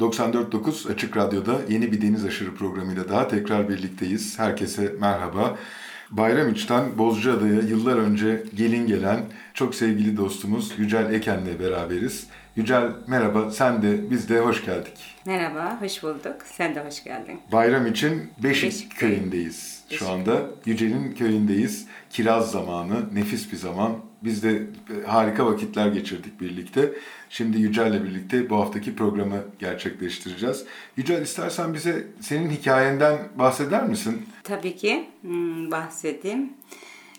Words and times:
94.9 0.00 0.92
Açık 0.92 1.16
Radyo'da 1.16 1.60
yeni 1.68 1.92
bir 1.92 2.02
Deniz 2.02 2.24
Aşırı 2.24 2.54
programıyla 2.54 3.08
daha 3.08 3.28
tekrar 3.28 3.68
birlikteyiz. 3.68 4.38
Herkese 4.38 4.94
merhaba. 5.00 5.56
Bayram 6.10 6.52
İç'ten 6.52 6.98
Bozcaada'ya 6.98 7.60
yıllar 7.60 7.96
önce 7.96 8.42
gelin 8.54 8.86
gelen 8.86 9.20
çok 9.54 9.74
sevgili 9.74 10.16
dostumuz 10.16 10.78
Yücel 10.78 11.14
Eken'le 11.14 11.60
beraberiz. 11.60 12.26
Yücel 12.56 12.92
merhaba, 13.06 13.50
sen 13.50 13.82
de 13.82 14.10
biz 14.10 14.28
de 14.28 14.40
hoş 14.40 14.64
geldik. 14.64 15.14
Merhaba, 15.26 15.80
hoş 15.80 16.02
bulduk. 16.02 16.36
Sen 16.44 16.74
de 16.74 16.84
hoş 16.86 17.04
geldin. 17.04 17.40
Bayram 17.52 17.86
için 17.86 18.30
Beşik, 18.42 18.64
Beşik 18.64 18.96
köyündeyiz 18.96 19.84
şu 19.88 19.94
Beşik. 19.94 20.08
anda. 20.08 20.42
Yücel'in 20.66 21.12
köyündeyiz. 21.12 21.86
Kiraz 22.10 22.50
zamanı, 22.50 23.14
nefis 23.14 23.52
bir 23.52 23.56
zaman. 23.56 23.92
Biz 24.24 24.42
de 24.42 24.66
harika 25.06 25.46
vakitler 25.46 25.88
geçirdik 25.88 26.40
birlikte. 26.40 26.92
Şimdi 27.30 27.60
Yücel'le 27.60 28.04
birlikte 28.04 28.50
bu 28.50 28.56
haftaki 28.56 28.96
programı 28.96 29.44
gerçekleştireceğiz. 29.58 30.64
Yücel 30.96 31.22
istersen 31.22 31.74
bize 31.74 32.06
senin 32.20 32.50
hikayenden 32.50 33.18
bahseder 33.38 33.88
misin? 33.88 34.26
Tabii 34.44 34.76
ki 34.76 35.04
hmm, 35.22 35.70
bahsedeyim. 35.70 36.52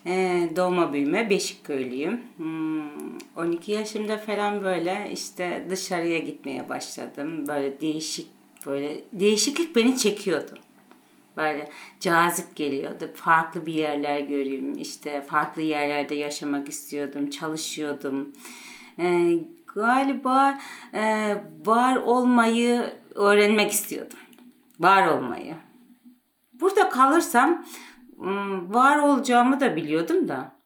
Ee, 0.06 0.50
doğma 0.56 0.94
büyüme 0.94 1.30
Beşikköylüyüm. 1.30 2.22
Hmm, 2.38 2.90
12 3.38 3.72
yaşımda 3.72 4.18
falan 4.18 4.64
böyle 4.64 5.10
işte 5.14 5.66
dışarıya 5.70 6.20
gitmeye 6.20 6.70
başladım. 6.70 7.48
Böyle 7.48 7.82
değişik 7.82 8.28
böyle 8.66 9.02
değişiklik 9.14 9.76
beni 9.76 9.98
çekiyordu. 9.98 10.52
Böyle 11.40 11.70
cazip 12.00 12.56
geliyordu. 12.56 13.12
Farklı 13.16 13.66
bir 13.66 13.74
yerler 13.74 14.20
göreyim. 14.20 14.78
işte 14.78 15.22
farklı 15.22 15.62
yerlerde 15.62 16.16
yaşamak 16.16 16.70
istiyordum. 16.70 17.30
Çalışıyordum. 17.30 18.34
Ee, 19.00 19.40
galiba 19.76 20.60
e, 20.94 21.36
var 21.66 21.96
olmayı 21.96 22.94
öğrenmek 23.16 23.72
istiyordum. 23.72 24.20
Var 24.80 25.08
olmayı. 25.08 25.56
Burada 26.54 26.90
kalırsam 26.90 27.66
var 28.68 29.00
olacağımı 29.00 29.60
da 29.60 29.76
biliyordum 29.76 30.28
da. 30.28 30.60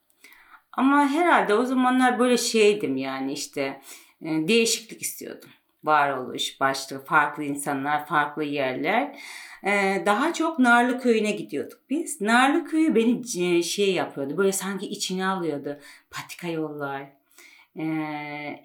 Ama 0.72 1.08
herhalde 1.08 1.54
o 1.54 1.64
zamanlar 1.64 2.18
böyle 2.18 2.36
şeydim 2.36 2.96
yani 2.96 3.32
işte 3.32 3.80
e, 4.22 4.48
değişiklik 4.48 5.02
istiyordum. 5.02 5.50
Varoluş, 5.84 6.60
başka 6.60 6.98
farklı 6.98 7.44
insanlar, 7.44 8.06
farklı 8.06 8.44
yerler. 8.44 9.18
E, 9.66 10.02
daha 10.06 10.32
çok 10.32 10.58
Narlı 10.58 11.00
Köyü'ne 11.00 11.30
gidiyorduk 11.30 11.80
biz. 11.90 12.20
Narlı 12.20 12.64
Köyü 12.64 12.94
beni 12.94 13.22
e, 13.38 13.62
şey 13.62 13.94
yapıyordu, 13.94 14.36
böyle 14.36 14.52
sanki 14.52 14.86
içine 14.86 15.26
alıyordu. 15.26 15.78
Patika 16.10 16.48
yollar, 16.48 17.02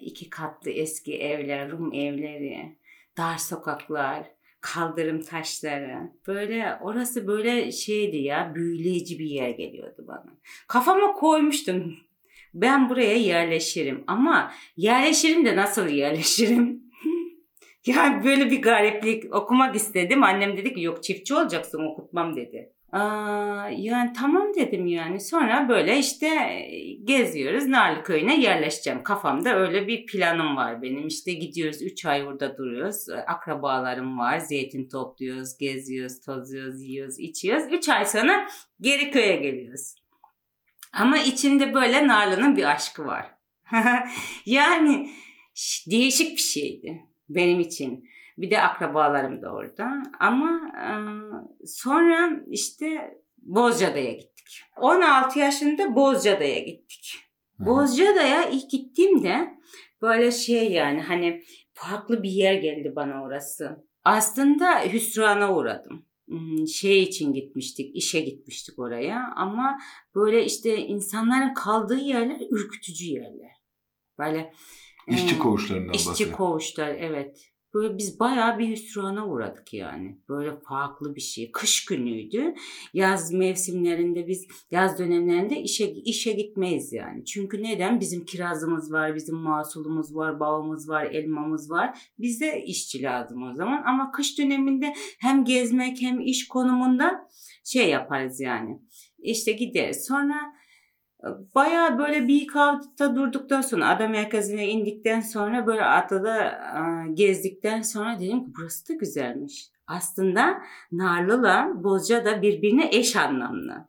iki 0.01 0.29
katlı 0.29 0.71
eski 0.71 1.17
evler, 1.17 1.71
Rum 1.71 1.93
evleri, 1.93 2.75
dar 3.17 3.37
sokaklar 3.37 4.23
kaldırım 4.61 5.21
taşları. 5.21 6.11
Böyle 6.27 6.77
orası 6.81 7.27
böyle 7.27 7.71
şeydi 7.71 8.17
ya 8.17 8.51
büyüleyici 8.55 9.19
bir 9.19 9.25
yer 9.25 9.49
geliyordu 9.49 10.05
bana. 10.07 10.25
Kafama 10.67 11.13
koymuştum. 11.13 11.95
Ben 12.53 12.89
buraya 12.89 13.15
yerleşirim 13.15 14.03
ama 14.07 14.51
yerleşirim 14.77 15.45
de 15.45 15.55
nasıl 15.55 15.87
yerleşirim? 15.87 16.88
yani 17.85 18.23
böyle 18.23 18.51
bir 18.51 18.61
gariplik 18.61 19.35
okumak 19.35 19.75
istedim. 19.75 20.23
Annem 20.23 20.57
dedi 20.57 20.73
ki 20.73 20.81
yok 20.81 21.03
çiftçi 21.03 21.35
olacaksın 21.35 21.85
okutmam 21.85 22.35
dedi. 22.35 22.73
Aa, 22.91 23.69
yani 23.69 24.13
tamam 24.13 24.53
dedim 24.55 24.87
yani. 24.87 25.19
Sonra 25.19 25.69
böyle 25.69 25.99
işte 25.99 26.29
geziyoruz. 27.03 27.65
Narlı 27.65 28.03
köyüne 28.03 28.41
yerleşeceğim. 28.41 29.03
Kafamda 29.03 29.55
öyle 29.55 29.87
bir 29.87 30.05
planım 30.05 30.55
var 30.55 30.81
benim. 30.81 31.07
İşte 31.07 31.33
gidiyoruz 31.33 31.81
3 31.81 32.05
ay 32.05 32.27
orada 32.27 32.57
duruyoruz. 32.57 33.09
Akrabalarım 33.27 34.19
var. 34.19 34.37
Zeytin 34.37 34.89
topluyoruz, 34.89 35.57
geziyoruz, 35.57 36.21
tozuyoruz, 36.21 36.81
yiyoruz, 36.81 37.19
içiyoruz. 37.19 37.63
3 37.71 37.89
ay 37.89 38.05
sonra 38.05 38.47
geri 38.81 39.11
köye 39.11 39.35
geliyoruz. 39.35 39.95
Ama 40.93 41.17
içinde 41.17 41.73
böyle 41.73 42.07
Narlı'nın 42.07 42.55
bir 42.55 42.71
aşkı 42.71 43.05
var. 43.05 43.25
yani 44.45 45.09
değişik 45.87 46.31
bir 46.31 46.41
şeydi 46.41 47.08
benim 47.29 47.59
için. 47.59 48.09
Bir 48.37 48.51
de 48.51 48.61
akrabalarım 48.61 49.41
da 49.41 49.51
orada. 49.53 50.03
Ama 50.19 50.71
e, 50.77 50.91
sonra 51.65 52.43
işte 52.47 53.17
Bozcaada'ya 53.37 54.11
gittik. 54.11 54.61
16 54.77 55.39
yaşında 55.39 55.95
Bozcaada'ya 55.95 56.59
gittik. 56.59 57.15
Bozcaada'ya 57.59 58.49
ilk 58.49 58.69
gittiğimde 58.69 59.59
böyle 60.01 60.31
şey 60.31 60.71
yani 60.71 61.01
hani 61.01 61.43
farklı 61.73 62.23
bir 62.23 62.29
yer 62.29 62.53
geldi 62.53 62.93
bana 62.95 63.23
orası. 63.23 63.85
Aslında 64.03 64.83
hüsrana 64.83 65.55
uğradım 65.55 66.05
hmm, 66.27 66.67
şey 66.67 67.03
için 67.03 67.33
gitmiştik, 67.33 67.95
işe 67.95 68.19
gitmiştik 68.19 68.79
oraya 68.79 69.33
ama 69.35 69.79
böyle 70.15 70.45
işte 70.45 70.77
insanların 70.77 71.53
kaldığı 71.53 71.99
yerler 71.99 72.41
ürkütücü 72.51 73.05
yerler. 73.05 73.51
Böyle 74.19 74.53
işçi 75.07 75.39
koğuşlarından 75.39 75.93
İşçi 75.93 76.09
bahsediyor. 76.09 76.37
koğuşlar 76.37 76.87
evet. 76.87 77.49
Böyle 77.73 77.97
biz 77.97 78.19
bayağı 78.19 78.59
bir 78.59 78.67
hüsrana 78.69 79.27
uğradık 79.27 79.73
yani. 79.73 80.17
Böyle 80.29 80.59
farklı 80.59 81.15
bir 81.15 81.21
şey. 81.21 81.51
Kış 81.51 81.85
günüydü. 81.85 82.53
Yaz 82.93 83.33
mevsimlerinde 83.33 84.27
biz 84.27 84.47
yaz 84.71 84.99
dönemlerinde 84.99 85.61
işe 85.61 85.91
işe 85.91 86.31
gitmeyiz 86.31 86.93
yani. 86.93 87.25
Çünkü 87.25 87.63
neden? 87.63 87.99
Bizim 87.99 88.25
kirazımız 88.25 88.91
var, 88.91 89.15
bizim 89.15 89.35
mahsulumuz 89.35 90.15
var, 90.15 90.39
bağımız 90.39 90.89
var, 90.89 91.05
elmamız 91.05 91.71
var. 91.71 91.99
Bize 92.19 92.63
işçi 92.65 93.01
lazım 93.01 93.43
o 93.43 93.53
zaman. 93.53 93.83
Ama 93.85 94.11
kış 94.11 94.39
döneminde 94.39 94.93
hem 95.19 95.45
gezmek 95.45 96.01
hem 96.01 96.19
iş 96.19 96.47
konumunda 96.47 97.27
şey 97.65 97.89
yaparız 97.89 98.39
yani. 98.39 98.79
İşte 99.19 99.51
gideriz. 99.51 100.05
Sonra 100.07 100.53
Baya 101.55 101.97
böyle 101.99 102.27
bir 102.27 102.47
kavda 102.47 103.15
durduktan 103.15 103.61
sonra 103.61 103.89
ada 103.89 104.07
merkezine 104.07 104.67
indikten 104.67 105.19
sonra 105.19 105.67
böyle 105.67 105.85
adada 105.85 106.45
e, 106.47 107.11
gezdikten 107.13 107.81
sonra 107.81 108.19
dedim 108.19 108.39
ki 108.39 108.51
burası 108.57 108.89
da 108.89 108.93
güzelmiş. 108.93 109.71
Aslında 109.87 110.61
Narlı'la 110.91 111.71
Bozca 111.75 112.25
da 112.25 112.41
birbirine 112.41 112.89
eş 112.91 113.15
anlamlı. 113.15 113.87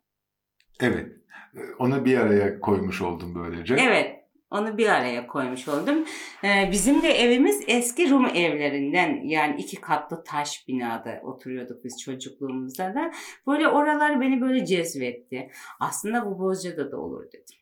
Evet. 0.80 1.12
Onu 1.78 2.04
bir 2.04 2.18
araya 2.18 2.60
koymuş 2.60 3.02
oldum 3.02 3.34
böylece. 3.34 3.74
Evet. 3.74 4.19
Onu 4.50 4.78
bir 4.78 4.88
araya 4.88 5.26
koymuş 5.26 5.68
oldum. 5.68 6.04
Ee, 6.44 6.68
bizim 6.72 7.02
de 7.02 7.08
evimiz 7.08 7.64
eski 7.66 8.10
Rum 8.10 8.26
evlerinden 8.26 9.20
yani 9.24 9.60
iki 9.60 9.80
katlı 9.80 10.24
taş 10.24 10.68
binada 10.68 11.20
oturuyorduk 11.22 11.84
biz 11.84 12.02
çocukluğumuzda 12.02 12.94
da. 12.94 13.12
Böyle 13.46 13.68
oralar 13.68 14.20
beni 14.20 14.40
böyle 14.40 14.66
cezbetti. 14.66 15.50
Aslında 15.80 16.26
bu 16.26 16.38
Bozca'da 16.38 16.92
da 16.92 16.96
olur 17.00 17.24
dedim. 17.32 17.59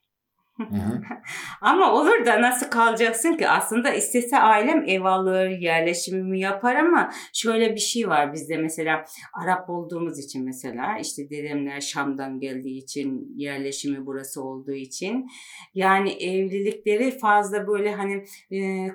ama 1.61 1.93
olur 1.93 2.27
da 2.27 2.43
nasıl 2.43 2.71
kalacaksın 2.71 3.37
ki? 3.37 3.49
Aslında 3.49 3.95
istese 3.95 4.39
ailem 4.39 4.85
ev 4.87 5.05
alır, 5.05 5.49
yerleşimimi 5.49 6.41
yapar 6.41 6.75
ama 6.75 7.13
şöyle 7.35 7.75
bir 7.75 7.81
şey 7.81 8.09
var 8.09 8.33
bizde 8.33 8.57
mesela 8.57 9.05
Arap 9.43 9.71
olduğumuz 9.71 10.19
için 10.19 10.45
mesela 10.45 10.99
işte 10.99 11.31
dedemler 11.31 11.81
Şam'dan 11.81 12.41
geldiği 12.41 12.79
için 12.79 13.33
yerleşimi 13.37 14.07
burası 14.07 14.43
olduğu 14.43 14.75
için 14.75 15.27
yani 15.75 16.11
evlilikleri 16.13 17.19
fazla 17.19 17.67
böyle 17.67 17.95
hani 17.95 18.25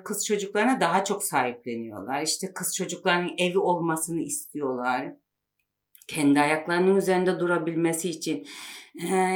kız 0.04 0.26
çocuklarına 0.26 0.80
daha 0.80 1.04
çok 1.04 1.24
sahipleniyorlar. 1.24 2.22
İşte 2.22 2.52
kız 2.54 2.76
çocuklarının 2.76 3.32
evi 3.38 3.58
olmasını 3.58 4.20
istiyorlar. 4.20 5.12
Kendi 6.08 6.40
ayaklarının 6.40 6.96
üzerinde 6.96 7.40
durabilmesi 7.40 8.10
için 8.10 8.46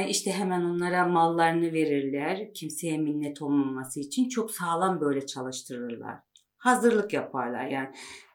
işte 0.09 0.31
hemen 0.31 0.61
onlara 0.61 1.07
mallarını 1.07 1.73
verirler. 1.73 2.53
Kimseye 2.53 2.97
minnet 2.97 3.41
olmaması 3.41 3.99
için 3.99 4.29
çok 4.29 4.51
sağlam 4.51 5.01
böyle 5.01 5.25
çalıştırırlar. 5.25 6.15
Hazırlık 6.57 7.13
yaparlar 7.13 7.67
yani. 7.67 7.89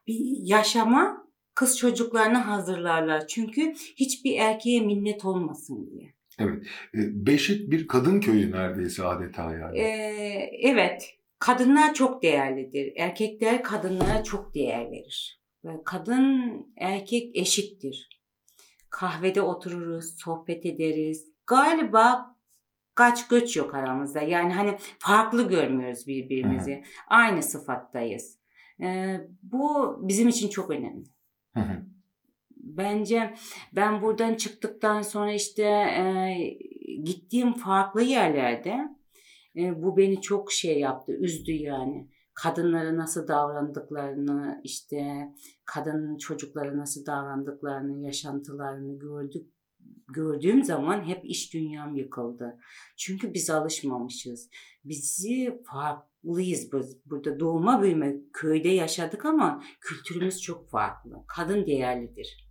Bir 0.06 0.20
yaşama 0.42 1.26
kız 1.54 1.78
çocuklarını 1.78 2.38
hazırlarlar. 2.38 3.26
Çünkü 3.26 3.72
hiçbir 3.96 4.38
erkeğe 4.38 4.80
minnet 4.80 5.24
olmasın 5.24 5.90
diye. 5.90 6.14
Evet. 6.38 6.66
Beşik 6.94 7.70
bir 7.70 7.86
kadın 7.86 8.20
köyü 8.20 8.52
neredeyse 8.52 9.04
adeta 9.04 9.52
yani. 9.52 9.78
Ee, 9.78 10.50
evet. 10.62 11.10
Kadınlar 11.38 11.94
çok 11.94 12.22
değerlidir. 12.22 12.92
Erkekler 12.96 13.62
kadınlara 13.62 14.22
çok 14.22 14.54
değer 14.54 14.90
verir. 14.90 15.40
kadın 15.84 16.52
erkek 16.76 17.36
eşittir. 17.36 18.13
Kahvede 18.94 19.42
otururuz, 19.42 20.18
sohbet 20.18 20.66
ederiz. 20.66 21.32
Galiba 21.46 22.36
kaç 22.94 23.28
göç 23.28 23.56
yok 23.56 23.74
aramızda. 23.74 24.20
Yani 24.20 24.52
hani 24.52 24.76
farklı 24.98 25.48
görmüyoruz 25.48 26.06
birbirimizi. 26.06 26.74
Hı. 26.74 26.82
Aynı 27.06 27.42
sıfattayız. 27.42 28.38
Ee, 28.80 29.20
bu 29.42 29.96
bizim 30.02 30.28
için 30.28 30.48
çok 30.48 30.70
önemli. 30.70 31.04
Hı 31.54 31.60
hı. 31.60 31.82
Bence 32.56 33.34
ben 33.72 34.02
buradan 34.02 34.34
çıktıktan 34.34 35.02
sonra 35.02 35.32
işte 35.32 35.62
e, 35.62 36.36
gittiğim 37.04 37.52
farklı 37.52 38.02
yerlerde 38.02 38.88
e, 39.56 39.82
bu 39.82 39.96
beni 39.96 40.20
çok 40.20 40.52
şey 40.52 40.78
yaptı, 40.78 41.12
üzdü 41.12 41.52
yani 41.52 42.08
kadınlara 42.34 42.96
nasıl 42.96 43.28
davrandıklarını, 43.28 44.60
işte 44.64 45.32
kadın 45.64 46.16
çocuklara 46.16 46.76
nasıl 46.78 47.06
davrandıklarını, 47.06 48.04
yaşantılarını 48.04 48.98
gördük 48.98 49.54
gördüğüm 50.08 50.64
zaman 50.64 51.04
hep 51.04 51.24
iş 51.24 51.54
dünyam 51.54 51.96
yıkıldı. 51.96 52.58
Çünkü 52.96 53.34
biz 53.34 53.50
alışmamışız. 53.50 54.50
Bizi 54.84 55.62
farklıyız. 55.66 56.70
Burada 57.06 57.40
doğma 57.40 57.82
büyüme 57.82 58.16
köyde 58.32 58.68
yaşadık 58.68 59.24
ama 59.24 59.62
kültürümüz 59.80 60.40
çok 60.40 60.70
farklı. 60.70 61.24
Kadın 61.26 61.66
değerlidir. 61.66 62.48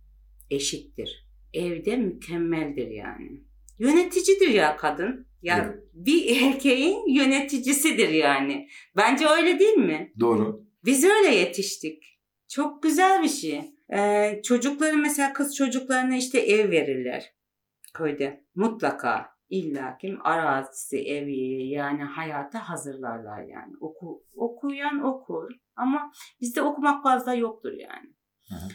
Eşittir. 0.50 1.28
Evde 1.52 1.96
mükemmeldir 1.96 2.88
yani. 2.88 3.44
Yöneticidir 3.78 4.48
ya 4.48 4.76
kadın. 4.76 5.26
Ya 5.44 5.58
evet. 5.58 5.84
bir 5.92 6.42
erkeğin 6.42 7.14
yöneticisidir 7.14 8.08
yani. 8.08 8.68
Bence 8.96 9.26
öyle 9.28 9.58
değil 9.58 9.76
mi? 9.76 10.12
Doğru. 10.20 10.64
Biz 10.84 11.04
öyle 11.04 11.34
yetiştik. 11.34 12.20
Çok 12.48 12.82
güzel 12.82 13.22
bir 13.22 13.28
şey. 13.28 13.60
Ee, 13.92 14.40
çocukları 14.44 14.96
mesela 14.96 15.32
kız 15.32 15.56
çocuklarına 15.56 16.16
işte 16.16 16.38
ev 16.38 16.70
verirler 16.70 17.34
köyde. 17.94 18.44
Mutlaka 18.54 19.26
illa 19.48 19.98
kim 19.98 20.26
arazisi, 20.26 20.98
evi 20.98 21.68
yani 21.68 22.02
hayata 22.02 22.68
hazırlarlar 22.68 23.42
yani. 23.42 23.72
Oku, 23.80 24.24
okuyan 24.36 25.04
okur 25.04 25.50
ama 25.76 26.12
bizde 26.40 26.62
okumak 26.62 27.02
fazla 27.02 27.34
yoktur 27.34 27.72
yani. 27.72 28.14
Hı 28.48 28.54
hı. 28.54 28.68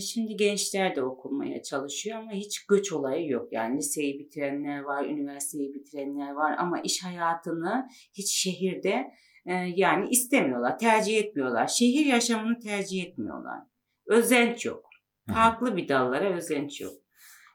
Şimdi 0.00 0.36
gençler 0.36 0.96
de 0.96 1.02
okumaya 1.02 1.62
çalışıyor 1.62 2.18
ama 2.18 2.32
hiç 2.32 2.66
göç 2.66 2.92
olayı 2.92 3.28
yok. 3.28 3.52
Yani 3.52 3.78
liseyi 3.78 4.18
bitirenler 4.18 4.80
var, 4.80 5.04
üniversiteyi 5.04 5.74
bitirenler 5.74 6.32
var 6.32 6.54
ama 6.58 6.80
iş 6.80 7.04
hayatını 7.04 7.88
hiç 8.14 8.34
şehirde 8.34 9.10
e, 9.46 9.52
yani 9.76 10.08
istemiyorlar, 10.10 10.78
tercih 10.78 11.18
etmiyorlar. 11.18 11.66
Şehir 11.66 12.06
yaşamını 12.06 12.58
tercih 12.58 13.04
etmiyorlar. 13.04 13.58
Özenç 14.06 14.64
yok. 14.64 14.86
Farklı 15.34 15.76
bir 15.76 15.88
dallara 15.88 16.36
özenç 16.36 16.80
yok. 16.80 16.94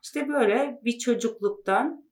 İşte 0.03 0.27
böyle 0.27 0.79
bir 0.83 0.97
çocukluktan 0.97 2.11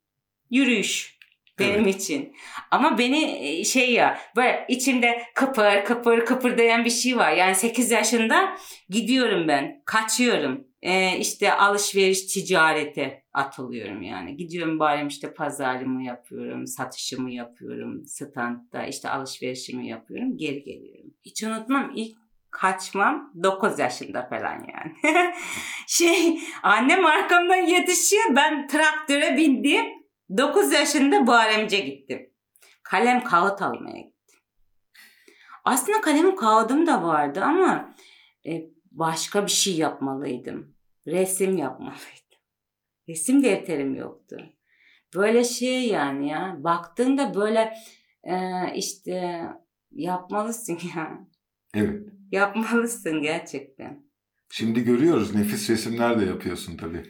yürüyüş 0.49 1.18
benim 1.59 1.83
evet. 1.83 1.95
için. 1.95 2.33
Ama 2.71 2.97
beni 2.97 3.47
e, 3.47 3.63
şey 3.63 3.93
ya 3.93 4.19
böyle 4.35 4.65
içimde 4.69 5.21
kıpır 5.35 5.85
kıpır 5.85 6.25
kıpırdayan 6.25 6.85
bir 6.85 6.89
şey 6.89 7.17
var. 7.17 7.31
Yani 7.31 7.55
8 7.55 7.91
yaşında 7.91 8.57
gidiyorum 8.89 9.47
ben. 9.47 9.81
Kaçıyorum. 9.85 10.69
Ee, 10.81 11.17
işte 11.17 11.53
alışveriş 11.53 12.25
ticarete 12.25 13.23
atılıyorum 13.33 14.01
yani. 14.01 14.37
Gidiyorum 14.37 14.79
bari 14.79 15.07
işte 15.07 15.33
pazarımı 15.33 16.03
yapıyorum, 16.03 16.67
satışımı 16.67 17.31
yapıyorum, 17.31 18.05
standta 18.05 18.85
işte 18.85 19.09
alışverişimi 19.09 19.87
yapıyorum, 19.87 20.37
geri 20.37 20.63
geliyorum. 20.63 21.13
Hiç 21.25 21.43
unutmam 21.43 21.91
ilk 21.95 22.17
kaçmam 22.51 23.33
9 23.43 23.79
yaşında 23.79 24.27
falan 24.29 24.67
yani. 24.73 24.95
şey 25.87 26.39
annem 26.63 27.05
arkamdan 27.05 27.65
yetişiyor 27.67 28.35
ben 28.35 28.67
traktöre 28.67 29.37
bindim 29.37 29.85
9 30.37 30.71
yaşında 30.71 31.27
Buharemce 31.27 31.79
gittim. 31.79 32.29
Kalem 32.83 33.23
kağıt 33.23 33.61
almaya 33.61 33.97
gittim. 34.01 34.39
Aslında 35.65 36.01
kalemim 36.01 36.35
kağıdım 36.35 36.87
da 36.87 37.03
vardı 37.03 37.41
ama 37.43 37.95
e, 38.45 38.65
başka 38.91 39.45
bir 39.45 39.51
şey 39.51 39.75
yapmalıydım. 39.77 40.75
Resim 41.07 41.57
yapmalıydım. 41.57 41.99
Resim 43.09 43.43
defterim 43.43 43.95
yoktu. 43.95 44.37
Böyle 45.15 45.43
şey 45.43 45.87
yani 45.87 46.29
ya. 46.29 46.55
Baktığında 46.59 47.35
böyle 47.35 47.73
e, 48.23 48.35
işte 48.75 49.43
yapmalısın 49.91 50.79
ya. 50.95 51.27
Evet. 51.73 52.03
Yapmalısın 52.31 53.21
gerçekten. 53.21 54.03
Şimdi 54.51 54.83
görüyoruz 54.83 55.35
nefis 55.35 55.69
resimler 55.69 56.19
de 56.21 56.25
yapıyorsun 56.25 56.77
tabii. 56.77 57.03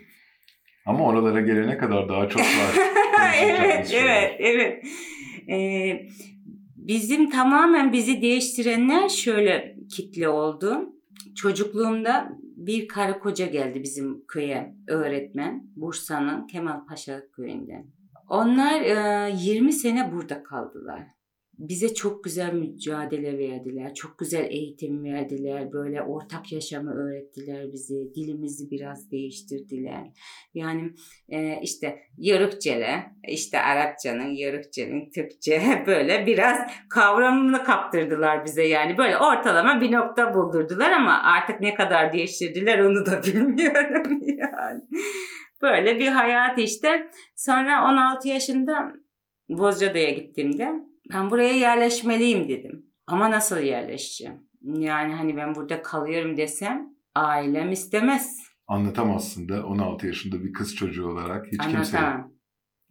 Ama 0.85 1.05
oralara 1.05 1.41
gelene 1.41 1.77
kadar 1.77 2.09
daha 2.09 2.29
çok 2.29 2.41
var. 2.41 2.75
evet, 3.41 3.91
evet, 3.93 4.35
evet. 4.39 4.83
Ee, 5.49 6.07
bizim 6.75 7.29
tamamen 7.29 7.93
bizi 7.93 8.21
değiştirenler 8.21 9.09
şöyle 9.09 9.75
kitle 9.95 10.29
oldu. 10.29 10.95
Çocukluğumda 11.35 12.29
bir 12.41 12.87
karı 12.87 13.19
koca 13.19 13.45
geldi 13.45 13.83
bizim 13.83 14.25
köye 14.27 14.75
öğretmen. 14.87 15.63
Bursa'nın 15.75 16.47
Kemalpaşa 16.47 17.21
köyünden. 17.35 17.85
Onlar 18.29 18.81
e, 18.81 19.31
20 19.37 19.73
sene 19.73 20.11
burada 20.13 20.43
kaldılar 20.43 21.18
bize 21.59 21.93
çok 21.93 22.23
güzel 22.23 22.53
mücadele 22.53 23.37
verdiler. 23.37 23.93
Çok 23.93 24.19
güzel 24.19 24.45
eğitim 24.49 25.03
verdiler. 25.03 25.71
Böyle 25.71 26.01
ortak 26.01 26.51
yaşamı 26.51 26.93
öğrettiler 26.93 27.71
bize. 27.71 27.95
Dilimizi 28.15 28.71
biraz 28.71 29.11
değiştirdiler. 29.11 30.07
Yani 30.53 30.91
e, 31.29 31.59
işte 31.61 31.99
Yörükçele, 32.17 33.03
işte 33.27 33.59
Arapçanın, 33.59 34.35
Yörükçenin, 34.35 35.11
Türkçe 35.11 35.83
böyle 35.87 36.25
biraz 36.25 36.57
kavramını 36.89 37.63
kaptırdılar 37.63 38.45
bize. 38.45 38.63
Yani 38.63 38.97
böyle 38.97 39.17
ortalama 39.17 39.81
bir 39.81 39.91
nokta 39.91 40.33
buldurdular 40.33 40.91
ama 40.91 41.21
artık 41.23 41.61
ne 41.61 41.73
kadar 41.73 42.13
değiştirdiler 42.13 42.79
onu 42.79 43.05
da 43.05 43.23
bilmiyorum 43.27 44.21
yani. 44.21 44.81
Böyle 45.61 45.99
bir 45.99 46.07
hayat 46.07 46.59
işte. 46.59 47.09
Sonra 47.35 47.91
16 47.91 48.27
yaşında 48.27 48.93
Bozcaada'ya 49.49 50.09
gittiğimde 50.09 50.88
ben 51.13 51.31
buraya 51.31 51.53
yerleşmeliyim 51.53 52.49
dedim. 52.49 52.85
Ama 53.07 53.31
nasıl 53.31 53.57
yerleşeceğim? 53.57 54.49
Yani 54.61 55.13
hani 55.13 55.37
ben 55.37 55.55
burada 55.55 55.81
kalıyorum 55.81 56.37
desem 56.37 56.89
ailem 57.15 57.71
istemez. 57.71 58.37
Anlatamazsın 58.67 59.49
da 59.49 59.65
16 59.65 60.07
yaşında 60.07 60.43
bir 60.43 60.53
kız 60.53 60.75
çocuğu 60.75 61.07
olarak 61.07 61.47
hiç. 61.51 61.59
Anlatamam. 61.59 62.33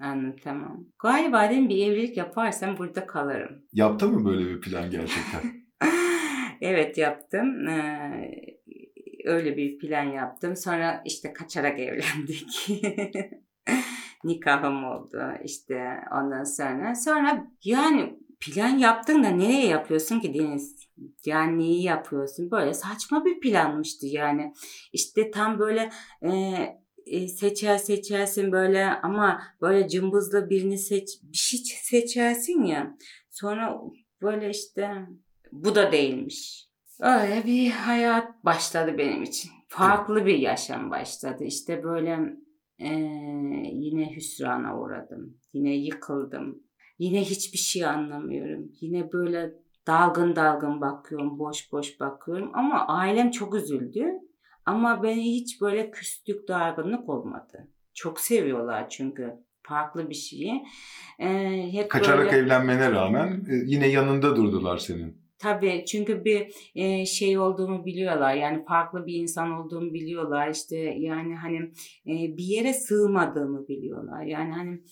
Anlatamam. 0.00 0.84
Galiba 1.02 1.50
dedim 1.50 1.68
bir 1.68 1.86
evlilik 1.86 2.16
yaparsam 2.16 2.78
burada 2.78 3.06
kalırım. 3.06 3.62
Yaptın 3.72 4.12
mı 4.14 4.24
böyle 4.24 4.50
bir 4.50 4.60
plan 4.60 4.90
gerçekten? 4.90 5.40
evet 6.60 6.98
yaptım. 6.98 7.68
Ee, 7.68 8.30
öyle 9.24 9.56
bir 9.56 9.78
plan 9.78 10.04
yaptım. 10.04 10.56
Sonra 10.56 11.02
işte 11.04 11.32
kaçarak 11.32 11.78
evlendik. 11.80 12.68
nikahım 14.24 14.84
oldu 14.84 15.22
işte 15.44 16.00
ondan 16.12 16.44
sonra. 16.44 16.94
Sonra 16.94 17.46
yani 17.64 18.18
plan 18.40 18.78
yaptın 18.78 19.24
da 19.24 19.28
nereye 19.28 19.66
yapıyorsun 19.66 20.20
ki 20.20 20.34
Deniz? 20.34 20.88
Yani 21.26 21.58
neyi 21.58 21.82
yapıyorsun? 21.82 22.50
Böyle 22.50 22.74
saçma 22.74 23.24
bir 23.24 23.40
planmıştı 23.40 24.06
yani. 24.06 24.52
İşte 24.92 25.30
tam 25.30 25.58
böyle 25.58 25.90
e, 26.22 26.30
e, 27.06 27.28
seçer 27.28 27.78
seçersin 27.78 28.52
böyle 28.52 28.86
ama 28.86 29.42
böyle 29.60 29.88
cımbızla 29.88 30.50
birini 30.50 30.78
seç 30.78 31.08
bir 31.22 31.36
şey 31.36 31.60
seçersin 31.60 32.62
ya. 32.62 32.96
Sonra 33.30 33.80
böyle 34.22 34.50
işte 34.50 35.06
bu 35.52 35.74
da 35.74 35.92
değilmiş. 35.92 36.68
Öyle 37.00 37.42
bir 37.46 37.70
hayat 37.70 38.44
başladı 38.44 38.94
benim 38.98 39.22
için. 39.22 39.50
Farklı 39.68 40.26
bir 40.26 40.38
yaşam 40.38 40.90
başladı. 40.90 41.44
İşte 41.44 41.82
böyle 41.82 42.18
ee, 42.78 42.88
yine 43.72 44.16
hüsrana 44.16 44.80
uğradım. 44.80 45.36
Yine 45.52 45.74
yıkıldım. 45.76 46.62
Yine 46.98 47.20
hiçbir 47.24 47.58
şey 47.58 47.86
anlamıyorum. 47.86 48.72
Yine 48.80 49.12
böyle 49.12 49.54
dalgın 49.86 50.36
dalgın 50.36 50.80
bakıyorum, 50.80 51.38
boş 51.38 51.72
boş 51.72 52.00
bakıyorum. 52.00 52.50
Ama 52.54 52.86
ailem 52.86 53.30
çok 53.30 53.54
üzüldü. 53.54 54.04
Ama 54.66 55.02
beni 55.02 55.34
hiç 55.34 55.60
böyle 55.60 55.90
küslük, 55.90 56.48
dargınlık 56.48 57.08
olmadı. 57.08 57.68
Çok 57.94 58.20
seviyorlar 58.20 58.88
çünkü 58.88 59.34
farklı 59.62 60.10
bir 60.10 60.14
şeyi. 60.14 60.64
Ee, 61.18 61.68
hep 61.72 61.90
Kaçarak 61.90 62.26
böyle... 62.26 62.36
evlenmene 62.36 62.92
rağmen 62.92 63.44
e, 63.50 63.54
yine 63.66 63.88
yanında 63.88 64.36
durdular 64.36 64.78
senin. 64.78 65.27
Tabii 65.38 65.84
çünkü 65.86 66.24
bir 66.24 66.54
e, 66.74 67.06
şey 67.06 67.38
olduğumu 67.38 67.84
biliyorlar. 67.84 68.34
Yani 68.34 68.64
farklı 68.64 69.06
bir 69.06 69.14
insan 69.14 69.50
olduğumu 69.50 69.94
biliyorlar. 69.94 70.50
İşte 70.50 70.76
yani 70.76 71.36
hani 71.36 71.56
e, 72.06 72.36
bir 72.36 72.44
yere 72.44 72.72
sığmadığımı 72.72 73.68
biliyorlar. 73.68 74.22
Yani 74.22 74.52
hani 74.52 74.82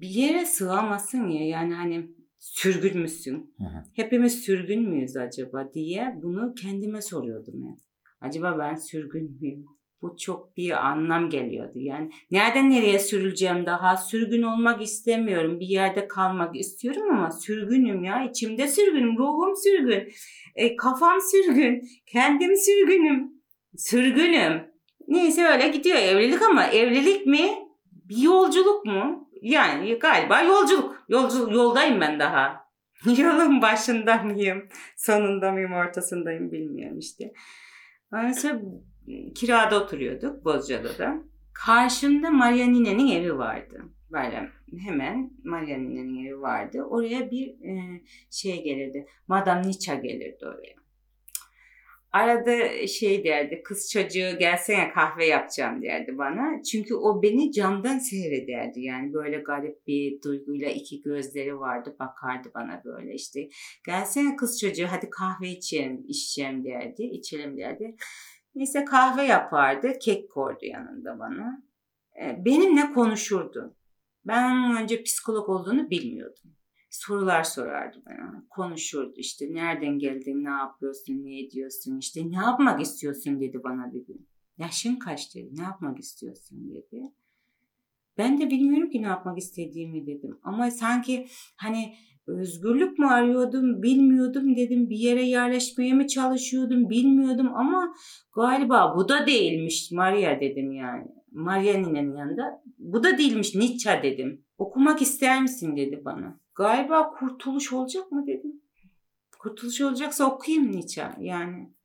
bir 0.00 0.08
yere 0.08 0.46
sığamazsın 0.46 1.28
ya. 1.28 1.46
Yani 1.46 1.74
hani 1.74 2.10
sürgün 2.38 2.98
müsün? 2.98 3.54
Hı 3.58 3.64
hı. 3.64 3.84
Hepimiz 3.94 4.40
sürgün 4.40 4.88
müyüz 4.88 5.16
acaba 5.16 5.72
diye 5.74 6.14
bunu 6.22 6.54
kendime 6.54 7.02
soruyordum 7.02 7.54
hep. 7.54 7.78
Acaba 8.20 8.58
ben 8.58 8.74
sürgün 8.74 9.38
müyüm? 9.40 9.66
Bu 10.06 10.16
çok 10.16 10.56
bir 10.56 10.86
anlam 10.86 11.30
geliyordu. 11.30 11.78
Yani 11.78 12.10
nereden 12.30 12.70
nereye 12.70 12.98
sürüleceğim 12.98 13.66
daha? 13.66 13.96
Sürgün 13.96 14.42
olmak 14.42 14.82
istemiyorum. 14.82 15.60
Bir 15.60 15.66
yerde 15.66 16.08
kalmak 16.08 16.56
istiyorum 16.56 17.02
ama 17.10 17.30
sürgünüm 17.30 18.04
ya. 18.04 18.24
İçimde 18.24 18.68
sürgünüm. 18.68 19.18
Ruhum 19.18 19.56
sürgün. 19.56 20.12
E, 20.54 20.76
kafam 20.76 21.20
sürgün. 21.20 21.88
Kendim 22.06 22.56
sürgünüm. 22.56 23.32
Sürgünüm. 23.76 24.62
Neyse 25.08 25.46
öyle 25.46 25.68
gidiyor 25.68 25.96
evlilik 25.96 26.42
ama 26.42 26.66
evlilik 26.66 27.26
mi? 27.26 27.50
Bir 27.92 28.22
yolculuk 28.22 28.86
mu? 28.86 29.30
Yani 29.42 29.98
galiba 29.98 30.42
yolculuk. 30.42 31.04
Yolculuk 31.08 31.52
yoldayım 31.52 32.00
ben 32.00 32.20
daha. 32.20 32.66
Yolun 33.18 33.62
başında 33.62 34.16
mıyım? 34.16 34.68
Sonunda 34.96 35.52
mıyım? 35.52 35.72
Ortasındayım 35.72 36.52
bilmiyorum 36.52 36.98
işte. 36.98 37.32
Ondan 38.12 38.32
sonra 38.32 38.60
kirada 39.34 39.82
oturuyorduk 39.82 40.44
Bozcaada'da. 40.44 41.22
Karşımda 41.52 42.30
Maria 42.30 42.66
Nine'nin 42.66 43.08
evi 43.08 43.38
vardı. 43.38 43.82
Böyle 44.12 44.48
hemen 44.86 45.30
Maria 45.44 45.78
Nine'nin 45.78 46.26
evi 46.26 46.40
vardı. 46.40 46.82
Oraya 46.82 47.30
bir 47.30 47.48
e, 47.48 48.02
şey 48.30 48.62
gelirdi. 48.62 49.06
Madame 49.28 49.62
Nietzsche 49.62 49.94
gelirdi 49.94 50.46
oraya. 50.46 50.76
Arada 52.12 52.86
şey 52.86 53.24
derdi, 53.24 53.62
kız 53.64 53.90
çocuğu 53.92 54.38
gelsene 54.38 54.90
kahve 54.90 55.26
yapacağım 55.26 55.82
derdi 55.82 56.18
bana. 56.18 56.62
Çünkü 56.62 56.94
o 56.94 57.22
beni 57.22 57.52
camdan 57.52 57.98
seyrederdi. 57.98 58.80
Yani 58.80 59.12
böyle 59.12 59.36
garip 59.36 59.86
bir 59.86 60.22
duyguyla 60.22 60.70
iki 60.70 61.02
gözleri 61.02 61.58
vardı, 61.58 61.96
bakardı 62.00 62.48
bana 62.54 62.82
böyle 62.84 63.14
işte. 63.14 63.48
Gelsene 63.86 64.36
kız 64.36 64.60
çocuğu 64.60 64.86
hadi 64.90 65.10
kahve 65.10 65.48
içelim, 65.48 66.04
içeceğim 66.08 66.64
derdi, 66.64 67.02
içelim 67.02 67.56
derdi. 67.56 67.96
Neyse 68.56 68.84
kahve 68.84 69.22
yapardı, 69.22 69.92
kek 69.98 70.30
koydu 70.30 70.64
yanında 70.64 71.18
bana. 71.18 71.62
E, 72.22 72.44
Benimle 72.44 72.92
konuşurdu. 72.92 73.76
Ben 74.24 74.50
onun 74.50 74.76
önce 74.76 75.02
psikolog 75.02 75.48
olduğunu 75.48 75.90
bilmiyordum 75.90 76.56
sorular 76.96 77.44
sorardı 77.44 78.02
bana. 78.06 78.46
Konuşurdu 78.50 79.14
işte 79.16 79.46
nereden 79.54 79.98
geldin, 79.98 80.44
ne 80.44 80.50
yapıyorsun, 80.50 81.24
ne 81.24 81.40
ediyorsun 81.40 81.98
işte 81.98 82.30
ne 82.30 82.36
yapmak 82.36 82.80
istiyorsun 82.80 83.40
dedi 83.40 83.60
bana 83.64 83.92
bir 83.92 84.06
gün. 84.06 84.28
Yaşın 84.58 84.96
kaç 84.96 85.34
dedi, 85.34 85.48
ne 85.56 85.62
yapmak 85.62 85.98
istiyorsun 85.98 86.70
dedi. 86.70 87.12
Ben 88.18 88.40
de 88.40 88.50
bilmiyorum 88.50 88.90
ki 88.90 89.02
ne 89.02 89.06
yapmak 89.06 89.38
istediğimi 89.38 90.06
dedim. 90.06 90.38
Ama 90.42 90.70
sanki 90.70 91.28
hani 91.56 91.96
özgürlük 92.26 92.98
mü 92.98 93.06
arıyordum 93.06 93.82
bilmiyordum 93.82 94.56
dedim. 94.56 94.90
Bir 94.90 94.96
yere 94.96 95.22
yerleşmeye 95.22 95.94
mi 95.94 96.08
çalışıyordum 96.08 96.90
bilmiyordum 96.90 97.54
ama 97.54 97.94
galiba 98.34 98.94
bu 98.96 99.08
da 99.08 99.26
değilmiş 99.26 99.92
Maria 99.92 100.40
dedim 100.40 100.72
yani. 100.72 101.06
Maria 101.32 101.78
Nine'nin 101.78 102.16
yanında. 102.16 102.62
Bu 102.78 103.04
da 103.04 103.18
değilmiş 103.18 103.54
Nietzsche 103.54 104.00
dedim. 104.02 104.44
Okumak 104.58 105.02
ister 105.02 105.42
misin 105.42 105.76
dedi 105.76 106.02
bana. 106.04 106.40
Galiba 106.54 107.10
kurtuluş 107.10 107.72
olacak 107.72 108.12
mı 108.12 108.26
dedim. 108.26 108.60
Kurtuluş 109.38 109.80
olacaksa 109.80 110.24
okuyayım 110.24 110.72
Nietzsche 110.72 111.10
yani. 111.20 111.76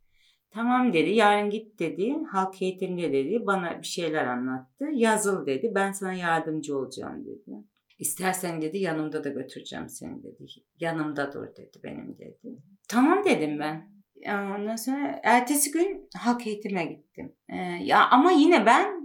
Tamam 0.51 0.93
dedi 0.93 1.09
yarın 1.09 1.49
git 1.49 1.79
dedi 1.79 2.15
halk 2.31 2.61
eğitimde 2.61 3.13
dedi 3.13 3.43
bana 3.45 3.79
bir 3.81 3.87
şeyler 3.87 4.25
anlattı 4.25 4.85
yazıl 4.93 5.45
dedi 5.45 5.71
ben 5.75 5.91
sana 5.91 6.13
yardımcı 6.13 6.77
olacağım 6.77 7.25
dedi. 7.25 7.70
İstersen 8.01 8.61
dedi 8.61 8.77
yanımda 8.77 9.23
da 9.23 9.29
götüreceğim 9.29 9.89
seni 9.89 10.23
dedi. 10.23 10.45
Yanımda 10.79 11.33
dur 11.33 11.47
dedi 11.55 11.79
benim 11.83 12.17
dedi. 12.17 12.57
Tamam 12.87 13.25
dedim 13.25 13.59
ben. 13.59 13.91
Ondan 14.27 14.75
sonra 14.75 15.19
ertesi 15.23 15.71
gün 15.71 16.09
halk 16.17 16.47
eğitime 16.47 16.85
gittim. 16.85 17.35
Ee, 17.49 17.55
ya 17.81 18.09
ama 18.09 18.31
yine 18.31 18.65
ben 18.65 19.01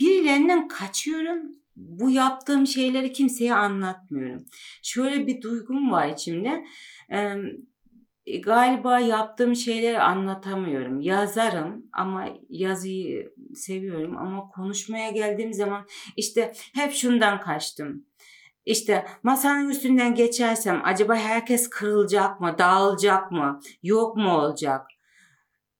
birilerinden 0.00 0.68
kaçıyorum. 0.68 1.52
Bu 1.76 2.10
yaptığım 2.10 2.66
şeyleri 2.66 3.12
kimseye 3.12 3.54
anlatmıyorum. 3.54 4.44
Şöyle 4.82 5.26
bir 5.26 5.42
duygum 5.42 5.90
var 5.90 6.08
içimde. 6.08 6.64
Ee, 7.12 7.34
galiba 8.44 9.00
yaptığım 9.00 9.56
şeyleri 9.56 10.00
anlatamıyorum. 10.00 11.00
Yazarım 11.00 11.86
ama 11.92 12.28
yazıyı 12.48 13.32
seviyorum 13.54 14.16
ama 14.16 14.48
konuşmaya 14.48 15.10
geldiğim 15.10 15.52
zaman 15.52 15.86
işte 16.16 16.52
hep 16.74 16.92
şundan 16.92 17.40
kaçtım. 17.40 18.06
İşte 18.64 19.06
masanın 19.22 19.68
üstünden 19.68 20.14
geçersem 20.14 20.80
acaba 20.84 21.14
herkes 21.14 21.70
kırılacak 21.70 22.40
mı, 22.40 22.54
dağılacak 22.58 23.32
mı, 23.32 23.60
yok 23.82 24.16
mu 24.16 24.32
olacak? 24.32 24.86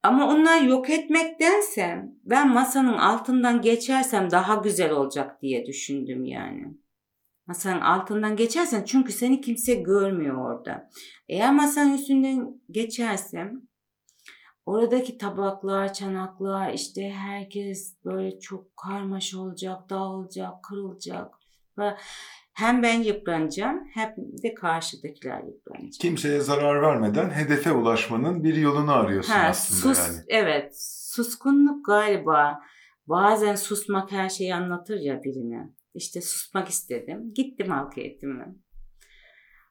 Ama 0.02 0.28
onları 0.28 0.66
yok 0.66 0.90
etmektense 0.90 2.02
ben 2.24 2.48
masanın 2.48 2.98
altından 2.98 3.60
geçersem 3.60 4.30
daha 4.30 4.54
güzel 4.54 4.90
olacak 4.90 5.42
diye 5.42 5.66
düşündüm 5.66 6.24
yani. 6.24 6.74
Masanın 7.46 7.80
altından 7.80 8.36
geçersen 8.36 8.84
çünkü 8.84 9.12
seni 9.12 9.40
kimse 9.40 9.74
görmüyor 9.74 10.36
orada. 10.36 10.90
Eğer 11.28 11.52
masanın 11.54 11.94
üstünden 11.94 12.60
geçersem 12.70 13.62
oradaki 14.66 15.18
tabaklar, 15.18 15.92
çanaklar 15.92 16.72
işte 16.72 17.10
herkes 17.10 17.96
böyle 18.04 18.40
çok 18.40 18.76
karmaşa 18.76 19.38
olacak, 19.38 19.90
dağılacak, 19.90 20.62
kırılacak. 20.62 21.34
Ve 21.78 21.96
hem 22.52 22.82
ben 22.82 23.02
yıpranacağım 23.02 23.88
hem 23.94 24.14
de 24.42 24.54
karşıdakiler 24.54 25.42
yıpranacak. 25.42 26.00
Kimseye 26.00 26.40
zarar 26.40 26.82
vermeden 26.82 27.30
hedefe 27.30 27.72
ulaşmanın 27.72 28.44
bir 28.44 28.54
yolunu 28.54 28.92
arıyorsun 28.92 29.32
Ha, 29.32 29.46
aslında 29.48 29.94
sus, 29.94 30.08
yani. 30.08 30.24
Evet, 30.28 30.80
suskunluk 31.14 31.86
galiba. 31.86 32.60
Bazen 33.06 33.54
susmak 33.54 34.12
her 34.12 34.28
şeyi 34.28 34.54
anlatır 34.54 35.00
ya 35.00 35.22
birine. 35.22 35.70
İşte 35.94 36.20
susmak 36.20 36.68
istedim. 36.68 37.32
Gittim 37.34 37.70
halk 37.70 37.98
eğitime. 37.98 38.54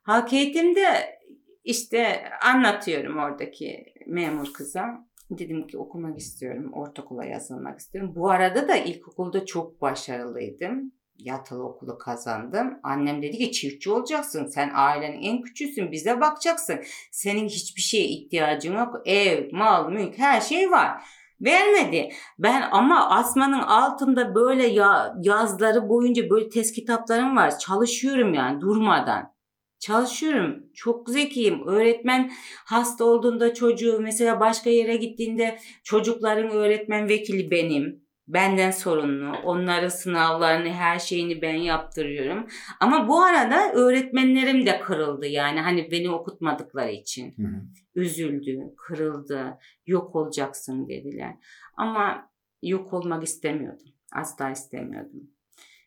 Halk 0.03 0.33
eğitimde 0.33 1.19
işte 1.63 2.23
anlatıyorum 2.45 3.17
oradaki 3.17 3.85
memur 4.07 4.53
kıza. 4.53 4.85
Dedim 5.29 5.67
ki 5.67 5.77
okumak 5.77 6.17
istiyorum, 6.17 6.73
ortaokula 6.73 7.25
yazılmak 7.25 7.79
istiyorum. 7.79 8.13
Bu 8.15 8.29
arada 8.29 8.67
da 8.67 8.75
ilkokulda 8.75 9.45
çok 9.45 9.81
başarılıydım 9.81 10.91
yatılı 11.24 11.63
okulu 11.63 11.98
kazandım. 11.98 12.80
Annem 12.84 13.22
dedi 13.22 13.38
ki 13.38 13.51
çiftçi 13.51 13.92
olacaksın. 13.92 14.46
Sen 14.46 14.72
ailenin 14.74 15.22
en 15.22 15.42
küçüğüsün. 15.42 15.92
Bize 15.92 16.22
bakacaksın. 16.22 16.80
Senin 17.12 17.48
hiçbir 17.48 17.82
şeye 17.82 18.08
ihtiyacın 18.08 18.74
yok. 18.78 18.96
Ev, 19.06 19.50
mal, 19.51 19.90
mülk 19.90 20.18
her 20.18 20.42
şey 20.42 20.72
var. 20.72 21.04
Vermedi. 21.42 22.10
Ben 22.40 22.63
ama 22.72 23.10
asmanın 23.10 23.62
altında 23.62 24.36
böyle 24.36 24.68
ya, 24.68 25.16
yazları 25.22 25.90
boyunca 25.90 26.30
böyle 26.30 26.50
test 26.50 26.75
kitaplarım 26.75 27.36
var. 27.36 27.60
Çalışıyorum 27.60 28.34
yani 28.34 28.62
durmadan. 28.62 29.34
Çalışıyorum. 29.80 30.63
Çok 30.74 31.10
zekiyim. 31.10 31.68
Öğretmen 31.68 32.32
hasta 32.66 33.06
olduğunda 33.06 33.54
çocuğu 33.54 34.00
mesela 34.01 34.40
başka 34.40 34.70
yere 34.70 34.96
gittiğinde 34.96 35.60
çocukların 35.84 36.50
öğretmen 36.50 37.10
vekili 37.10 37.51
benim 37.51 38.00
benden 38.33 38.71
sorumlu. 38.71 39.38
Onların 39.43 39.88
sınavlarını, 39.88 40.69
her 40.69 41.00
şeyini 41.00 41.41
ben 41.41 41.55
yaptırıyorum. 41.55 42.47
Ama 42.79 43.07
bu 43.07 43.21
arada 43.21 43.71
öğretmenlerim 43.73 44.65
de 44.65 44.79
kırıldı 44.79 45.27
yani 45.27 45.59
hani 45.59 45.91
beni 45.91 46.09
okutmadıkları 46.09 46.91
için. 46.91 47.33
Hı 47.38 47.43
hı. 47.43 47.61
Üzüldü, 47.95 48.59
kırıldı, 48.77 49.57
yok 49.85 50.15
olacaksın 50.15 50.88
dediler. 50.88 51.35
Ama 51.77 52.29
yok 52.61 52.93
olmak 52.93 53.23
istemiyordum. 53.23 53.88
Asla 54.13 54.50
istemiyordum. 54.50 55.31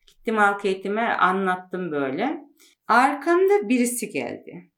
Gittim 0.07 0.37
halk 0.37 0.65
eğitime 0.65 1.03
anlattım 1.03 1.93
böyle. 1.93 2.45
Arkamda 2.89 3.69
birisi 3.69 4.09
geldi. 4.09 4.71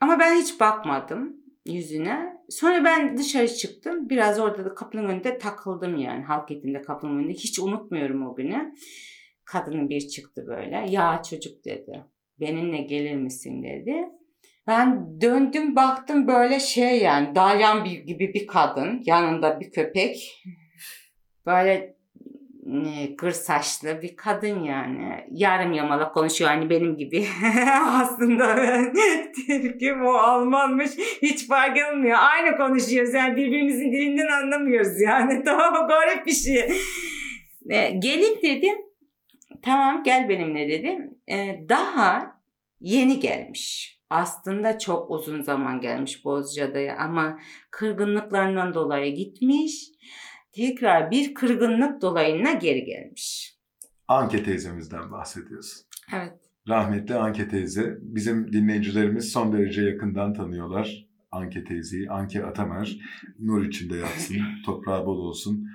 Ama 0.00 0.18
ben 0.18 0.34
hiç 0.34 0.60
bakmadım 0.60 1.45
yüzüne. 1.66 2.36
Sonra 2.48 2.84
ben 2.84 3.16
dışarı 3.16 3.48
çıktım. 3.48 4.08
Biraz 4.08 4.40
orada 4.40 4.64
da 4.64 4.74
kapının 4.74 5.08
önünde 5.08 5.38
takıldım 5.38 5.96
yani. 5.96 6.24
Halk 6.24 6.50
eğitimde 6.50 6.82
kapının 6.82 7.18
önünde. 7.18 7.32
Hiç 7.32 7.58
unutmuyorum 7.58 8.26
o 8.26 8.34
günü. 8.34 8.74
Kadın 9.44 9.88
bir 9.88 10.08
çıktı 10.08 10.44
böyle. 10.46 10.86
Ya 10.88 11.22
çocuk 11.30 11.64
dedi. 11.64 12.04
Benimle 12.40 12.78
gelir 12.82 13.14
misin 13.14 13.62
dedi. 13.62 13.94
Ben 14.66 15.20
döndüm 15.20 15.76
baktım 15.76 16.26
böyle 16.28 16.60
şey 16.60 17.02
yani 17.02 17.34
dalyan 17.34 17.84
gibi 17.84 18.34
bir 18.34 18.46
kadın. 18.46 19.02
Yanında 19.04 19.60
bir 19.60 19.70
köpek. 19.70 20.42
Böyle 21.46 21.96
kır 23.16 23.30
saçlı 23.30 24.02
bir 24.02 24.16
kadın 24.16 24.64
yani. 24.64 25.24
Yarım 25.30 25.72
yamalak 25.72 26.14
konuşuyor 26.14 26.50
hani 26.50 26.70
benim 26.70 26.96
gibi. 26.96 27.26
Aslında 27.86 28.56
Türk'üm 29.46 30.06
o 30.06 30.12
Almanmış 30.12 30.90
hiç 31.22 31.48
fark 31.48 31.78
olmuyor. 31.92 32.18
Aynı 32.20 32.56
konuşuyoruz 32.56 33.14
yani 33.14 33.36
birbirimizin 33.36 33.92
dilinden 33.92 34.26
anlamıyoruz 34.26 35.00
yani. 35.00 35.42
Tamam 35.44 35.88
garip 35.88 36.26
bir 36.26 36.32
şey. 36.32 36.70
E, 37.70 37.90
gelin 37.90 38.38
dedim. 38.42 38.76
Tamam 39.62 40.02
gel 40.02 40.28
benimle 40.28 40.68
dedim. 40.68 41.18
E, 41.28 41.68
daha 41.68 42.40
yeni 42.80 43.20
gelmiş. 43.20 43.96
Aslında 44.10 44.78
çok 44.78 45.10
uzun 45.10 45.42
zaman 45.42 45.80
gelmiş 45.80 46.24
Bozcaada'ya 46.24 46.96
ama 46.96 47.38
kırgınlıklarından 47.70 48.74
dolayı 48.74 49.14
gitmiş. 49.14 49.72
Tekrar 50.56 51.10
bir 51.10 51.34
kırgınlık 51.34 52.02
dolayına 52.02 52.52
geri 52.52 52.84
gelmiş. 52.84 53.56
Anke 54.08 54.42
teyzemizden 54.42 55.10
bahsediyorsun. 55.12 55.86
Evet. 56.14 56.32
Rahmetli 56.68 57.14
Anke 57.14 57.48
teyze. 57.48 57.98
Bizim 58.00 58.52
dinleyicilerimiz 58.52 59.32
son 59.32 59.52
derece 59.52 59.82
yakından 59.82 60.34
tanıyorlar. 60.34 61.06
Anke 61.30 61.64
teyzeyi, 61.64 62.10
Anke 62.10 62.44
Atamer. 62.44 62.98
Nur 63.38 63.64
içinde 63.64 63.96
yatsın, 63.96 64.36
toprağı 64.64 65.06
bol 65.06 65.18
olsun. 65.18 65.68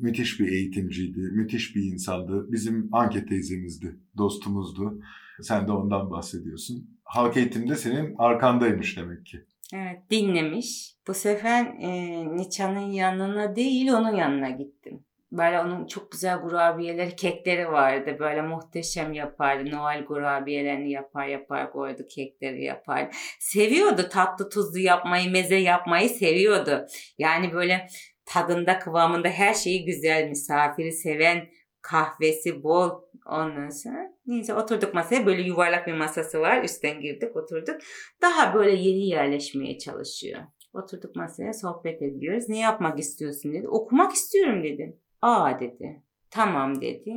Müthiş 0.00 0.40
bir 0.40 0.48
eğitimciydi, 0.48 1.20
müthiş 1.20 1.76
bir 1.76 1.82
insandı. 1.82 2.52
Bizim 2.52 2.88
Anke 2.92 3.26
teyzemizdi, 3.26 3.96
dostumuzdu. 4.16 5.00
Sen 5.42 5.68
de 5.68 5.72
ondan 5.72 6.10
bahsediyorsun. 6.10 6.90
Halk 7.04 7.36
eğitimde 7.36 7.76
senin 7.76 8.14
arkandaymış 8.18 8.96
demek 8.96 9.26
ki. 9.26 9.44
Evet 9.72 10.10
dinlemiş. 10.10 10.94
Bu 11.08 11.14
sefer 11.14 11.64
e, 11.80 11.90
Niçan'ın 12.36 12.92
yanına 12.92 13.56
değil 13.56 13.92
onun 13.92 14.16
yanına 14.16 14.50
gittim. 14.50 15.04
Böyle 15.32 15.60
onun 15.60 15.86
çok 15.86 16.12
güzel 16.12 16.40
kurabiyeleri, 16.40 17.16
kekleri 17.16 17.72
vardı. 17.72 18.16
Böyle 18.18 18.42
muhteşem 18.42 19.12
yapardı. 19.12 19.70
Noel 19.70 20.04
kurabiyelerini 20.04 20.90
yapar 20.90 21.26
yapar 21.26 21.72
koydu, 21.72 22.02
kekleri 22.08 22.64
yapar. 22.64 23.16
Seviyordu 23.40 24.08
tatlı 24.10 24.48
tuzlu 24.48 24.78
yapmayı, 24.78 25.30
meze 25.30 25.56
yapmayı 25.56 26.08
seviyordu. 26.08 26.86
Yani 27.18 27.52
böyle 27.52 27.86
tadında 28.24 28.78
kıvamında 28.78 29.28
her 29.28 29.54
şeyi 29.54 29.84
güzel, 29.84 30.28
misafiri 30.28 30.92
seven, 30.92 31.48
kahvesi 31.82 32.62
bol. 32.62 32.90
Ondan 33.26 33.68
sonra 33.68 34.13
neyse 34.26 34.54
oturduk 34.54 34.94
masaya 34.94 35.26
böyle 35.26 35.42
yuvarlak 35.42 35.86
bir 35.86 35.92
masası 35.92 36.40
var. 36.40 36.64
Üstten 36.64 37.00
girdik 37.00 37.36
oturduk. 37.36 37.76
Daha 38.22 38.54
böyle 38.54 38.74
yeni 38.74 39.08
yerleşmeye 39.08 39.78
çalışıyor. 39.78 40.40
Oturduk 40.72 41.16
masaya 41.16 41.52
sohbet 41.52 42.02
ediyoruz. 42.02 42.48
Ne 42.48 42.58
yapmak 42.58 42.98
istiyorsun 42.98 43.52
dedi. 43.52 43.68
Okumak 43.68 44.12
istiyorum 44.12 44.64
dedim. 44.64 44.96
Aa 45.22 45.60
dedi. 45.60 46.02
Tamam 46.30 46.80
dedi. 46.80 47.16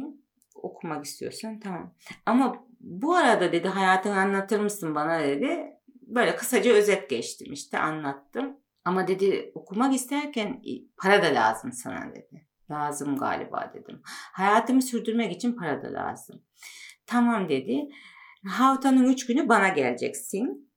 Okumak 0.55 1.05
istiyorsan 1.05 1.59
tamam. 1.59 1.93
Ama 2.25 2.67
bu 2.79 3.15
arada 3.15 3.51
dedi 3.51 3.67
hayatını 3.67 4.17
anlatır 4.17 4.59
mısın 4.59 4.95
bana 4.95 5.23
dedi. 5.23 5.73
Böyle 6.01 6.35
kısaca 6.35 6.73
özet 6.73 7.09
geçtim 7.09 7.53
işte 7.53 7.79
anlattım. 7.79 8.57
Ama 8.85 9.07
dedi 9.07 9.51
okumak 9.55 9.95
isterken 9.95 10.61
para 10.97 11.23
da 11.23 11.27
lazım 11.27 11.71
sana 11.71 12.11
dedi. 12.15 12.47
Lazım 12.71 13.17
galiba 13.17 13.71
dedim. 13.73 14.01
Hayatımı 14.33 14.81
sürdürmek 14.81 15.31
için 15.31 15.53
para 15.53 15.83
da 15.83 15.93
lazım. 15.93 16.41
Tamam 17.07 17.49
dedi. 17.49 17.89
Haftanın 18.47 19.11
üç 19.11 19.25
günü 19.25 19.49
bana 19.49 19.67
geleceksin. 19.67 20.71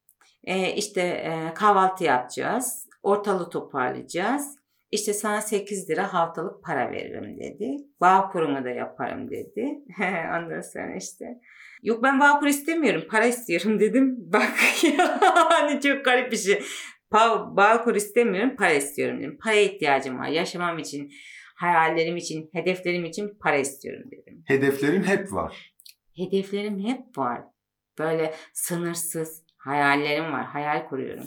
Ee, 0.44 0.74
işte 0.74 1.00
e, 1.00 1.54
kahvaltı 1.54 2.04
yapacağız. 2.04 2.88
Ortalığı 3.02 3.50
toparlayacağız. 3.50 4.60
İşte 4.90 5.12
sana 5.12 5.40
8 5.40 5.90
lira 5.90 6.14
haftalık 6.14 6.64
para 6.64 6.90
veririm 6.92 7.40
dedi. 7.40 7.76
Bağ 8.00 8.28
kurumu 8.28 8.64
da 8.64 8.70
yaparım 8.70 9.30
dedi. 9.30 9.78
Ondan 10.38 10.60
sonra 10.60 10.96
işte 10.96 11.24
yok 11.82 12.02
ben 12.02 12.20
bağ 12.20 12.38
kuru 12.38 12.48
istemiyorum 12.48 13.04
para 13.10 13.26
istiyorum 13.26 13.80
dedim. 13.80 14.16
Bak 14.18 14.52
yani 14.84 15.80
çok 15.80 16.04
garip 16.04 16.32
bir 16.32 16.36
şey. 16.36 16.62
Bağ 17.12 17.84
kur 17.84 17.94
istemiyorum 17.94 18.56
para 18.58 18.72
istiyorum 18.72 19.18
dedim. 19.20 19.38
Para 19.42 19.54
ihtiyacım 19.54 20.18
var 20.18 20.28
yaşamam 20.28 20.78
için, 20.78 21.10
hayallerim 21.56 22.16
için, 22.16 22.50
hedeflerim 22.52 23.04
için 23.04 23.38
para 23.40 23.56
istiyorum 23.56 24.04
dedim. 24.10 24.44
Hedeflerin 24.46 25.02
hep 25.02 25.32
var. 25.32 25.69
Hedeflerim 26.20 26.80
hep 26.80 27.18
var. 27.18 27.42
Böyle 27.98 28.34
sınırsız 28.52 29.42
hayallerim 29.56 30.32
var. 30.32 30.44
Hayal 30.44 30.88
kuruyorum. 30.88 31.24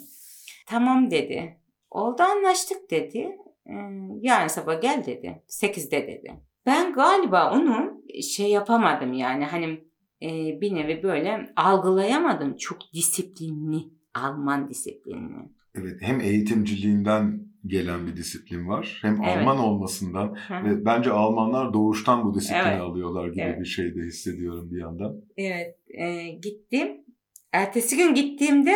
Tamam 0.68 1.12
dedi. 1.12 1.58
Oldu 1.92 2.24
anlaştık 2.24 2.92
dedi. 2.92 3.38
Ee, 3.66 3.74
yarın 4.22 4.48
sabah 4.48 4.82
gel 4.82 5.04
dedi. 5.06 5.44
Sekizde 5.48 6.08
dedi. 6.08 6.34
Ben 6.66 6.94
galiba 6.94 7.52
onu 7.54 8.02
şey 8.22 8.52
yapamadım 8.52 9.14
yani 9.14 9.46
hani 9.46 9.84
e, 10.22 10.62
bir 10.62 10.76
nevi 10.76 11.04
böyle 11.04 11.54
algılayamadım. 11.56 12.58
Çok 12.58 12.78
disiplinli. 12.94 13.78
Alman 14.14 14.70
disiplinli. 14.70 15.50
Evet 15.76 15.98
hem 16.02 16.22
eğitimciliğinden 16.22 17.44
gelen 17.68 18.08
bir 18.08 18.16
disiplin 18.16 18.68
var. 18.68 19.00
Hem 19.02 19.24
Evet. 19.24 19.38
Alman 19.38 19.58
olmasından 19.58 20.36
Hı 20.48 20.66
ve 20.66 20.86
bence 20.86 21.12
Almanlar 21.12 21.74
doğuştan 21.74 22.24
bu 22.24 22.36
disiplini 22.36 22.62
Evet. 22.68 22.82
alıyorlar 22.82 23.28
gibi 23.28 23.42
Evet. 23.42 23.60
bir 23.60 23.66
şey 23.66 23.96
de 23.96 24.00
hissediyorum 24.00 24.72
bir 24.72 24.80
yandan. 24.80 25.22
Evet 25.38 25.78
e, 25.90 26.28
gittim. 26.28 26.88
Ertesi 27.52 27.98
gün 27.98 28.14
gittiğimde 28.16 28.76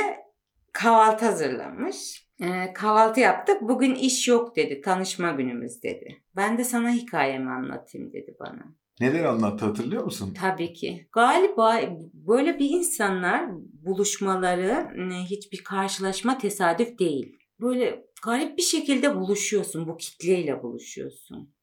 kahvaltı 0.74 1.26
hazırlamış. 1.26 2.28
E, 2.42 2.74
kahvaltı 2.74 3.20
yaptık. 3.20 3.62
Bugün 3.62 3.96
iş 3.96 4.28
yok 4.28 4.56
dedi. 4.56 4.82
Tanışma 4.82 5.32
günümüz 5.32 5.84
dedi. 5.84 6.18
Ben 6.36 6.58
de 6.58 6.64
sana 6.64 6.92
hikayemi 6.92 7.50
anlatayım 7.50 8.14
dedi 8.14 8.36
bana. 8.40 8.76
Neler 9.00 9.24
anlattı 9.24 9.66
hatırlıyor 9.66 10.04
musun? 10.04 10.34
Tabii 10.42 10.74
ki. 10.74 11.08
Galiba 11.12 11.82
böyle 12.14 12.60
bir 12.60 12.70
insanlar 12.70 13.50
buluşmaları 13.88 14.88
hiçbir 15.30 15.64
karşılaşma 15.64 16.38
tesadüf 16.38 17.00
değil. 17.00 17.40
Böyle 17.62 18.08
garip 18.24 18.58
bir 18.58 18.64
şekilde 18.64 19.16
buluşuyorsun. 19.16 19.88
Bu 19.88 19.98
kitleyle 19.98 20.64
buluşuyorsun. 20.64 21.54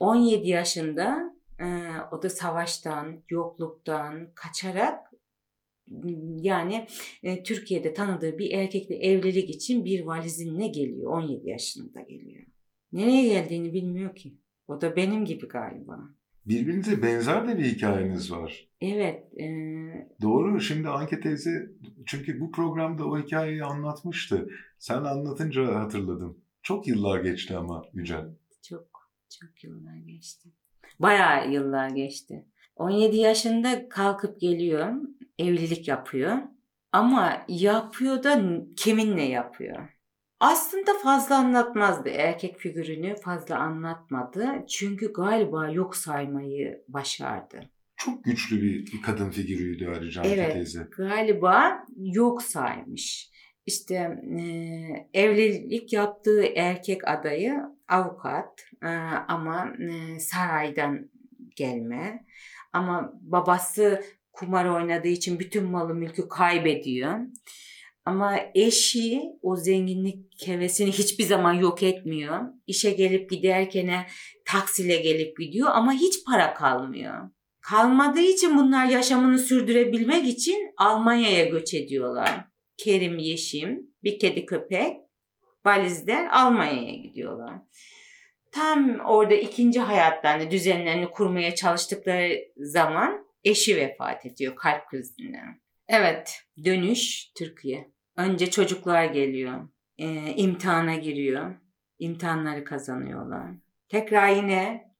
17 0.00 0.48
yaşında 0.48 1.34
o 2.12 2.22
da 2.22 2.30
savaştan, 2.30 3.22
yokluktan 3.30 4.32
kaçarak 4.34 5.10
yani 6.40 6.86
Türkiye'de 7.44 7.94
tanıdığı 7.94 8.38
bir 8.38 8.50
erkekle 8.50 8.96
evlilik 8.96 9.50
için 9.50 9.84
bir 9.84 10.00
valizinle 10.00 10.66
geliyor. 10.66 11.12
17 11.12 11.48
yaşında 11.48 12.00
geliyor. 12.00 12.46
Nereye 12.92 13.28
geldiğini 13.28 13.72
bilmiyor 13.72 14.16
ki. 14.16 14.34
O 14.68 14.80
da 14.80 14.96
benim 14.96 15.24
gibi 15.24 15.48
galiba. 15.48 16.00
Birbirinize 16.46 17.02
benzer 17.02 17.48
de 17.48 17.58
bir 17.58 17.64
hikayeniz 17.64 18.32
var. 18.32 18.68
Evet. 18.80 19.38
e, 19.40 19.46
Doğru. 20.22 20.60
Şimdi 20.60 20.88
Anke 20.88 21.20
teyze 21.20 21.70
çünkü 22.06 22.40
bu 22.40 22.52
programda 22.52 23.04
o 23.06 23.18
hikayeyi 23.18 23.64
anlatmıştı. 23.64 24.48
Sen 24.78 25.04
anlatınca 25.04 25.74
hatırladım. 25.74 26.38
Çok 26.62 26.86
yıllar 26.86 27.20
geçti 27.20 27.56
ama 27.56 27.82
Yücel. 27.92 28.26
Çok 28.68 29.10
çok 29.40 29.64
yıllar 29.64 29.96
geçti. 29.96 30.48
Bayağı 30.98 31.50
yıllar 31.52 31.88
geçti. 31.90 32.44
17 32.76 33.16
yaşında 33.16 33.88
kalkıp 33.88 34.40
geliyor, 34.40 34.92
evlilik 35.38 35.88
yapıyor. 35.88 36.36
Ama 36.92 37.42
yapıyor 37.48 38.22
da 38.22 38.42
kiminle 38.76 39.22
yapıyor? 39.22 39.88
Aslında 40.40 40.94
fazla 40.94 41.36
anlatmazdı. 41.36 42.08
Erkek 42.08 42.58
figürünü 42.58 43.16
fazla 43.16 43.58
anlatmadı. 43.58 44.46
Çünkü 44.68 45.12
galiba 45.12 45.70
yok 45.70 45.96
saymayı 45.96 46.84
başardı. 46.88 47.60
Çok 47.96 48.24
güçlü 48.24 48.62
bir 48.62 49.02
kadın 49.02 49.30
figürüydü 49.30 49.88
ayrıca 49.88 50.22
Evet. 50.24 50.52
teyze. 50.52 50.86
Galiba 50.96 51.84
yok 51.96 52.42
saymış. 52.42 53.30
İşte 53.66 53.94
e, 54.38 54.42
evlilik 55.14 55.92
yaptığı 55.92 56.42
erkek 56.56 57.08
adayı 57.08 57.54
avukat 57.88 58.60
e, 58.82 58.88
ama 59.28 59.72
e, 59.78 60.20
saraydan 60.20 61.10
gelme. 61.56 62.24
Ama 62.72 63.12
babası 63.20 64.04
kumar 64.32 64.64
oynadığı 64.64 65.08
için 65.08 65.38
bütün 65.38 65.64
malı 65.64 65.94
mülkü 65.94 66.28
kaybediyor. 66.28 67.18
Ama 68.10 68.40
eşi 68.54 69.22
o 69.42 69.56
zenginlik 69.56 70.46
hevesini 70.46 70.92
hiçbir 70.92 71.24
zaman 71.24 71.52
yok 71.52 71.82
etmiyor. 71.82 72.40
İşe 72.66 72.90
gelip 72.90 73.30
giderken 73.30 74.06
taksiyle 74.44 74.96
gelip 74.96 75.38
gidiyor 75.38 75.68
ama 75.72 75.92
hiç 75.92 76.24
para 76.26 76.54
kalmıyor. 76.54 77.30
Kalmadığı 77.60 78.20
için 78.20 78.58
bunlar 78.58 78.86
yaşamını 78.86 79.38
sürdürebilmek 79.38 80.26
için 80.26 80.74
Almanya'ya 80.76 81.44
göç 81.44 81.74
ediyorlar. 81.74 82.44
Kerim 82.76 83.18
Yeşim, 83.18 83.80
bir 84.04 84.18
kedi 84.18 84.46
köpek, 84.46 84.96
valizler 85.66 86.28
Almanya'ya 86.32 86.94
gidiyorlar. 86.94 87.54
Tam 88.52 89.00
orada 89.00 89.34
ikinci 89.34 89.80
hayatlarını, 89.80 90.50
düzenlerini 90.50 91.10
kurmaya 91.10 91.54
çalıştıkları 91.54 92.38
zaman 92.56 93.26
eşi 93.44 93.76
vefat 93.76 94.26
ediyor 94.26 94.56
kalp 94.56 94.88
krizinden. 94.88 95.60
Evet, 95.88 96.40
dönüş 96.64 97.32
Türkiye. 97.38 97.99
Önce 98.20 98.50
çocuklar 98.50 99.04
geliyor, 99.04 99.68
ee, 99.98 100.34
imtihana 100.36 100.94
giriyor, 100.94 101.54
imtihanları 101.98 102.64
kazanıyorlar. 102.64 103.50
Tekrar 103.88 104.28
yine 104.28 104.90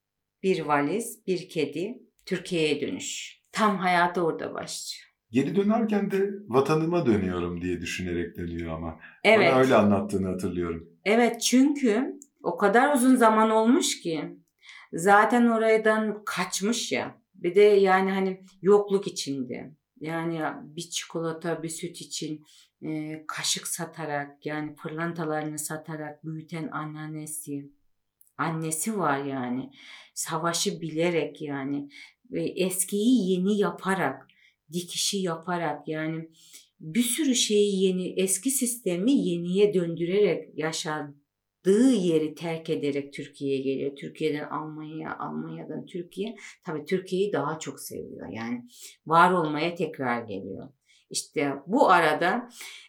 bir 0.43 0.61
valiz, 0.61 1.27
bir 1.27 1.49
kedi, 1.49 2.03
Türkiye'ye 2.27 2.81
dönüş. 2.81 3.41
Tam 3.53 3.77
hayatı 3.77 4.25
orada 4.25 4.55
başlıyor. 4.55 5.11
Geri 5.31 5.57
dönerken 5.57 6.11
de 6.11 6.31
vatanıma 6.49 7.07
dönüyorum 7.07 7.63
diye 7.63 7.81
düşünerek 7.81 8.37
dönüyor 8.37 8.77
ama. 8.77 9.01
Evet. 9.25 9.53
Bana 9.53 9.61
öyle 9.61 9.75
anlattığını 9.75 10.29
hatırlıyorum. 10.29 10.89
Evet 11.05 11.41
çünkü 11.41 12.21
o 12.43 12.57
kadar 12.57 12.95
uzun 12.95 13.17
zaman 13.17 13.51
olmuş 13.51 14.01
ki 14.01 14.37
zaten 14.93 15.47
oradan 15.47 16.23
kaçmış 16.25 16.93
ya. 16.93 17.21
Bir 17.35 17.55
de 17.55 17.61
yani 17.61 18.11
hani 18.11 18.43
yokluk 18.63 19.07
içinde. 19.07 19.75
Yani 20.01 20.41
bir 20.63 20.91
çikolata, 20.91 21.63
bir 21.63 21.69
süt 21.69 22.01
için 22.01 22.45
e, 22.83 23.25
kaşık 23.27 23.67
satarak 23.69 24.47
yani 24.47 24.75
pırlantalarını 24.75 25.59
satarak 25.59 26.25
büyüten 26.25 26.69
anneannesi, 26.69 27.71
annesi 28.39 28.99
var 28.99 29.25
yani. 29.25 29.71
Savaşı 30.15 30.81
bilerek 30.81 31.43
yani 31.43 31.89
ve 32.31 32.45
eskiyi 32.45 33.31
yeni 33.31 33.59
yaparak, 33.59 34.27
dikişi 34.73 35.19
yaparak 35.19 35.89
yani 35.89 36.29
bir 36.81 37.03
sürü 37.03 37.35
şeyi 37.35 37.85
yeni, 37.85 38.21
eski 38.21 38.51
sistemi 38.51 39.13
yeniye 39.13 39.75
döndürerek 39.75 40.59
yaşadığı 40.59 41.93
yeri 41.93 42.35
terk 42.35 42.71
ederek 42.71 43.13
Türkiye'ye 43.13 43.63
geliyor. 43.63 43.97
Türkiye'den 43.97 44.49
Almanya'ya, 44.49 45.19
Almanya'dan 45.19 45.87
Türkiye. 45.87 46.37
Tabii 46.65 46.85
Türkiye'yi 46.85 47.33
daha 47.33 47.59
çok 47.59 47.81
seviyor. 47.81 48.29
Yani 48.29 48.69
var 49.07 49.33
olmaya 49.33 49.75
tekrar 49.75 50.23
geliyor. 50.23 50.69
İşte 51.11 51.55
bu 51.67 51.91
arada 51.91 52.49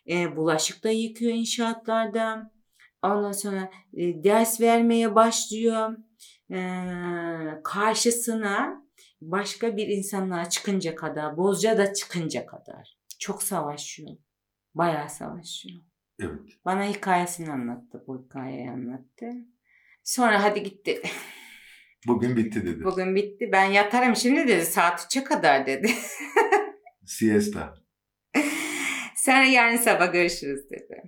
e, 0.10 0.36
bulaşık 0.36 0.84
da 0.84 0.90
yıkıyor 0.90 1.34
inşaatlarda. 1.34 2.52
Ondan 3.04 3.32
sonra 3.32 3.72
e, 3.94 4.24
ders 4.24 4.62
vermeye 4.62 5.16
başlıyor. 5.16 5.98
E, 6.52 6.60
karşısına 7.64 8.86
başka 9.22 9.78
bir 9.78 9.88
insanlığa 9.88 10.50
çıkınca 10.50 10.96
kadar, 10.96 11.38
Bozca 11.38 11.78
da 11.78 11.94
çıkınca 11.94 12.46
kadar 12.46 12.98
çok 13.20 13.44
savaşıyor. 13.44 14.12
Bayağı 14.76 15.10
savaşıyor. 15.10 15.82
Evet. 16.20 16.40
Bana 16.66 16.86
hikayesini 16.86 17.52
anlattı, 17.52 18.04
bu 18.08 18.26
hikayeyi 18.26 18.70
anlattı. 18.70 19.32
Sonra 20.04 20.44
hadi 20.44 20.64
gitti. 20.64 21.02
Bugün 22.08 22.36
bitti 22.36 22.66
dedi. 22.66 22.84
Bugün 22.84 23.16
bitti. 23.16 23.50
Ben 23.52 23.66
yatarım 23.66 24.16
şimdi 24.16 24.48
dedi. 24.48 24.66
Saat 24.66 25.00
3'e 25.00 25.24
kadar 25.24 25.66
dedi. 25.66 25.92
Siesta. 27.06 27.81
Sonra 29.22 29.44
yarın 29.44 29.78
sabah 29.78 30.14
görüşürüz 30.14 30.70
dedi. 30.70 31.04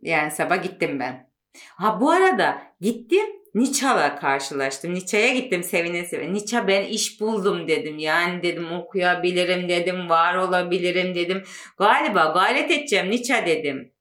Yani 0.00 0.30
sabah 0.30 0.62
gittim 0.62 1.00
ben. 1.00 1.30
Ha 1.54 2.00
bu 2.00 2.10
arada 2.10 2.62
gittim 2.80 3.26
Nietzsche'la 3.54 4.16
karşılaştım. 4.16 4.94
Nietzsche'ye 4.94 5.34
gittim 5.34 5.62
sevine 5.62 6.04
sevine. 6.04 6.32
Nietzsche 6.32 6.68
ben 6.68 6.84
iş 6.84 7.20
buldum 7.20 7.68
dedim. 7.68 7.98
Yani 7.98 8.42
dedim 8.42 8.72
okuyabilirim 8.72 9.68
dedim. 9.68 10.08
Var 10.08 10.34
olabilirim 10.34 11.14
dedim. 11.14 11.42
Galiba 11.78 12.24
gayret 12.24 12.70
edeceğim 12.70 13.10
Nietzsche 13.10 13.46
dedim. 13.46 13.92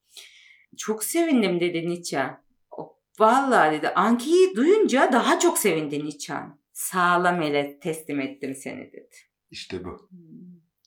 Çok 0.77 1.03
sevindim 1.03 1.59
dedi 1.59 1.89
Nietzsche. 1.89 2.25
Vallahi 3.19 3.77
dedi 3.77 3.89
Anki'yi 3.89 4.55
duyunca 4.55 5.09
daha 5.13 5.39
çok 5.39 5.57
sevindi 5.57 6.05
Nietzsche. 6.05 6.33
Sağlam 6.73 7.41
ele 7.41 7.79
teslim 7.79 8.19
ettim 8.19 8.55
seni 8.55 8.91
dedi. 8.93 9.15
İşte 9.51 9.83
bu. 9.83 10.09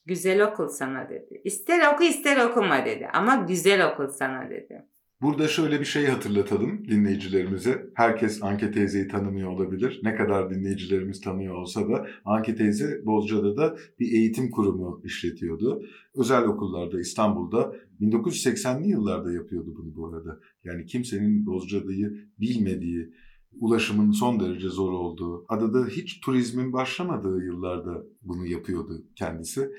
Güzel 0.06 0.44
okul 0.44 0.68
sana 0.68 1.08
dedi. 1.08 1.40
İster 1.44 1.94
oku 1.94 2.04
ister 2.04 2.46
okuma 2.46 2.86
dedi. 2.86 3.08
Ama 3.12 3.34
güzel 3.36 3.92
okul 3.92 4.08
sana 4.08 4.50
dedi. 4.50 4.84
Burada 5.22 5.48
şöyle 5.48 5.80
bir 5.80 5.84
şey 5.84 6.06
hatırlatalım 6.06 6.88
dinleyicilerimize. 6.88 7.86
Herkes 7.94 8.42
Anke 8.42 8.70
teyzeyi 8.72 9.08
tanımıyor 9.08 9.50
olabilir. 9.50 10.00
Ne 10.02 10.14
kadar 10.14 10.50
dinleyicilerimiz 10.50 11.20
tanıyor 11.20 11.54
olsa 11.54 11.88
da 11.88 12.06
Anke 12.24 12.56
teyze 12.56 13.06
Bozca'da 13.06 13.56
da 13.56 13.76
bir 14.00 14.12
eğitim 14.12 14.50
kurumu 14.50 15.00
işletiyordu. 15.04 15.82
Özel 16.14 16.44
okullarda 16.44 17.00
İstanbul'da 17.00 17.72
1980'li 18.00 18.88
yıllarda 18.88 19.32
yapıyordu 19.32 19.74
bunu 19.78 19.96
bu 19.96 20.08
arada. 20.08 20.40
Yani 20.64 20.86
kimsenin 20.86 21.46
Bozca'dayı 21.46 22.28
bilmediği, 22.40 23.10
ulaşımın 23.60 24.12
son 24.12 24.40
derece 24.40 24.68
zor 24.68 24.92
olduğu, 24.92 25.44
adada 25.48 25.86
hiç 25.86 26.20
turizmin 26.20 26.72
başlamadığı 26.72 27.44
yıllarda 27.44 28.02
bunu 28.22 28.46
yapıyordu 28.46 29.02
kendisi 29.16 29.70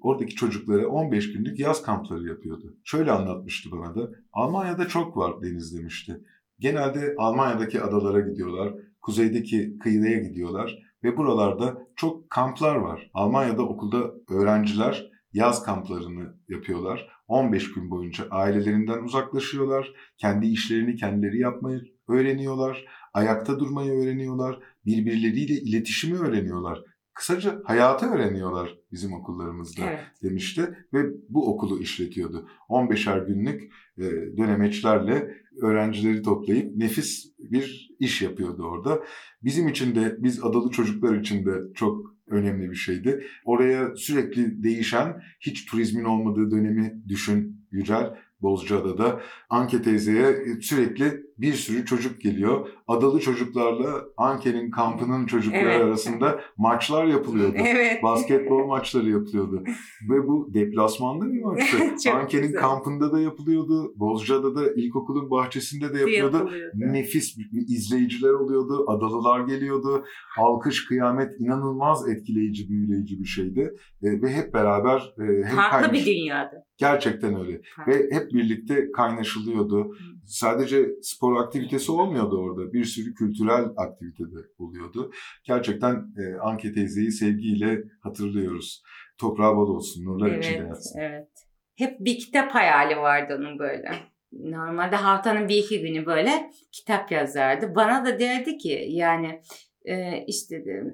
oradaki 0.00 0.34
çocuklara 0.34 0.88
15 0.88 1.32
günlük 1.32 1.58
yaz 1.58 1.82
kampları 1.82 2.28
yapıyordu. 2.28 2.76
Şöyle 2.84 3.12
anlatmıştı 3.12 3.70
bana 3.72 3.94
da. 3.94 4.10
Almanya'da 4.32 4.88
çok 4.88 5.16
var 5.16 5.42
deniz 5.42 5.78
demişti. 5.78 6.20
Genelde 6.58 7.14
Almanya'daki 7.18 7.82
adalara 7.82 8.20
gidiyorlar, 8.20 8.74
kuzeydeki 9.02 9.78
kıyıya 9.78 10.18
gidiyorlar 10.18 10.78
ve 11.04 11.16
buralarda 11.16 11.86
çok 11.96 12.30
kamplar 12.30 12.76
var. 12.76 13.10
Almanya'da 13.14 13.62
okulda 13.62 14.14
öğrenciler 14.30 15.10
yaz 15.32 15.62
kamplarını 15.64 16.34
yapıyorlar. 16.48 17.08
15 17.28 17.72
gün 17.72 17.90
boyunca 17.90 18.24
ailelerinden 18.30 19.02
uzaklaşıyorlar. 19.02 19.92
Kendi 20.18 20.46
işlerini 20.46 20.96
kendileri 20.96 21.38
yapmayı 21.38 21.80
öğreniyorlar. 22.08 22.84
Ayakta 23.14 23.58
durmayı 23.58 23.92
öğreniyorlar. 23.92 24.58
Birbirleriyle 24.86 25.54
iletişimi 25.54 26.18
öğreniyorlar. 26.18 26.82
Kısaca 27.14 27.60
hayatı 27.64 28.06
öğreniyorlar 28.06 28.78
bizim 28.92 29.12
okullarımızda 29.12 29.82
Evet. 29.88 30.00
demişti 30.22 30.76
ve 30.92 30.98
bu 31.28 31.54
okulu 31.54 31.80
işletiyordu. 31.80 32.48
15'er 32.68 33.26
günlük 33.26 33.72
e, 33.98 34.02
dönemeçlerle 34.36 35.34
öğrencileri 35.62 36.22
toplayıp 36.22 36.76
nefis 36.76 37.26
bir 37.38 37.90
iş 38.00 38.22
yapıyordu 38.22 38.62
orada. 38.62 39.02
Bizim 39.42 39.68
için 39.68 39.94
de 39.94 40.16
biz 40.18 40.44
adalı 40.44 40.70
çocuklar 40.70 41.20
için 41.20 41.46
de 41.46 41.52
çok 41.74 42.14
önemli 42.26 42.70
bir 42.70 42.76
şeydi. 42.76 43.24
Oraya 43.44 43.96
sürekli 43.96 44.62
değişen 44.62 45.22
hiç 45.40 45.66
turizmin 45.66 46.04
olmadığı 46.04 46.50
dönemi 46.50 47.02
düşün 47.08 47.60
Yücel. 47.70 48.14
Bozcaada'da 48.42 49.20
Anke 49.50 49.82
teyzeye 49.82 50.34
sürekli 50.60 51.30
bir 51.38 51.52
sürü 51.52 51.86
çocuk 51.86 52.20
geliyor. 52.20 52.68
Adalı 52.88 53.20
çocuklarla 53.20 54.04
Anke'nin 54.16 54.70
kampının 54.70 55.26
çocukları 55.26 55.62
Evet. 55.70 55.80
arasında 55.84 56.40
maçlar 56.56 57.04
yapılıyordu. 57.06 57.56
Evet. 57.58 58.02
Basketbol 58.02 58.66
maçları 58.66 59.10
yapılıyordu. 59.10 59.62
Ve 60.10 60.26
bu 60.26 60.50
deplasmanda 60.54 61.32
bir 61.32 61.42
maçtı. 61.42 61.76
Anke'nin 62.14 62.42
güzel. 62.46 62.60
kampında 62.60 63.12
da 63.12 63.20
yapılıyordu. 63.20 63.92
Bozcaada'da 63.96 64.54
da 64.56 64.72
ilkokulun 64.72 65.30
bahçesinde 65.30 65.94
de 65.94 65.98
yapılıyordu. 65.98 66.36
Yapılıyordu. 66.36 66.74
Nefis 66.74 67.36
izleyiciler 67.68 68.30
oluyordu. 68.30 68.84
Adalılar 68.90 69.40
geliyordu. 69.40 70.04
Alkış, 70.38 70.86
kıyamet 70.86 71.40
inanılmaz 71.40 72.08
etkileyici, 72.08 72.68
büyüleyici 72.68 73.20
bir 73.20 73.24
şeydi. 73.26 73.74
E, 74.02 74.22
ve 74.22 74.32
hep 74.32 74.54
beraber 74.54 75.14
e, 75.18 75.22
hem 75.44 75.56
Farklı 75.56 75.78
kaynaş- 75.88 75.92
bir 75.92 76.06
dünyada. 76.06 76.64
Gerçekten 76.80 77.40
öyle. 77.40 77.60
Farklı. 77.76 77.92
Ve 77.92 78.14
hep 78.16 78.32
birlikte 78.32 78.92
kaynaşılıyordu. 78.92 79.96
Sadece 80.26 80.88
spor 81.02 81.36
aktivitesi 81.44 81.92
olmuyordu 81.92 82.38
orada. 82.38 82.72
Bir 82.72 82.84
sürü 82.84 83.14
kültürel 83.14 83.64
aktivite 83.76 84.24
de 84.24 84.38
oluyordu. 84.58 85.12
Gerçekten 85.44 85.94
e, 85.94 86.38
Anke 86.40 86.72
teyzeyi 86.72 87.12
sevgiyle 87.12 87.82
hatırlıyoruz. 88.00 88.82
Toprağı 89.18 89.56
bol 89.56 89.68
olsun, 89.74 90.04
nurlar 90.04 90.38
içinde 90.38 90.56
Evet, 90.56 90.68
yatsın. 90.68 91.00
evet. 91.00 91.28
Hep 91.76 92.00
bir 92.00 92.18
kitap 92.18 92.54
hayali 92.54 92.96
vardı 92.96 93.36
onun 93.38 93.58
böyle. 93.58 93.90
Normalde 94.32 94.96
haftanın 94.96 95.48
bir 95.48 95.56
iki 95.56 95.80
günü 95.80 96.06
böyle 96.06 96.50
kitap 96.72 97.12
yazardı. 97.12 97.74
Bana 97.74 98.04
da 98.06 98.18
derdi 98.18 98.58
ki 98.58 98.86
yani 98.88 99.40
e, 99.84 100.24
işte 100.26 100.64
de, 100.64 100.84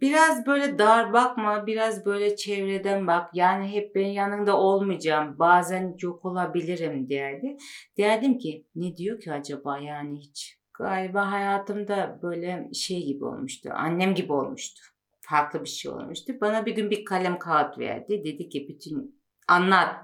biraz 0.00 0.46
böyle 0.46 0.78
dar 0.78 1.12
bakma, 1.12 1.66
biraz 1.66 2.04
böyle 2.04 2.36
çevreden 2.36 3.06
bak. 3.06 3.30
Yani 3.34 3.72
hep 3.72 3.94
ben 3.94 4.06
yanında 4.06 4.58
olmayacağım. 4.58 5.38
Bazen 5.38 5.96
yok 6.02 6.24
olabilirim 6.24 7.10
derdi. 7.10 7.56
Derdim 7.98 8.38
ki 8.38 8.66
ne 8.74 8.96
diyor 8.96 9.20
ki 9.20 9.32
acaba 9.32 9.78
yani 9.78 10.20
hiç. 10.20 10.58
Galiba 10.78 11.32
hayatımda 11.32 12.18
böyle 12.22 12.68
şey 12.74 13.04
gibi 13.06 13.24
olmuştu. 13.24 13.70
Annem 13.74 14.14
gibi 14.14 14.32
olmuştu. 14.32 14.82
Farklı 15.20 15.60
bir 15.64 15.68
şey 15.68 15.92
olmuştu. 15.92 16.32
Bana 16.40 16.66
bir 16.66 16.74
gün 16.74 16.90
bir 16.90 17.04
kalem 17.04 17.38
kağıt 17.38 17.78
verdi. 17.78 18.22
Dedi 18.24 18.48
ki 18.48 18.66
bütün 18.68 19.22
anlat. 19.48 19.96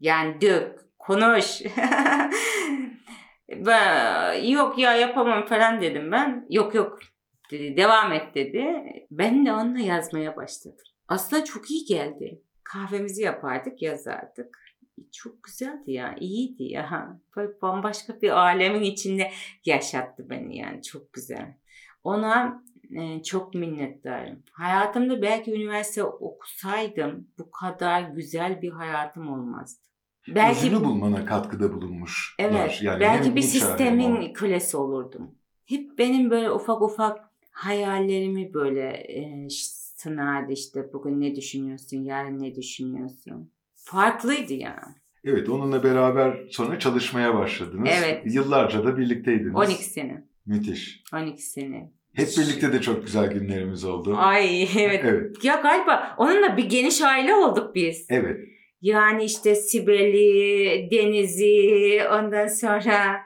Yani 0.00 0.40
dök, 0.40 0.80
konuş. 0.98 1.62
ben, 3.48 4.32
yok 4.42 4.78
ya 4.78 4.96
yapamam 4.96 5.46
falan 5.46 5.80
dedim 5.80 6.12
ben. 6.12 6.46
Yok 6.50 6.74
yok. 6.74 6.98
Devam 7.76 8.12
et 8.12 8.34
dedi. 8.34 8.64
Ben 9.10 9.46
de 9.46 9.52
onunla 9.52 9.78
yazmaya 9.78 10.36
başladım. 10.36 10.84
Aslında 11.08 11.44
çok 11.44 11.70
iyi 11.70 11.84
geldi. 11.84 12.42
Kahvemizi 12.64 13.22
yapardık, 13.22 13.82
yazardık. 13.82 14.64
Çok 15.12 15.42
güzeldi 15.42 15.92
ya, 15.92 16.16
iyiydi 16.20 16.62
ya. 16.64 17.18
Böyle 17.36 17.52
bambaşka 17.62 18.20
bir 18.20 18.30
alemin 18.30 18.82
içinde 18.82 19.30
yaşattı 19.64 20.30
beni 20.30 20.58
yani 20.58 20.82
çok 20.82 21.12
güzel. 21.12 21.54
Ona 22.04 22.62
e, 22.96 23.22
çok 23.22 23.54
minnettarım. 23.54 24.42
Hayatımda 24.52 25.22
belki 25.22 25.52
üniversite 25.52 26.04
okusaydım 26.04 27.28
bu 27.38 27.50
kadar 27.50 28.02
güzel 28.02 28.62
bir 28.62 28.70
hayatım 28.70 29.32
olmazdı. 29.32 29.84
Belki 30.28 30.66
Özünü 30.66 30.84
bulmana 30.84 31.24
katkıda 31.24 31.72
bulunmuş. 31.72 32.34
Evet. 32.38 32.82
Yani 32.82 33.00
belki 33.00 33.36
bir 33.36 33.42
sistemin 33.42 34.32
kölesi 34.32 34.76
olurdum. 34.76 35.34
Hep 35.66 35.98
benim 35.98 36.30
böyle 36.30 36.50
ufak 36.50 36.82
ufak 36.82 37.33
hayallerimi 37.54 38.54
böyle 38.54 38.88
e, 38.90 39.46
sınardı 39.96 40.52
işte. 40.52 40.92
Bugün 40.92 41.20
ne 41.20 41.36
düşünüyorsun, 41.36 41.96
yarın 41.96 42.42
ne 42.42 42.54
düşünüyorsun? 42.54 43.52
Farklıydı 43.74 44.54
ya. 44.54 44.82
Evet, 45.24 45.48
onunla 45.48 45.84
beraber 45.84 46.48
sonra 46.50 46.78
çalışmaya 46.78 47.34
başladınız. 47.34 47.88
Evet. 47.92 48.22
Yıllarca 48.24 48.84
da 48.84 48.98
birlikteydiniz. 48.98 49.54
12 49.54 49.84
sene. 49.84 50.24
Müthiş. 50.46 51.02
12 51.14 51.42
sene. 51.42 51.92
Hep 52.14 52.28
birlikte 52.38 52.72
de 52.72 52.80
çok 52.80 53.02
güzel 53.06 53.30
günlerimiz 53.30 53.84
oldu. 53.84 54.14
Ay 54.16 54.62
evet. 54.62 55.00
Evet. 55.04 55.44
Ya 55.44 55.60
galiba 55.62 56.14
onunla 56.18 56.56
bir 56.56 56.64
geniş 56.64 57.02
aile 57.02 57.34
olduk 57.34 57.74
biz. 57.74 58.06
Evet. 58.10 58.40
Yani 58.80 59.24
işte 59.24 59.54
Sibel'i, 59.54 60.88
Deniz'i, 60.90 62.00
ondan 62.12 62.46
sonra 62.46 63.16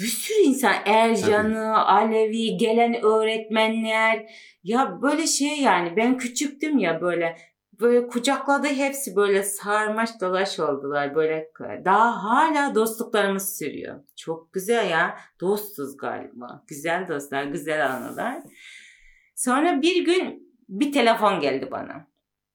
bir 0.00 0.06
sürü 0.06 0.38
insan 0.38 0.74
Ercan'ı, 0.86 1.86
Alevi, 1.86 2.56
gelen 2.56 3.02
öğretmenler. 3.04 4.30
Ya 4.64 5.02
böyle 5.02 5.26
şey 5.26 5.60
yani 5.60 5.96
ben 5.96 6.18
küçüktüm 6.18 6.78
ya 6.78 7.00
böyle 7.00 7.36
böyle 7.80 8.06
kucakladı 8.06 8.66
hepsi 8.66 9.16
böyle 9.16 9.42
sarmaş 9.42 10.20
dolaş 10.20 10.60
oldular 10.60 11.14
böyle 11.14 11.50
daha 11.84 12.24
hala 12.24 12.74
dostluklarımız 12.74 13.58
sürüyor. 13.58 14.00
Çok 14.16 14.52
güzel 14.52 14.90
ya 14.90 15.18
dostuz 15.40 15.96
galiba. 15.96 16.64
Güzel 16.66 17.08
dostlar, 17.08 17.44
güzel 17.44 17.86
anılar. 17.92 18.42
Sonra 19.34 19.82
bir 19.82 20.04
gün 20.04 20.56
bir 20.68 20.92
telefon 20.92 21.40
geldi 21.40 21.68
bana. 21.70 22.10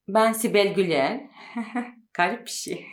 Ben 0.08 0.32
Sibel 0.32 0.74
Güler. 0.74 1.22
Garip 2.14 2.46
bir 2.46 2.52
şey. 2.52 2.86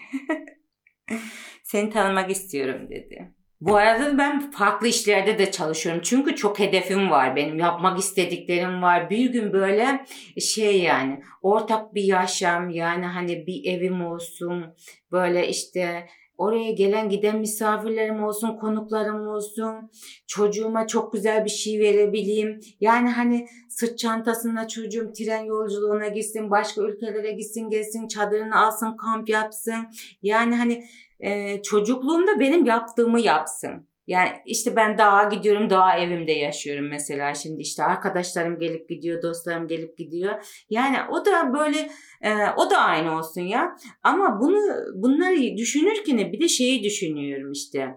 Seni 1.62 1.90
tanımak 1.90 2.30
istiyorum 2.30 2.90
dedi. 2.90 3.34
Bu 3.62 3.77
arada 3.77 4.18
ben 4.18 4.51
farklı 4.51 4.88
işlerde 4.88 5.38
de 5.38 5.51
çalışıyorum. 5.51 6.03
Çünkü 6.05 6.37
çok 6.37 6.59
hedefim 6.59 7.11
var 7.11 7.37
benim. 7.37 7.59
Yapmak 7.59 7.98
istediklerim 7.98 8.83
var. 8.83 9.11
Bir 9.11 9.33
gün 9.33 9.53
böyle 9.53 10.05
şey 10.40 10.83
yani 10.83 11.22
ortak 11.42 11.94
bir 11.94 12.03
yaşam 12.03 12.70
yani 12.70 13.07
hani 13.07 13.46
bir 13.46 13.64
evim 13.64 14.07
olsun. 14.07 14.64
Böyle 15.12 15.48
işte 15.48 16.07
oraya 16.37 16.70
gelen 16.70 17.09
giden 17.09 17.38
misafirlerim 17.38 18.25
olsun, 18.25 18.57
konuklarım 18.57 19.29
olsun. 19.29 19.90
Çocuğuma 20.27 20.87
çok 20.87 21.12
güzel 21.12 21.44
bir 21.44 21.51
şey 21.51 21.81
verebileyim. 21.81 22.61
Yani 22.81 23.11
hani 23.11 23.46
sırt 23.68 23.98
çantasında 23.98 24.68
çocuğum 24.68 25.12
tren 25.12 25.44
yolculuğuna 25.44 26.09
gitsin, 26.09 26.51
başka 26.51 26.83
ülkelere 26.83 27.33
gitsin, 27.33 27.70
gelsin, 27.70 28.09
çadırını 28.09 28.66
alsın, 28.66 28.96
kamp 28.96 29.29
yapsın. 29.29 29.87
Yani 30.22 30.55
hani 30.57 30.85
e, 31.22 31.62
çocukluğumda 31.62 32.40
benim 32.40 32.66
yaptığımı 32.66 33.20
yapsın. 33.20 33.88
Yani 34.06 34.30
işte 34.46 34.76
ben 34.76 34.98
dağa 34.98 35.24
gidiyorum, 35.24 35.70
dağ 35.70 35.96
evimde 35.98 36.32
yaşıyorum 36.32 36.88
mesela 36.88 37.35
şimdi 37.35 37.62
işte 37.62 37.85
arkadaşlarım 37.85 38.58
gelip 38.58 38.88
gidiyor, 38.88 39.22
dostlarım 39.22 39.68
gelip 39.68 39.98
gidiyor. 39.98 40.64
Yani 40.70 40.96
o 41.11 41.24
da 41.24 41.52
böyle, 41.54 41.90
e, 42.22 42.35
o 42.56 42.70
da 42.70 42.78
aynı 42.78 43.18
olsun 43.18 43.40
ya. 43.40 43.76
Ama 44.02 44.40
bunu 44.40 44.61
bunları 44.94 45.56
düşünürken 45.56 46.32
bir 46.32 46.40
de 46.40 46.48
şeyi 46.48 46.82
düşünüyorum 46.82 47.52
işte. 47.52 47.88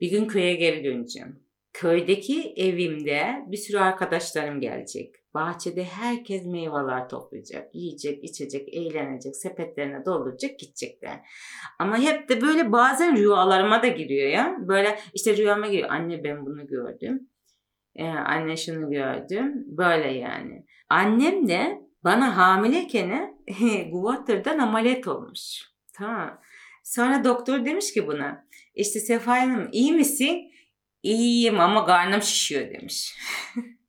Bir 0.00 0.10
gün 0.10 0.26
köye 0.26 0.54
geri 0.54 0.84
döneceğim. 0.84 1.42
Köydeki 1.72 2.54
evimde 2.56 3.26
bir 3.46 3.56
sürü 3.56 3.78
arkadaşlarım 3.78 4.60
gelecek. 4.60 5.21
Bahçede 5.34 5.84
herkes 5.84 6.46
meyveler 6.46 7.08
toplayacak, 7.08 7.74
yiyecek, 7.74 8.24
içecek, 8.24 8.74
eğlenecek, 8.74 9.36
sepetlerine 9.36 10.04
dolduracak, 10.04 10.58
gidecekler. 10.58 11.20
Ama 11.78 11.98
hep 11.98 12.28
de 12.28 12.40
böyle 12.40 12.72
bazen 12.72 13.16
rüyalarıma 13.16 13.82
da 13.82 13.86
giriyor 13.86 14.28
ya. 14.28 14.56
Böyle 14.60 14.98
işte 15.14 15.36
rüyama 15.36 15.66
giriyor. 15.66 15.90
Anne 15.90 16.24
ben 16.24 16.46
bunu 16.46 16.66
gördüm. 16.66 17.28
Ee, 17.96 18.04
anne 18.04 18.56
şunu 18.56 18.90
gördüm. 18.90 19.64
Böyle 19.66 20.12
yani. 20.12 20.66
Annem 20.88 21.48
de 21.48 21.82
bana 22.04 22.36
hamileyken 22.36 23.38
Guatır'dan 23.90 24.58
ameliyat 24.58 25.08
olmuş. 25.08 25.72
Tamam. 25.92 26.40
Sonra 26.84 27.24
doktor 27.24 27.64
demiş 27.64 27.92
ki 27.92 28.06
buna 28.06 28.46
işte 28.74 29.00
Sefa 29.00 29.32
Hanım 29.40 29.68
iyi 29.72 29.92
misin? 29.92 30.52
İyiyim 31.02 31.60
ama 31.60 31.86
karnım 31.86 32.22
şişiyor 32.22 32.70
demiş. 32.70 33.16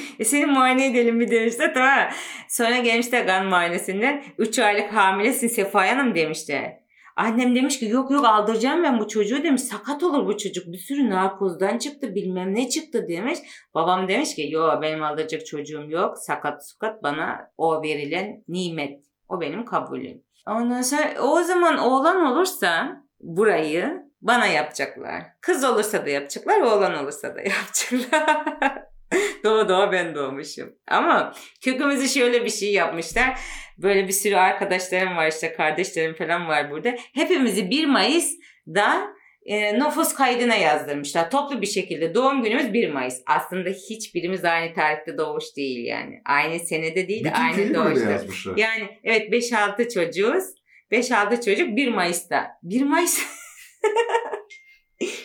e 0.18 0.24
seni 0.24 0.46
muayene 0.46 0.86
edelim 0.86 1.16
mi 1.16 1.30
demişler 1.30 1.74
tamam. 1.74 2.08
Sonra 2.48 2.78
gelmişler 2.78 3.26
kan 3.26 3.46
muayenesinden 3.46 4.24
3 4.38 4.58
aylık 4.58 4.92
hamilesin 4.92 5.48
Sefa 5.48 5.88
Hanım 5.88 6.14
demişler. 6.14 6.82
Annem 7.16 7.56
demiş 7.56 7.78
ki 7.78 7.86
yok 7.86 8.10
yok 8.10 8.24
aldıracağım 8.24 8.82
ben 8.82 9.00
bu 9.00 9.08
çocuğu 9.08 9.42
demiş. 9.42 9.62
Sakat 9.62 10.02
olur 10.02 10.26
bu 10.26 10.36
çocuk. 10.36 10.66
Bir 10.66 10.78
sürü 10.78 11.10
narkozdan 11.10 11.78
çıktı 11.78 12.14
bilmem 12.14 12.54
ne 12.54 12.68
çıktı 12.68 13.08
demiş. 13.08 13.38
Babam 13.74 14.08
demiş 14.08 14.34
ki 14.34 14.48
yok 14.50 14.82
benim 14.82 15.02
aldıracak 15.02 15.46
çocuğum 15.46 15.86
yok. 15.88 16.18
Sakat 16.18 16.68
sukat 16.68 17.02
bana 17.02 17.50
o 17.56 17.82
verilen 17.82 18.44
nimet. 18.48 19.04
O 19.28 19.40
benim 19.40 19.64
kabulüm. 19.64 20.22
Ondan 20.46 20.82
sonra 20.82 21.14
o 21.20 21.42
zaman 21.42 21.78
oğlan 21.78 22.26
olursa 22.26 23.02
burayı 23.20 24.02
bana 24.22 24.46
yapacaklar. 24.46 25.22
Kız 25.40 25.64
olursa 25.64 26.06
da 26.06 26.10
yapacaklar, 26.10 26.60
oğlan 26.60 27.04
olursa 27.04 27.34
da 27.34 27.40
yapacaklar. 27.40 28.82
Doğu 29.44 29.68
doğu 29.68 29.92
ben 29.92 30.14
doğmuşum. 30.14 30.74
Ama 30.88 31.34
kökümüzü 31.64 32.08
şöyle 32.08 32.44
bir 32.44 32.50
şey 32.50 32.72
yapmışlar. 32.72 33.38
Böyle 33.78 34.08
bir 34.08 34.12
sürü 34.12 34.36
arkadaşlarım 34.36 35.16
var 35.16 35.28
işte 35.28 35.52
kardeşlerim 35.52 36.14
falan 36.14 36.48
var 36.48 36.70
burada. 36.70 36.94
Hepimizi 37.14 37.70
1 37.70 37.86
Mayıs'da 37.86 39.12
e, 39.46 39.78
nüfus 39.78 40.14
kaydına 40.14 40.54
yazdırmışlar. 40.54 41.30
Toplu 41.30 41.62
bir 41.62 41.66
şekilde 41.66 42.14
doğum 42.14 42.42
günümüz 42.42 42.72
1 42.72 42.92
Mayıs. 42.92 43.22
Aslında 43.26 43.68
hiçbirimiz 43.68 44.44
aynı 44.44 44.74
tarihte 44.74 45.18
doğmuş 45.18 45.44
değil 45.56 45.86
yani. 45.86 46.20
Aynı 46.24 46.58
senede 46.58 47.08
değil 47.08 47.24
Bütün 47.24 47.42
aynı 47.42 47.74
doğuşta. 47.74 48.20
Yani 48.56 48.98
evet 49.04 49.32
5-6 49.32 49.94
çocuğuz. 49.94 50.44
5-6 50.92 51.44
çocuk 51.44 51.76
1 51.76 51.88
Mayıs'ta. 51.88 52.50
1 52.62 52.82
Mayıs 52.82 53.22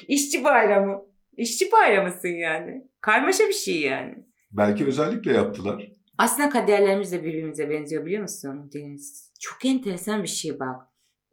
İşçi 0.07 0.43
bayramı. 0.43 1.01
İşçi 1.37 1.71
bayramısın 1.71 2.27
yani. 2.27 2.81
Karmaşa 3.07 3.47
bir 3.47 3.53
şey 3.53 3.81
yani. 3.81 4.15
Belki 4.51 4.85
özellikle 4.85 5.33
yaptılar. 5.33 5.91
Aslında 6.17 6.49
kaderlerimiz 6.49 7.11
de 7.11 7.23
birbirimize 7.23 7.69
benziyor 7.69 8.05
biliyor 8.05 8.21
musun 8.21 8.71
Deniz? 8.73 9.33
Çok 9.39 9.65
enteresan 9.65 10.23
bir 10.23 10.27
şey 10.27 10.59
bak. 10.59 10.81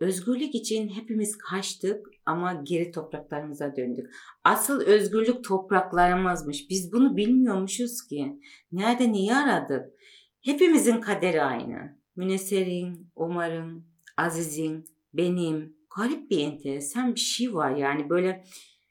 Özgürlük 0.01 0.55
için 0.55 0.89
hepimiz 0.89 1.39
kaçtık 1.39 2.07
ama 2.27 2.63
geri 2.65 2.91
topraklarımıza 2.91 3.77
döndük. 3.77 4.11
Asıl 4.45 4.81
özgürlük 4.81 5.45
topraklarımızmış. 5.45 6.71
Biz 6.71 6.93
bunu 6.93 7.17
bilmiyormuşuz 7.17 8.07
ki. 8.07 8.41
Nerede 8.73 9.13
neyi 9.13 9.35
aradık? 9.35 9.87
Hepimizin 10.43 11.01
kaderi 11.01 11.43
aynı. 11.43 11.99
Müneser'in, 12.17 13.11
Umar'ın, 13.17 13.87
Aziz'in, 14.17 14.85
benim. 15.15 15.77
Garip 15.97 16.31
bir 16.31 16.39
enteresan 16.39 17.15
bir 17.15 17.21
şey 17.21 17.55
var 17.55 17.77
yani 17.77 18.11
böyle 18.11 18.45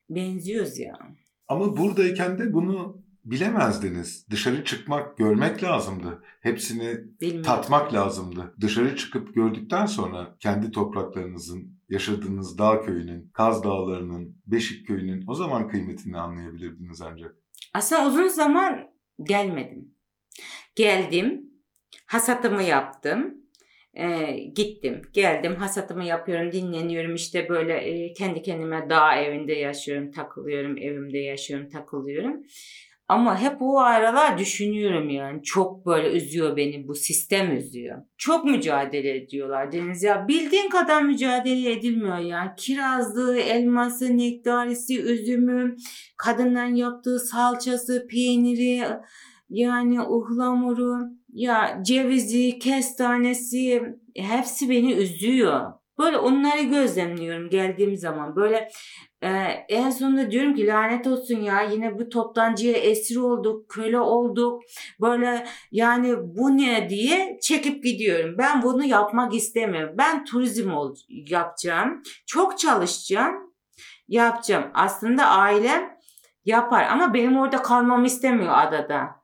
benziyoruz 0.10 0.80
ya. 0.80 0.94
Ama 1.48 1.78
buradayken 1.78 2.38
de 2.40 2.54
bunu 2.54 3.04
bilemezdiniz. 3.26 4.28
Dışarı 4.30 4.64
çıkmak, 4.64 5.18
görmek 5.18 5.64
lazımdı. 5.64 6.24
Hepsini 6.42 6.98
Bilmiyorum. 7.22 7.44
tatmak 7.44 7.94
lazımdı. 7.94 8.56
Dışarı 8.62 8.96
çıkıp 8.96 9.36
gördükten 9.36 9.86
sonra 9.86 10.36
kendi 10.40 10.72
topraklarınızın, 10.72 11.80
yaşadığınız 11.90 12.58
dağ 12.58 12.82
köyünün, 12.82 13.30
Kaz 13.34 13.64
Dağları'nın, 13.64 14.38
Beşik 14.48 14.88
köyünün 14.88 15.24
o 15.28 15.34
zaman 15.34 15.68
kıymetini 15.68 16.18
anlayabilirdiniz 16.18 17.02
ancak. 17.02 17.36
Aslında 17.74 18.08
uzun 18.08 18.28
zaman 18.28 18.90
gelmedim. 19.24 19.96
Geldim, 20.76 21.42
hasatımı 22.06 22.64
yaptım, 22.64 23.43
e, 23.94 24.38
gittim, 24.56 25.02
geldim, 25.14 25.56
hasatımı 25.56 26.04
yapıyorum, 26.04 26.52
dinleniyorum. 26.52 27.16
işte 27.16 27.50
böyle 27.50 27.74
e, 27.74 28.14
kendi 28.14 28.42
kendime 28.42 28.90
dağ 28.90 29.16
evinde 29.16 29.54
yaşıyorum, 29.54 30.12
takılıyorum, 30.12 30.78
evimde 30.78 31.18
yaşıyorum, 31.18 31.70
takılıyorum. 31.70 32.44
Ama 33.08 33.42
hep 33.42 33.62
o 33.62 33.80
aralar 33.80 34.38
düşünüyorum 34.38 35.10
yani. 35.10 35.44
Çok 35.44 35.86
böyle 35.86 36.12
üzüyor 36.12 36.58
beni 36.58 36.88
bu 36.88 36.96
sistem 36.96 37.58
üzüyor. 37.58 38.02
Çok 38.18 38.46
mücadele 38.46 39.16
ediyorlar 39.16 39.72
Deniz 39.72 40.04
ya. 40.04 40.28
Bildiğin 40.28 40.70
kadar 40.70 41.02
mücadele 41.02 41.72
edilmiyor 41.72 42.18
yani. 42.18 42.52
Kirazlı, 42.58 43.40
elması, 43.40 44.18
nektarisi, 44.18 45.02
üzümü, 45.02 45.76
kadından 46.18 46.76
yaptığı 46.76 47.20
salçası, 47.20 48.08
peyniri, 48.10 48.84
yani 49.50 50.00
ıhlamuru, 50.00 50.96
ya 51.34 51.80
cevizi, 51.82 52.60
kestanesi 52.60 53.84
hepsi 54.16 54.70
beni 54.70 54.94
üzüyor. 54.94 55.72
Böyle 56.00 56.18
onları 56.18 56.62
gözlemliyorum 56.62 57.50
geldiğim 57.50 57.98
zaman. 57.98 58.36
Böyle 58.36 58.70
e, 59.22 59.30
en 59.70 59.90
sonunda 59.90 60.32
diyorum 60.32 60.56
ki 60.56 60.68
lanet 60.68 61.08
olsun 61.08 61.40
ya 61.40 61.62
yine 61.62 62.00
bu 62.00 62.10
toptancıya 62.10 62.74
esir 62.74 63.16
olduk, 63.16 63.70
köle 63.70 64.00
olduk. 64.00 64.62
Böyle 65.02 65.48
yani 65.72 66.16
bu 66.20 66.58
ne 66.58 66.90
diye 66.90 67.38
çekip 67.42 67.84
gidiyorum. 67.84 68.36
Ben 68.38 68.62
bunu 68.62 68.86
yapmak 68.86 69.34
istemiyorum. 69.34 69.96
Ben 69.98 70.26
turizm 70.26 70.72
ol, 70.72 70.96
yapacağım. 71.10 72.02
Çok 72.26 72.60
çalışacağım. 72.60 73.54
Yapacağım. 74.08 74.72
Aslında 74.74 75.26
ailem 75.26 75.98
yapar 76.46 76.88
ama 76.92 77.14
benim 77.14 77.38
orada 77.38 77.62
kalmamı 77.62 78.06
istemiyor 78.06 78.54
adada. 78.56 79.23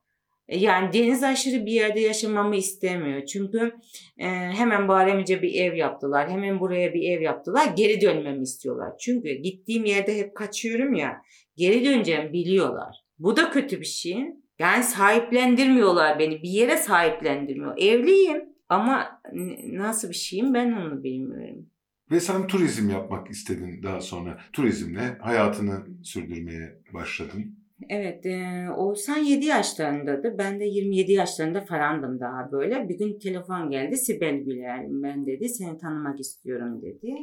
Yani 0.52 0.94
deniz 0.94 1.24
aşırı 1.24 1.66
bir 1.66 1.72
yerde 1.72 2.00
yaşamamı 2.00 2.56
istemiyor. 2.56 3.26
Çünkü 3.26 3.76
e, 4.18 4.28
hemen 4.30 4.88
Bademci'ye 4.88 5.42
bir 5.42 5.54
ev 5.54 5.76
yaptılar. 5.76 6.30
Hemen 6.30 6.60
buraya 6.60 6.94
bir 6.94 7.12
ev 7.12 7.22
yaptılar. 7.22 7.74
Geri 7.78 8.02
dönmemi 8.02 8.44
istiyorlar. 8.44 8.94
Çünkü 9.00 9.30
gittiğim 9.30 9.86
yerde 9.86 10.18
hep 10.18 10.36
kaçıyorum 10.36 10.94
ya. 10.94 11.22
Geri 11.58 11.86
döneceğim 11.86 12.34
biliyorlar. 12.34 12.96
Bu 13.20 13.38
da 13.38 13.50
kötü 13.50 13.80
bir 13.80 13.86
şey. 13.86 14.26
Yani 14.60 14.84
sahiplendirmiyorlar 14.84 16.20
beni. 16.20 16.44
Bir 16.44 16.50
yere 16.50 16.78
sahiplendirmiyor. 16.78 17.78
Evliyim 17.78 18.44
ama 18.70 19.22
nasıl 19.64 20.10
bir 20.10 20.16
şeyim 20.16 20.54
ben 20.54 20.72
onu 20.72 21.04
bilmiyorum. 21.04 21.70
Ve 22.12 22.20
sen 22.20 22.48
turizm 22.48 22.90
yapmak 22.90 23.30
istedin 23.30 23.84
daha 23.84 24.02
sonra. 24.02 24.38
Turizmle 24.54 25.18
hayatını 25.22 26.04
sürdürmeye 26.04 26.82
başladın. 26.94 27.59
Evet, 27.90 28.26
e, 28.26 28.68
Oğuzhan 28.78 29.18
7 29.18 29.46
yaşlarındadı. 29.46 30.36
Ben 30.38 30.60
de 30.60 30.66
27 30.66 31.12
yaşlarında 31.12 31.62
falandım 31.62 32.20
daha 32.20 32.52
böyle. 32.52 32.90
Bir 32.90 32.98
gün 32.98 33.20
telefon 33.20 33.70
geldi. 33.70 33.98
Sibel 33.98 34.36
Güler 34.36 34.86
ben 34.90 35.26
dedi. 35.26 35.50
Seni 35.50 35.78
tanımak 35.78 36.20
istiyorum 36.20 36.82
dedi. 36.82 37.16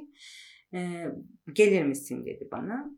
E, 0.74 0.80
gelir 1.52 1.84
misin 1.84 2.26
dedi 2.26 2.48
bana. 2.52 2.90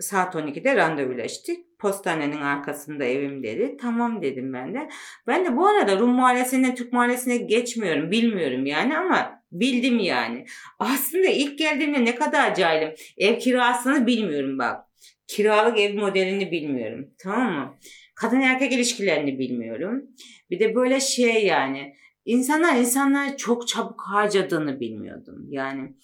Saat 0.00 0.34
12'de 0.34 0.76
randevulaştık. 0.76 1.56
Postanenin 1.78 2.40
arkasında 2.40 3.04
evim 3.04 3.42
dedi. 3.42 3.76
Tamam 3.80 4.22
dedim 4.22 4.52
ben 4.52 4.74
de. 4.74 4.88
Ben 5.26 5.44
de 5.44 5.56
bu 5.56 5.66
arada 5.66 5.98
Rum 5.98 6.10
mahallesinden 6.10 6.74
Türk 6.74 6.92
mahallesine 6.92 7.36
geçmiyorum. 7.36 8.10
Bilmiyorum 8.10 8.66
yani 8.66 8.98
ama 8.98 9.42
bildim 9.52 9.98
yani. 9.98 10.44
Aslında 10.78 11.26
ilk 11.26 11.58
geldiğimde 11.58 12.04
ne 12.04 12.14
kadar 12.14 12.54
cahilim. 12.54 12.94
Ev 13.18 13.38
kirasını 13.38 14.06
bilmiyorum 14.06 14.58
bak. 14.58 14.87
Kiralık 15.28 15.78
ev 15.78 15.94
modelini 15.98 16.50
bilmiyorum. 16.50 17.10
Tamam 17.22 17.52
mı? 17.52 17.78
Kadın 18.14 18.40
erkek 18.40 18.72
ilişkilerini 18.72 19.38
bilmiyorum. 19.38 20.02
Bir 20.50 20.60
de 20.60 20.74
böyle 20.74 21.00
şey 21.00 21.46
yani. 21.46 21.94
insanlar 22.24 22.76
insanları 22.76 23.36
çok 23.36 23.68
çabuk 23.68 24.02
harcadığını 24.06 24.80
bilmiyordum. 24.80 25.46
Yani 25.50 25.94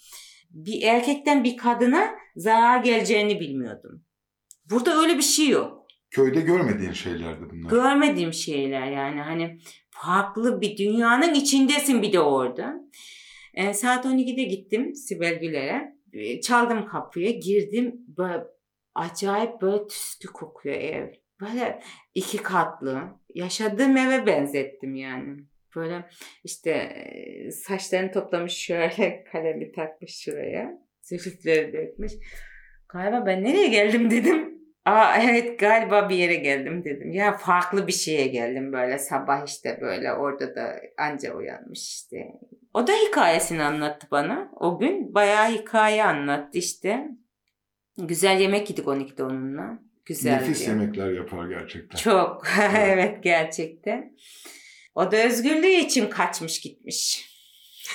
bir 0.49 0.81
erkekten 0.81 1.43
bir 1.43 1.57
kadına 1.57 2.15
zarar 2.35 2.83
geleceğini 2.83 3.39
bilmiyordum. 3.39 4.03
Burada 4.69 5.01
öyle 5.01 5.17
bir 5.17 5.21
şey 5.21 5.49
yok. 5.49 5.85
Köyde 6.11 6.41
görmediğin 6.41 6.91
şeylerdi 6.91 7.41
bunlar. 7.51 7.69
Görmediğim 7.69 8.33
şeyler 8.33 8.91
yani 8.91 9.21
hani 9.21 9.57
farklı 9.89 10.61
bir 10.61 10.77
dünyanın 10.77 11.33
içindesin 11.33 12.01
bir 12.01 12.13
de 12.13 12.19
orada. 12.19 12.73
E, 13.53 13.73
saat 13.73 14.05
12'de 14.05 14.43
gittim 14.43 14.95
Sibel 14.95 15.39
Güler'e. 15.39 15.95
E, 16.13 16.41
Çaldım 16.41 16.85
kapıya 16.85 17.31
girdim 17.31 17.95
acayip 18.95 19.61
böyle 19.61 19.87
tüskü 19.87 20.27
kokuyor 20.27 20.75
ev. 20.75 21.13
Böyle 21.41 21.79
iki 22.15 22.37
katlı. 22.37 23.01
Yaşadığım 23.33 23.97
eve 23.97 24.25
benzettim 24.25 24.95
yani. 24.95 25.37
Böyle 25.75 26.05
işte 26.43 26.95
saçlarını 27.51 28.11
toplamış 28.11 28.53
şöyle 28.53 29.23
kalemi 29.31 29.71
takmış 29.71 30.15
şuraya. 30.19 30.71
Zülüfleri 31.01 31.73
dökmüş. 31.73 32.13
Galiba 32.89 33.25
ben 33.25 33.43
nereye 33.43 33.67
geldim 33.67 34.11
dedim. 34.11 34.55
Aa 34.85 35.17
evet 35.21 35.59
galiba 35.59 36.09
bir 36.09 36.15
yere 36.15 36.35
geldim 36.35 36.83
dedim. 36.83 37.11
Ya 37.11 37.37
farklı 37.37 37.87
bir 37.87 37.91
şeye 37.91 38.27
geldim 38.27 38.73
böyle 38.73 38.97
sabah 38.97 39.47
işte 39.47 39.77
böyle 39.81 40.13
orada 40.13 40.55
da 40.55 40.81
anca 40.97 41.33
uyanmış 41.33 41.79
işte. 41.79 42.17
O 42.73 42.87
da 42.87 42.91
hikayesini 42.91 43.63
anlattı 43.63 44.07
bana. 44.11 44.51
O 44.55 44.79
gün 44.79 45.13
bayağı 45.13 45.51
hikaye 45.51 46.03
anlattı 46.03 46.57
işte. 46.57 47.07
Güzel 47.97 48.41
yemek 48.41 48.69
yedik 48.69 48.85
12'de 48.85 49.23
onunla. 49.23 49.79
Güzeldi. 50.05 50.43
Nefis 50.43 50.67
yemekler 50.67 51.11
yapar 51.11 51.49
gerçekten. 51.49 51.97
Çok. 51.97 52.47
evet 52.77 53.23
gerçekten. 53.23 54.17
O 54.95 55.11
da 55.11 55.25
özgürlüğü 55.25 55.67
için 55.67 56.09
kaçmış 56.09 56.61
gitmiş. 56.61 57.29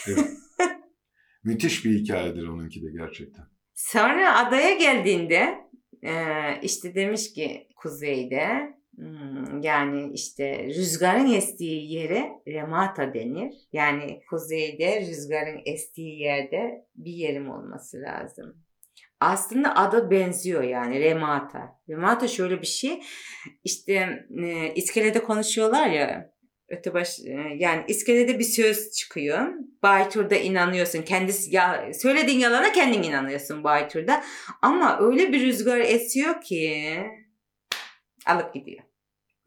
Evet. 0.08 0.26
Müthiş 1.44 1.84
bir 1.84 1.98
hikayedir 1.98 2.46
onunki 2.46 2.82
de 2.82 2.86
gerçekten. 2.90 3.44
Sonra 3.74 4.46
adaya 4.46 4.74
geldiğinde 4.74 5.58
e, 6.02 6.14
işte 6.62 6.94
demiş 6.94 7.32
ki 7.32 7.68
kuzeyde 7.76 8.74
hmm, 8.94 9.62
yani 9.62 10.12
işte 10.12 10.64
rüzgarın 10.64 11.32
estiği 11.32 11.92
yere 11.92 12.30
remata 12.48 13.14
denir. 13.14 13.54
Yani 13.72 14.20
kuzeyde 14.30 15.00
rüzgarın 15.00 15.60
estiği 15.64 16.20
yerde 16.20 16.86
bir 16.96 17.12
yerim 17.12 17.50
olması 17.50 18.00
lazım. 18.00 18.56
Aslında 19.20 19.76
adı 19.76 20.10
benziyor 20.10 20.62
yani 20.62 21.00
remata. 21.00 21.80
Remata 21.88 22.28
şöyle 22.28 22.62
bir 22.62 22.66
şey 22.66 23.02
işte 23.64 24.26
e, 24.44 24.74
iskelede 24.74 25.22
konuşuyorlar 25.22 25.86
ya 25.86 26.32
öte 26.68 26.94
baş 26.94 27.20
e, 27.20 27.32
yani 27.56 27.84
iskelede 27.88 28.38
bir 28.38 28.44
söz 28.44 28.90
çıkıyor. 28.90 29.46
Baytur'da 29.82 30.34
inanıyorsun. 30.36 31.02
Kendisi 31.02 31.54
ya 31.54 31.90
söylediğin 31.94 32.38
yalana 32.38 32.72
kendin 32.72 33.02
inanıyorsun 33.02 33.64
Baytur'da. 33.64 34.22
Ama 34.62 34.98
öyle 35.00 35.32
bir 35.32 35.40
rüzgar 35.46 35.78
esiyor 35.78 36.40
ki 36.40 36.96
alıp 38.26 38.54
gidiyor. 38.54 38.82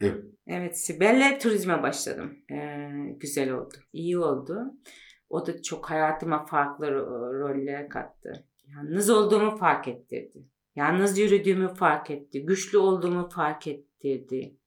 Evet. 0.02 0.24
Evet 0.48 0.80
Sibel'le 0.80 1.40
turizme 1.40 1.84
başladım. 1.84 2.38
Ee, 2.52 2.90
güzel 3.18 3.52
oldu. 3.52 3.74
İyi 3.94 4.18
oldu. 4.18 4.74
O 5.30 5.46
da 5.46 5.62
çok 5.62 5.90
hayatıma 5.90 6.46
farklı 6.46 6.86
ro- 6.86 7.40
roller 7.40 7.90
kattı. 7.90 8.48
Yalnız 8.76 9.10
olduğumu 9.10 9.58
fark 9.58 9.88
ettirdi. 9.88 10.48
Yalnız 10.76 11.18
yürüdüğümü 11.18 11.74
fark 11.74 12.12
etti. 12.12 12.46
Güçlü 12.46 12.78
olduğumu 12.78 13.30
fark 13.30 13.68
ettirdi. 13.68 14.58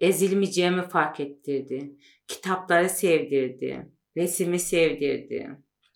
Ezilmeyeceğimi 0.00 0.82
fark 0.82 1.20
ettirdi. 1.20 1.96
Kitapları 2.26 2.88
sevdirdi. 2.88 3.92
Resimi 4.16 4.58
sevdirdi. 4.58 5.50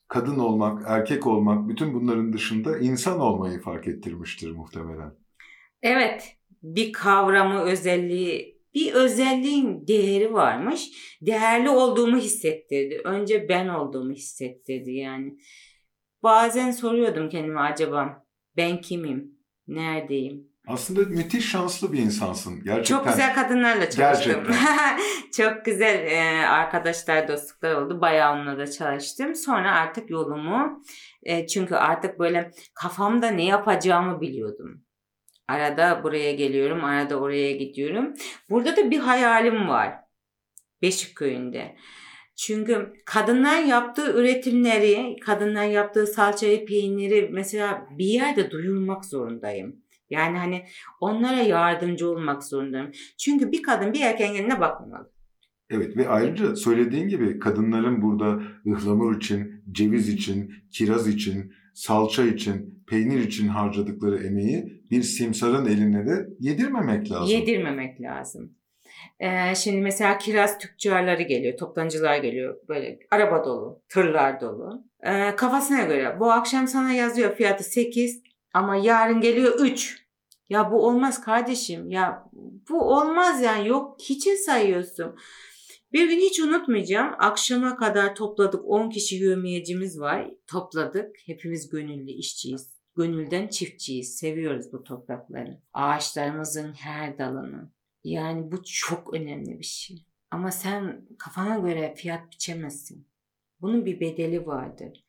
Kadın 0.08 0.38
olmak, 0.38 0.82
erkek 0.86 1.26
olmak 1.26 1.68
bütün 1.68 1.94
bunların 1.94 2.32
dışında 2.32 2.78
insan 2.78 3.20
olmayı 3.20 3.60
fark 3.60 3.88
ettirmiştir 3.88 4.50
muhtemelen. 4.50 5.12
Evet, 5.82 6.36
bir 6.62 6.92
kavramı, 6.92 7.60
özelliği, 7.60 8.60
bir 8.74 8.92
özelliğin 8.92 9.86
değeri 9.86 10.32
varmış. 10.32 10.90
Değerli 11.22 11.68
olduğumu 11.68 12.16
hissettirdi. 12.16 13.00
Önce 13.04 13.48
ben 13.48 13.68
olduğumu 13.68 14.12
hissettirdi 14.12 14.90
yani. 14.92 15.38
Bazen 16.22 16.70
soruyordum 16.70 17.28
kendime 17.28 17.60
acaba 17.60 18.24
ben 18.56 18.80
kimim? 18.80 19.34
Neredeyim? 19.68 20.50
Aslında 20.66 21.00
müthiş 21.00 21.50
şanslı 21.50 21.92
bir 21.92 21.98
insansın. 21.98 22.64
Gerçekten. 22.64 22.96
Çok 22.96 23.06
güzel 23.08 23.34
kadınlarla 23.34 23.90
çalıştım. 23.90 24.44
Çok 25.36 25.64
güzel 25.64 26.06
e, 26.06 26.46
arkadaşlar, 26.46 27.28
dostluklar 27.28 27.74
oldu. 27.74 28.00
Bayağı 28.00 28.34
onunla 28.34 28.58
da 28.58 28.70
çalıştım. 28.70 29.34
Sonra 29.34 29.74
artık 29.74 30.10
yolumu, 30.10 30.82
e, 31.22 31.46
çünkü 31.46 31.74
artık 31.74 32.18
böyle 32.18 32.50
kafamda 32.74 33.28
ne 33.30 33.44
yapacağımı 33.44 34.20
biliyordum. 34.20 34.84
Arada 35.48 36.00
buraya 36.04 36.32
geliyorum, 36.32 36.84
arada 36.84 37.16
oraya 37.16 37.52
gidiyorum. 37.52 38.14
Burada 38.50 38.76
da 38.76 38.90
bir 38.90 38.98
hayalim 38.98 39.68
var. 39.68 39.94
Beşikköy'ünde. 40.82 41.76
Çünkü 42.40 42.92
kadınlar 43.06 43.62
yaptığı 43.62 44.12
üretimleri, 44.20 45.16
kadınlar 45.20 45.64
yaptığı 45.64 46.06
salçayı, 46.06 46.66
peyniri 46.66 47.28
mesela 47.32 47.86
bir 47.98 48.04
yerde 48.04 48.50
duyurmak 48.50 49.04
zorundayım. 49.04 49.76
Yani 50.10 50.38
hani 50.38 50.64
onlara 51.00 51.40
yardımcı 51.40 52.10
olmak 52.10 52.44
zorundayım. 52.44 52.90
Çünkü 53.18 53.52
bir 53.52 53.62
kadın 53.62 53.92
bir 53.92 54.00
erkeğin 54.00 54.34
eline 54.34 54.60
bakmamalı. 54.60 55.12
Evet 55.70 55.96
ve 55.96 56.08
ayrıca 56.08 56.56
söylediğin 56.56 57.08
gibi 57.08 57.38
kadınların 57.38 58.02
burada 58.02 58.42
ıhlamur 58.66 59.16
için, 59.16 59.64
ceviz 59.70 60.08
için, 60.08 60.52
kiraz 60.72 61.08
için, 61.08 61.52
salça 61.74 62.24
için, 62.24 62.84
peynir 62.88 63.20
için 63.20 63.48
harcadıkları 63.48 64.24
emeği 64.24 64.82
bir 64.90 65.02
simsarın 65.02 65.66
eline 65.66 66.06
de 66.06 66.26
yedirmemek 66.38 67.10
lazım. 67.10 67.36
Yedirmemek 67.36 68.00
lazım. 68.00 68.59
Ee, 69.20 69.54
şimdi 69.54 69.80
mesela 69.80 70.18
kiraz 70.18 70.58
tüccarları 70.58 71.22
geliyor, 71.22 71.58
toptancılar 71.58 72.16
geliyor. 72.16 72.56
Böyle 72.68 72.98
araba 73.10 73.44
dolu, 73.44 73.82
tırlar 73.88 74.40
dolu. 74.40 74.84
Ee, 75.02 75.36
kafasına 75.36 75.82
göre 75.82 76.16
bu 76.20 76.32
akşam 76.32 76.68
sana 76.68 76.92
yazıyor 76.92 77.34
fiyatı 77.34 77.64
8 77.64 78.22
ama 78.54 78.76
yarın 78.76 79.20
geliyor 79.20 79.60
3. 79.60 80.06
Ya 80.48 80.72
bu 80.72 80.86
olmaz 80.86 81.20
kardeşim. 81.20 81.90
Ya 81.90 82.24
bu 82.70 82.80
olmaz 82.80 83.42
yani. 83.42 83.68
Yok 83.68 83.96
hiçe 84.00 84.36
sayıyorsun. 84.36 85.16
Bir 85.92 86.08
gün 86.08 86.18
hiç 86.18 86.40
unutmayacağım. 86.40 87.14
Akşama 87.18 87.76
kadar 87.76 88.14
topladık. 88.14 88.64
10 88.64 88.90
kişi 88.90 89.16
yövmeyecimiz 89.16 90.00
var. 90.00 90.30
Topladık. 90.46 91.16
Hepimiz 91.26 91.68
gönüllü 91.70 92.10
işçiyiz. 92.10 92.80
Gönülden 92.96 93.48
çiftçiyiz. 93.48 94.18
Seviyoruz 94.18 94.72
bu 94.72 94.82
toprakları. 94.82 95.60
Ağaçlarımızın 95.72 96.72
her 96.72 97.18
dalını. 97.18 97.70
Yani 98.04 98.52
bu 98.52 98.62
çok 98.64 99.14
önemli 99.14 99.58
bir 99.58 99.64
şey. 99.64 100.06
Ama 100.30 100.50
sen 100.50 101.08
kafana 101.18 101.58
göre 101.58 101.94
fiyat 101.96 102.30
biçemezsin. 102.30 103.08
Bunun 103.60 103.86
bir 103.86 104.00
bedeli 104.00 104.46
vardır. 104.46 105.04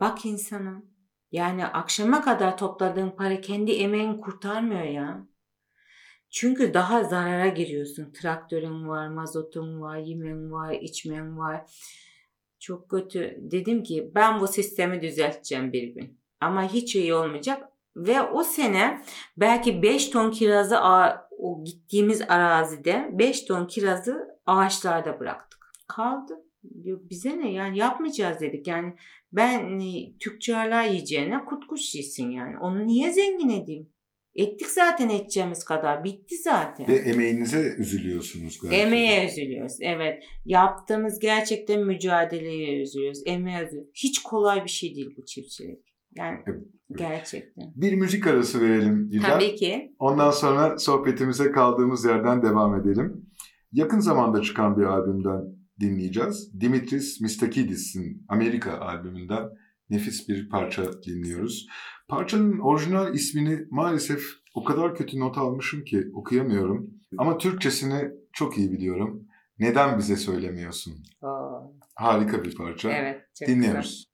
Bak 0.00 0.24
insana. 0.26 0.82
Yani 1.32 1.66
akşama 1.66 2.22
kadar 2.22 2.58
topladığın 2.58 3.10
para 3.10 3.40
kendi 3.40 3.72
emeğin 3.72 4.14
kurtarmıyor 4.14 4.82
ya. 4.82 5.26
Çünkü 6.30 6.74
daha 6.74 7.04
zarara 7.04 7.48
giriyorsun. 7.48 8.12
Traktörün 8.12 8.88
var, 8.88 9.08
mazotun 9.08 9.80
var, 9.80 9.96
yemen 9.96 10.52
var, 10.52 10.72
içmen 10.72 11.38
var. 11.38 11.60
Çok 12.58 12.90
kötü. 12.90 13.36
Dedim 13.38 13.82
ki 13.82 14.10
ben 14.14 14.40
bu 14.40 14.48
sistemi 14.48 15.02
düzelteceğim 15.02 15.72
bir 15.72 15.88
gün. 15.94 16.20
Ama 16.40 16.72
hiç 16.72 16.96
iyi 16.96 17.14
olmayacak. 17.14 17.68
Ve 17.96 18.22
o 18.22 18.42
sene 18.42 19.02
belki 19.36 19.82
5 19.82 20.08
ton 20.10 20.30
kirazı 20.30 20.80
o 21.38 21.64
gittiğimiz 21.64 22.22
arazide 22.22 23.08
5 23.12 23.44
ton 23.44 23.66
kirazı 23.66 24.28
ağaçlarda 24.46 25.20
bıraktık. 25.20 25.60
Kaldı. 25.88 26.34
Diyor, 26.82 27.00
bize 27.10 27.38
ne 27.38 27.52
yani 27.52 27.78
yapmayacağız 27.78 28.40
dedik. 28.40 28.66
Yani 28.66 28.94
ben 29.32 29.80
e, 29.80 30.18
tüccarlar 30.18 30.84
yiyeceğine 30.84 31.44
kurt 31.44 31.66
kuş 31.66 31.94
yesin 31.94 32.30
yani. 32.30 32.58
Onu 32.58 32.86
niye 32.86 33.12
zengin 33.12 33.48
edeyim? 33.48 33.88
Ettik 34.34 34.66
zaten 34.66 35.08
edeceğimiz 35.08 35.64
kadar. 35.64 36.04
Bitti 36.04 36.36
zaten. 36.36 36.88
Ve 36.88 36.94
emeğinize 36.94 37.74
üzülüyorsunuz 37.78 38.58
galiba. 38.58 38.76
Emeğe 38.76 39.26
üzülüyoruz. 39.26 39.76
Evet. 39.80 40.24
Yaptığımız 40.44 41.18
gerçekten 41.18 41.80
mücadeleye 41.80 42.82
üzülüyoruz. 42.82 43.22
Emeğe 43.26 43.64
üzülüyoruz. 43.64 43.90
Hiç 43.94 44.22
kolay 44.22 44.64
bir 44.64 44.70
şey 44.70 44.94
değil 44.94 45.14
bu 45.16 45.24
çiftçilik. 45.24 45.95
Yani 46.14 46.38
gerçekten. 46.98 47.72
Bir 47.76 47.94
müzik 47.94 48.26
arası 48.26 48.60
verelim 48.60 49.08
Yücel. 49.10 49.30
Tabii 49.30 49.54
ki. 49.54 49.94
Ondan 49.98 50.30
sonra 50.30 50.78
sohbetimize 50.78 51.50
kaldığımız 51.52 52.04
yerden 52.04 52.42
devam 52.42 52.80
edelim. 52.80 53.26
Yakın 53.72 54.00
zamanda 54.00 54.42
çıkan 54.42 54.76
bir 54.76 54.82
albümden 54.82 55.42
dinleyeceğiz. 55.80 56.60
Dimitris 56.60 57.20
Mistakidis'in 57.20 58.24
Amerika 58.28 58.78
albümünden 58.78 59.48
nefis 59.90 60.28
bir 60.28 60.48
parça 60.48 61.02
dinliyoruz. 61.02 61.66
Parçanın 62.08 62.58
orijinal 62.58 63.14
ismini 63.14 63.60
maalesef 63.70 64.22
o 64.54 64.64
kadar 64.64 64.94
kötü 64.94 65.20
not 65.20 65.38
almışım 65.38 65.84
ki 65.84 66.04
okuyamıyorum. 66.14 66.90
Ama 67.18 67.38
Türkçesini 67.38 68.10
çok 68.32 68.58
iyi 68.58 68.72
biliyorum. 68.72 69.26
Neden 69.58 69.98
bize 69.98 70.16
söylemiyorsun? 70.16 70.94
Oo, 71.22 71.72
Harika 71.94 72.44
bir 72.44 72.56
parça. 72.56 72.90
evet. 72.92 73.20
Çok 73.38 73.48
Dinliyoruz. 73.48 73.84
güzel. 73.90 74.05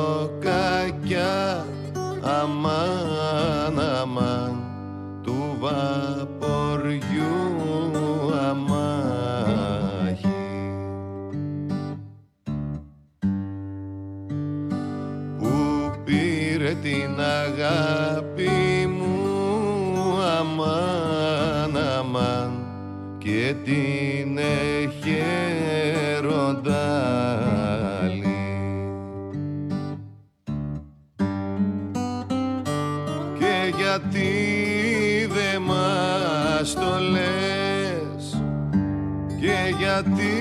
δε 35.27 35.59
μας 35.59 36.73
το 36.73 36.99
λες 37.11 38.41
και 39.39 39.75
γιατί 39.77 40.35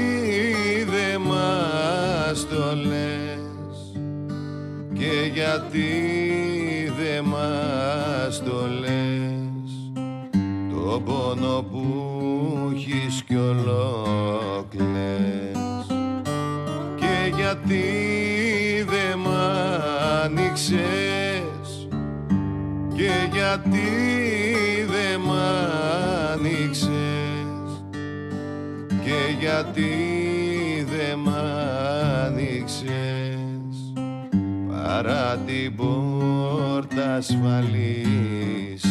δε 0.85 1.19
μας 1.19 2.47
το 2.49 2.77
λες 2.77 3.35
και 4.93 5.31
γιατί 5.35 5.93
δε 6.99 7.23
μας 7.23 8.43
το 8.45 8.69
λες. 8.81 9.93
Το 10.71 11.01
πόνο 11.01 11.63
που 11.71 11.85
έχεις 12.75 13.23
κι 13.23 13.37
ολόκλες 13.37 14.77
και 16.97 17.33
γιατί 17.37 17.85
δε 18.89 19.17
μ' 19.17 19.29
άνοιξες. 20.25 20.79
και 20.79 21.04
γιατί 23.45 23.93
δε 24.87 25.19
μ' 25.19 25.33
άνοιξες 26.33 26.89
και 29.05 29.37
γιατί 29.41 29.93
δε 30.91 31.17
μ' 31.17 31.29
άνοιξες. 32.25 32.93
Παρά 34.69 35.39
την 35.47 35.77
πόρτα 35.77 37.15
ασφαλίσες 37.15 38.85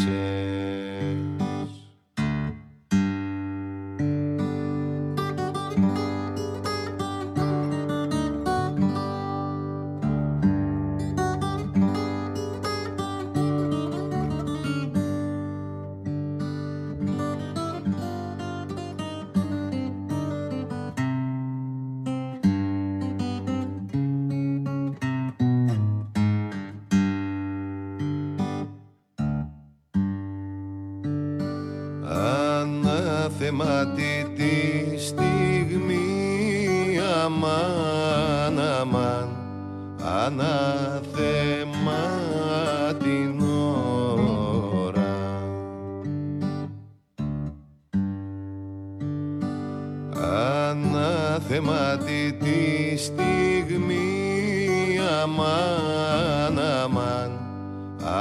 στιγμή 53.03 54.99
αμάν 55.21 56.59
αμάν 56.59 57.31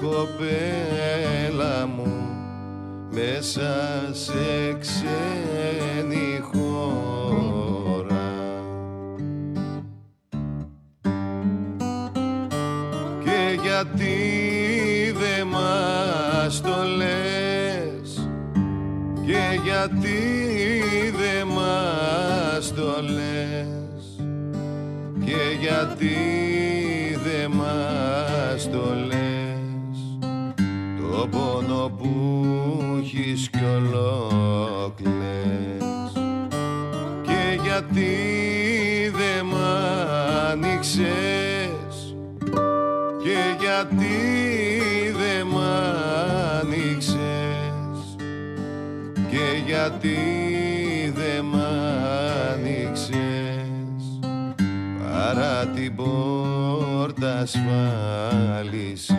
κοπέλα 0.00 1.86
μου 1.86 2.12
μέσα 3.10 3.75
γιατί 19.86 21.14
δε 21.16 21.44
μας 21.44 22.74
το 22.74 23.02
λες 23.02 24.24
και 25.24 25.36
γιατί 25.60 26.15
γιατί 49.85 50.17
δε 51.15 51.41
μ' 51.41 51.55
άνοιξες 52.53 54.19
παρά 54.99 55.67
την 55.67 55.95
πόρτα 55.95 57.39
ασφάλισες 57.39 59.15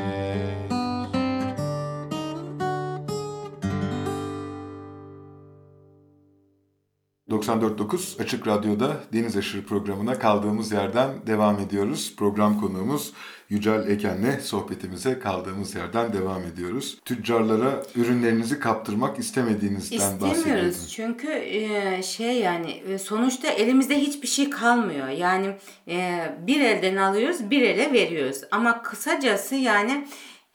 94.9 7.33 8.21
Açık 8.23 8.47
Radyo'da 8.47 9.01
Deniz 9.13 9.37
Aşırı 9.37 9.67
programına 9.67 10.19
kaldığımız 10.19 10.73
yerden 10.73 11.27
devam 11.27 11.59
ediyoruz. 11.59 12.17
Program 12.17 12.61
konuğumuz 12.61 13.13
Yücel 13.50 13.90
Eken'le 13.90 14.40
sohbetimize 14.42 15.20
kaldığımız 15.20 15.76
yerden 15.76 16.14
devam 16.14 16.44
ediyoruz. 16.44 16.98
Tüccarlara 17.06 17.84
ürünlerinizi 17.96 18.60
kaptırmak 18.60 19.20
istemediğinizden 19.20 19.98
İstemiyoruz 19.98 20.38
bahsediyordunuz. 20.38 20.94
çünkü 20.94 21.32
e, 21.32 22.04
şey 22.04 22.40
yani 22.40 22.72
e, 22.72 22.98
sonuçta 22.98 23.48
elimizde 23.48 24.00
hiçbir 24.00 24.28
şey 24.28 24.50
kalmıyor. 24.50 25.08
Yani 25.08 25.56
e, 25.88 26.30
bir 26.48 26.62
elden 26.62 26.96
alıyoruz 26.96 27.50
bir 27.50 27.62
ele 27.62 27.94
veriyoruz. 27.94 28.42
Ama 28.52 28.84
kısacası 28.84 29.56
yani 29.56 30.08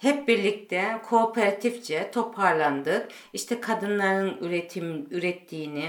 hep 0.02 0.28
birlikte 0.28 0.98
kooperatifçe 1.08 2.10
toparlandık. 2.10 3.08
İşte 3.32 3.60
kadınların 3.60 4.36
üretim 4.40 5.06
ürettiğini 5.10 5.84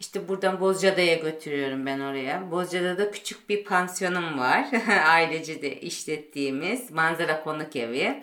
işte 0.00 0.28
buradan 0.28 0.60
Bozcaada'ya 0.60 1.14
götürüyorum 1.14 1.86
ben 1.86 2.00
oraya. 2.00 2.50
Bozcaada'da 2.50 3.10
küçük 3.10 3.48
bir 3.48 3.64
pansiyonum 3.64 4.38
var. 4.38 4.66
Ailece 5.06 5.62
de 5.62 5.80
işlettiğimiz 5.80 6.90
manzara 6.90 7.44
konuk 7.44 7.76
evi. 7.76 8.22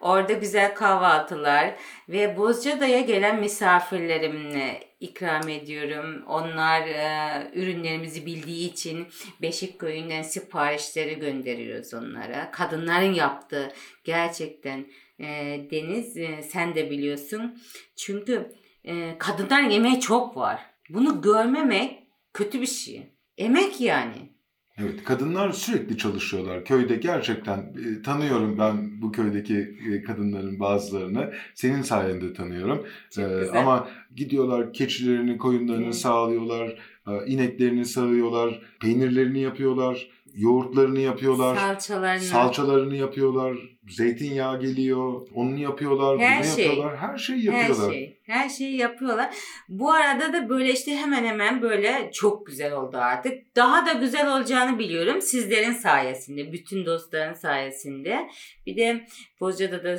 Orada 0.00 0.32
güzel 0.32 0.74
kahvaltılar 0.74 1.74
ve 2.08 2.36
Bozcaada'ya 2.36 3.00
gelen 3.00 3.40
misafirlerimle 3.40 4.85
ikram 5.00 5.48
ediyorum. 5.48 6.22
Onlar 6.26 6.80
e, 6.80 7.50
ürünlerimizi 7.54 8.26
bildiği 8.26 8.72
için 8.72 9.06
Beşikköy'ünden 9.42 10.22
siparişleri 10.22 11.18
gönderiyoruz 11.18 11.94
onlara. 11.94 12.50
Kadınların 12.50 13.14
yaptığı 13.14 13.72
gerçekten 14.04 14.86
e, 15.20 15.26
Deniz 15.70 16.16
e, 16.16 16.42
sen 16.42 16.74
de 16.74 16.90
biliyorsun. 16.90 17.58
Çünkü 17.96 18.52
e, 18.84 19.18
kadınların 19.18 19.70
emeği 19.70 20.00
çok 20.00 20.36
var. 20.36 20.60
Bunu 20.90 21.22
görmemek 21.22 22.06
kötü 22.32 22.60
bir 22.60 22.66
şey. 22.66 23.06
Emek 23.38 23.80
yani. 23.80 24.35
Evet, 24.78 25.04
kadınlar 25.04 25.52
sürekli 25.52 25.98
çalışıyorlar. 25.98 26.64
Köyde 26.64 26.96
gerçekten 26.96 27.58
e, 27.58 28.02
tanıyorum 28.02 28.58
ben 28.58 29.02
bu 29.02 29.12
köydeki 29.12 29.76
e, 29.92 30.02
kadınların 30.02 30.60
bazılarını. 30.60 31.32
Senin 31.54 31.82
sayende 31.82 32.32
tanıyorum. 32.32 32.86
E, 33.18 33.24
ama 33.58 33.88
gidiyorlar 34.16 34.72
keçilerini, 34.72 35.38
koyunlarını 35.38 35.86
Hı. 35.86 35.92
sağlıyorlar, 35.92 36.78
e, 37.06 37.26
ineklerini 37.26 37.84
sağıyorlar, 37.84 38.60
peynirlerini 38.80 39.40
yapıyorlar, 39.40 40.08
yoğurtlarını 40.36 41.00
yapıyorlar. 41.00 41.56
Salçalarını. 41.56 42.20
Salçalarını 42.20 42.96
yapıyorlar, 42.96 43.56
zeytinyağı 43.88 44.60
geliyor, 44.60 45.28
onu 45.34 45.58
yapıyorlar, 45.58 46.18
Her 46.18 46.42
bunu 46.42 46.54
şey. 46.56 46.66
yapıyorlar, 46.66 46.96
her 46.96 47.18
şeyi 47.18 47.50
Her 47.52 47.58
yapıyorlar. 47.58 47.92
şey. 47.92 48.20
Her 48.26 48.48
şeyi 48.48 48.76
yapıyorlar. 48.76 49.34
Bu 49.68 49.92
arada 49.92 50.32
da 50.32 50.48
böyle 50.48 50.72
işte 50.72 50.96
hemen 50.96 51.24
hemen 51.24 51.62
böyle 51.62 52.10
çok 52.12 52.46
güzel 52.46 52.72
oldu 52.72 52.96
artık. 52.96 53.56
Daha 53.56 53.86
da 53.86 53.92
güzel 53.92 54.36
olacağını 54.36 54.78
biliyorum 54.78 55.22
sizlerin 55.22 55.72
sayesinde. 55.72 56.52
Bütün 56.52 56.86
dostların 56.86 57.34
sayesinde. 57.34 58.28
Bir 58.66 58.76
de 58.76 59.06
Bozcaada 59.40 59.84
da 59.84 59.98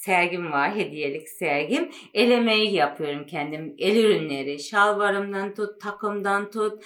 sergim 0.00 0.52
var. 0.52 0.76
Hediyelik 0.76 1.28
sergim. 1.28 1.90
El 2.14 2.30
emeği 2.30 2.74
yapıyorum 2.74 3.26
kendim. 3.26 3.74
El 3.78 3.96
ürünleri. 3.96 4.58
Şalvarımdan 4.62 5.54
tut, 5.54 5.80
takımdan 5.80 6.50
tut. 6.50 6.82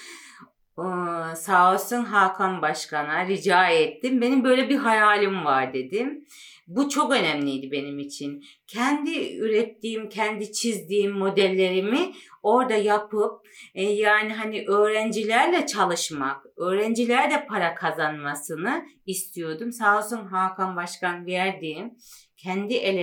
Ee, 0.79 1.37
Sağ 1.37 1.75
olsun 1.75 2.05
Hakan 2.05 2.63
Başkan'a 2.63 3.27
rica 3.27 3.69
ettim. 3.69 4.21
Benim 4.21 4.45
böyle 4.45 4.69
bir 4.69 4.77
hayalim 4.77 5.45
var 5.45 5.75
dedim. 5.75 6.25
Bu 6.67 6.89
çok 6.89 7.13
önemliydi 7.13 7.71
benim 7.73 7.99
için 7.99 8.45
kendi 8.67 9.37
ürettiğim, 9.39 10.09
kendi 10.09 10.53
çizdiğim 10.53 11.13
modellerimi 11.13 12.13
orada 12.43 12.75
yapıp 12.75 13.33
e, 13.75 13.83
yani 13.83 14.33
hani 14.33 14.65
öğrencilerle 14.67 15.67
çalışmak, 15.67 16.47
öğrenciler 16.57 17.31
de 17.31 17.47
para 17.47 17.75
kazanmasını 17.75 18.87
istiyordum. 19.07 19.73
Sağ 19.73 19.99
olsun 19.99 20.27
Hakan 20.27 20.77
Başkan 20.77 21.27
verdiğim 21.27 21.95
kendi 22.37 22.75
el 22.75 22.99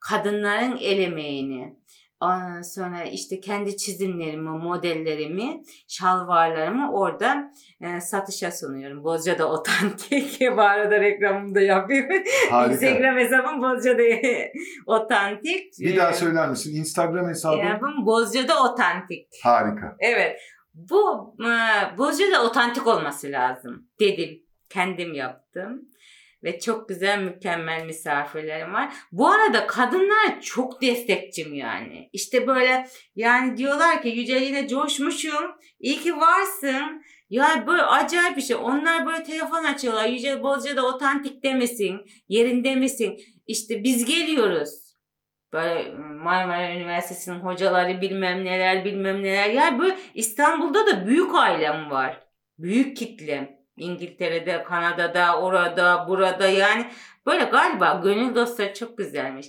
kadınların 0.00 0.76
el 0.80 0.98
emeğini, 0.98 1.79
ondan 2.20 2.62
sonra 2.62 3.04
işte 3.04 3.40
kendi 3.40 3.76
çizimlerimi, 3.76 4.50
modellerimi, 4.50 5.62
şalvarlarımı 5.88 6.92
orada 6.92 7.52
e, 7.80 8.00
satışa 8.00 8.50
sunuyorum. 8.50 9.04
Bozcaada 9.04 9.50
Otantik. 9.52 10.40
Bu 10.56 10.60
arada 10.60 11.00
reklamımı 11.00 11.54
da 11.54 11.60
yapayım. 11.60 12.06
Harika. 12.50 12.72
Instagram 12.72 13.16
hesabım 13.16 13.62
Bozcaada 13.62 14.02
Otantik. 14.86 15.72
Bir 15.80 15.96
daha 15.96 16.12
söyler 16.12 16.48
misin? 16.48 16.76
Instagram 16.76 17.28
hesabı? 17.28 17.62
Hesabım 17.62 18.06
Bozcaada 18.06 18.62
Otantik. 18.62 19.28
Harika. 19.42 19.96
Evet. 19.98 20.40
Bu 20.74 21.34
e, 21.40 21.48
Bozcaada 21.98 22.44
otantik 22.44 22.86
olması 22.86 23.30
lazım 23.30 23.88
dedim. 24.00 24.42
Kendim 24.68 25.14
yaptım. 25.14 25.89
Ve 26.44 26.60
çok 26.60 26.88
güzel 26.88 27.22
mükemmel 27.22 27.84
misafirlerim 27.86 28.74
var. 28.74 28.92
Bu 29.12 29.28
arada 29.28 29.66
kadınlar 29.66 30.40
çok 30.40 30.82
destekçim 30.82 31.54
yani. 31.54 32.10
İşte 32.12 32.46
böyle 32.46 32.88
yani 33.16 33.56
diyorlar 33.56 34.02
ki 34.02 34.08
Yüce 34.08 34.34
yine 34.36 34.68
coşmuşum. 34.68 35.52
İyi 35.80 35.98
ki 35.98 36.16
varsın. 36.16 37.02
Ya 37.30 37.64
böyle 37.66 37.82
acayip 37.82 38.36
bir 38.36 38.42
şey. 38.42 38.56
Onlar 38.56 39.06
böyle 39.06 39.22
telefon 39.22 39.64
açıyorlar. 39.64 40.06
Yüce 40.08 40.42
Bozcaada 40.42 40.86
otantik 40.86 41.42
demesin. 41.42 42.00
Yerinde 42.28 42.74
misin? 42.74 43.20
İşte 43.46 43.84
biz 43.84 44.04
geliyoruz. 44.04 44.90
Böyle 45.52 45.90
Marmara 45.98 46.74
Üniversitesi'nin 46.74 47.40
hocaları 47.40 48.00
bilmem 48.00 48.44
neler 48.44 48.84
bilmem 48.84 49.22
neler. 49.22 49.50
Yani 49.50 49.78
böyle 49.78 49.96
İstanbul'da 50.14 50.86
da 50.86 51.06
büyük 51.06 51.34
ailem 51.34 51.90
var. 51.90 52.26
Büyük 52.58 52.96
kitlem. 52.96 53.59
İngiltere'de, 53.80 54.62
Kanada'da, 54.62 55.40
orada, 55.40 56.06
burada 56.08 56.48
yani 56.48 56.86
böyle 57.26 57.44
galiba 57.44 58.00
gönül 58.04 58.34
dostları 58.34 58.74
çok 58.74 58.98
güzelmiş. 58.98 59.46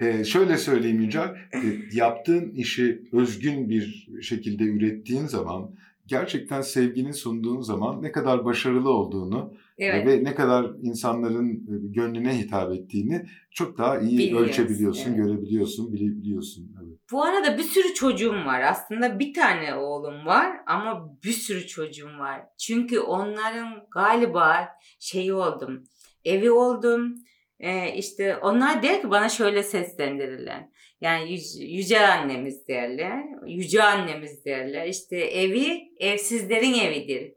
Ee, 0.00 0.24
şöyle 0.24 0.56
söyleyeyim 0.56 1.00
Yücel, 1.00 1.28
e, 1.28 1.60
yaptığın 1.92 2.50
işi 2.50 3.02
özgün 3.12 3.68
bir 3.68 4.08
şekilde 4.22 4.64
ürettiğin 4.64 5.26
zaman, 5.26 5.70
gerçekten 6.06 6.60
sevgini 6.60 7.14
sunduğun 7.14 7.60
zaman 7.60 8.02
ne 8.02 8.12
kadar 8.12 8.44
başarılı 8.44 8.90
olduğunu 8.90 9.52
Evet. 9.78 10.06
ve 10.06 10.24
ne 10.24 10.34
kadar 10.34 10.70
insanların 10.82 11.50
e, 11.50 11.92
gönlüne 11.94 12.38
hitap 12.38 12.72
ettiğini 12.72 13.26
çok 13.50 13.78
daha 13.78 13.98
iyi 13.98 14.18
Biliyoruz, 14.18 14.48
ölçebiliyorsun, 14.48 15.08
evet. 15.08 15.16
görebiliyorsun, 15.16 15.92
bilebiliyorsun. 15.92 16.75
Bu 17.12 17.24
arada 17.24 17.58
bir 17.58 17.62
sürü 17.62 17.94
çocuğum 17.94 18.44
var. 18.46 18.60
Aslında 18.60 19.18
bir 19.18 19.34
tane 19.34 19.74
oğlum 19.74 20.26
var 20.26 20.56
ama 20.66 21.18
bir 21.24 21.32
sürü 21.32 21.66
çocuğum 21.66 22.18
var. 22.18 22.42
Çünkü 22.58 23.00
onların 23.00 23.86
galiba 23.94 24.68
şeyi 25.00 25.34
oldum. 25.34 25.84
Evi 26.24 26.50
oldum. 26.50 27.14
Ee, 27.60 27.92
işte 27.92 28.36
onlar 28.36 28.82
der 28.82 29.02
ki 29.02 29.10
bana 29.10 29.28
şöyle 29.28 29.62
seslendirirler. 29.62 30.64
Yani 31.00 31.38
yüce 31.58 32.06
annemiz 32.06 32.68
derler. 32.68 33.24
Yüce 33.46 33.82
annemiz 33.82 34.44
derler. 34.44 34.86
İşte 34.86 35.16
evi 35.16 35.92
evsizlerin 36.00 36.74
evidir. 36.74 37.35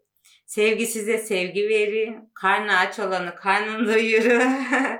Sevgi 0.49 0.85
size 0.85 1.17
sevgi 1.17 1.69
verir. 1.69 2.15
Karnı 2.33 2.77
aç 2.77 2.99
olanı 2.99 3.35
karnını 3.35 3.87
doyurur. 3.87 4.41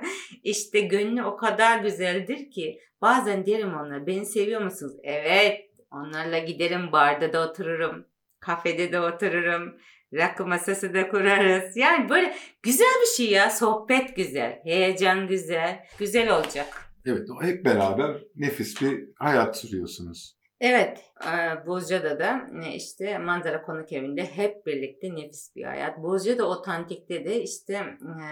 işte 0.44 0.80
gönlü 0.80 1.22
o 1.22 1.36
kadar 1.36 1.78
güzeldir 1.78 2.50
ki 2.50 2.80
Bazen 3.02 3.46
derim 3.46 3.74
onlara 3.74 4.06
beni 4.06 4.26
seviyor 4.26 4.62
musunuz? 4.62 4.92
Evet. 5.02 5.70
Onlarla 5.92 6.38
giderim 6.38 6.92
barda 6.92 7.32
da 7.32 7.48
otururum. 7.48 8.06
Kafede 8.40 8.92
de 8.92 9.00
otururum. 9.00 9.76
Rakı 10.12 10.46
masası 10.46 10.94
da 10.94 11.08
kurarız. 11.08 11.76
Yani 11.76 12.08
böyle 12.08 12.36
güzel 12.62 12.94
bir 13.02 13.16
şey 13.16 13.30
ya. 13.30 13.50
Sohbet 13.50 14.16
güzel. 14.16 14.60
Heyecan 14.64 15.28
güzel. 15.28 15.84
Güzel 15.98 16.36
olacak. 16.36 16.66
Evet, 17.06 17.28
hep 17.42 17.64
beraber 17.64 18.16
nefis 18.36 18.82
bir 18.82 19.04
hayat 19.14 19.58
sürüyorsunuz. 19.58 20.39
Evet, 20.60 21.04
e, 21.24 21.66
Bozcaada'da 21.66 22.40
e, 22.64 22.74
işte 22.74 23.18
manzara 23.18 23.62
konuk 23.62 23.92
evinde 23.92 24.24
hep 24.24 24.66
birlikte 24.66 25.14
nefis 25.14 25.56
bir 25.56 25.64
hayat. 25.64 25.98
Bozcaada 25.98 26.44
otantikte 26.44 27.24
de 27.24 27.42
işte 27.42 27.74
e, 27.74 28.24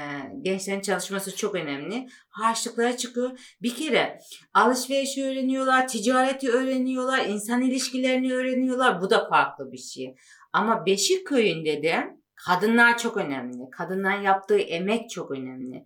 gençlerin 0.42 0.80
çalışması 0.80 1.36
çok 1.36 1.54
önemli. 1.54 2.08
Harçlıklara 2.28 2.96
çıkıyor. 2.96 3.30
Bir 3.62 3.74
kere 3.74 4.18
alışverişi 4.54 5.24
öğreniyorlar, 5.24 5.88
ticareti 5.88 6.50
öğreniyorlar, 6.50 7.24
insan 7.26 7.62
ilişkilerini 7.62 8.34
öğreniyorlar. 8.34 9.00
Bu 9.00 9.10
da 9.10 9.28
farklı 9.28 9.72
bir 9.72 9.78
şey. 9.78 10.14
Ama 10.52 10.86
Beşik 10.86 11.26
köyünde 11.26 11.82
de 11.82 12.16
kadınlar 12.46 12.98
çok 12.98 13.16
önemli. 13.16 13.70
Kadınlar 13.70 14.20
yaptığı 14.20 14.58
emek 14.58 15.10
çok 15.10 15.30
önemli. 15.30 15.84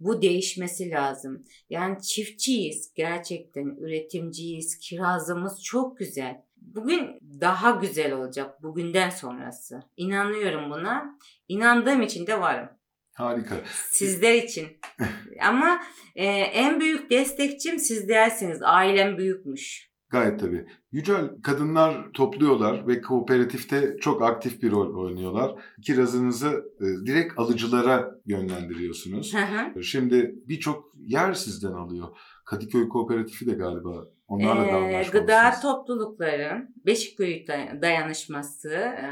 Bu 0.00 0.22
değişmesi 0.22 0.90
lazım. 0.90 1.44
Yani 1.70 2.02
çiftçiyiz 2.02 2.92
gerçekten, 2.94 3.76
üretimciyiz, 3.80 4.78
kirazımız 4.78 5.62
çok 5.64 5.98
güzel. 5.98 6.42
Bugün 6.56 7.18
daha 7.40 7.70
güzel 7.70 8.12
olacak 8.12 8.62
bugünden 8.62 9.10
sonrası. 9.10 9.82
İnanıyorum 9.96 10.70
buna. 10.70 11.18
İnandığım 11.48 12.02
için 12.02 12.26
de 12.26 12.40
varım. 12.40 12.68
Harika. 13.12 13.54
Sizler 13.90 14.34
için. 14.34 14.80
Ama 15.40 15.82
e, 16.16 16.26
en 16.26 16.80
büyük 16.80 17.10
destekçim 17.10 17.78
sizlersiniz. 17.78 18.62
Ailem 18.62 19.18
büyükmüş. 19.18 19.89
Gayet 20.10 20.40
tabii. 20.40 20.66
Yücel, 20.92 21.30
kadınlar 21.42 22.12
topluyorlar 22.14 22.86
ve 22.86 23.00
kooperatifte 23.00 23.96
çok 24.00 24.22
aktif 24.22 24.62
bir 24.62 24.70
rol 24.70 24.94
oynuyorlar. 25.04 25.54
Kirazınızı 25.82 26.64
e, 26.80 27.06
direkt 27.06 27.38
alıcılara 27.38 28.14
yönlendiriyorsunuz. 28.26 29.34
Hı 29.34 29.38
hı. 29.38 29.82
Şimdi 29.82 30.34
birçok 30.48 30.92
yer 31.06 31.32
sizden 31.32 31.72
alıyor. 31.72 32.08
Kadıköy 32.44 32.88
Kooperatifi 32.88 33.46
de 33.46 33.52
galiba 33.54 34.04
onlarla 34.28 34.62
da 34.62 34.66
Ee, 34.66 34.72
anlaşmalısınız. 34.72 35.12
gıda 35.22 35.60
toplulukları, 35.62 36.68
Beşikköy 36.86 37.44
day- 37.48 37.82
dayanışması 37.82 38.68
e, 38.70 39.08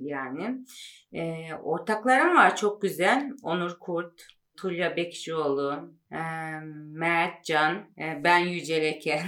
yani. 0.00 0.58
E, 1.12 1.54
ortaklarım 1.62 2.36
var 2.36 2.56
çok 2.56 2.82
güzel. 2.82 3.30
Onur 3.42 3.78
Kurt, 3.80 4.22
Tulya 4.56 4.96
Bekşioğlu, 4.96 5.94
e, 6.12 6.20
Mert 6.92 7.44
Can, 7.44 7.74
e, 7.74 8.24
ben 8.24 8.38
Yüceleken. 8.38 9.26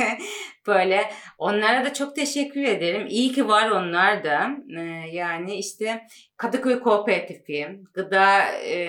Böyle 0.66 1.10
onlara 1.38 1.84
da 1.84 1.94
çok 1.94 2.16
teşekkür 2.16 2.62
ederim. 2.62 3.06
İyi 3.10 3.32
ki 3.32 3.48
var 3.48 3.70
onlar 3.70 4.24
da. 4.24 4.50
E, 4.78 4.82
yani 5.12 5.54
işte 5.54 6.06
Kadıköy 6.36 6.80
Kooperatifi, 6.80 7.80
gıda 7.94 8.52
e, 8.52 8.88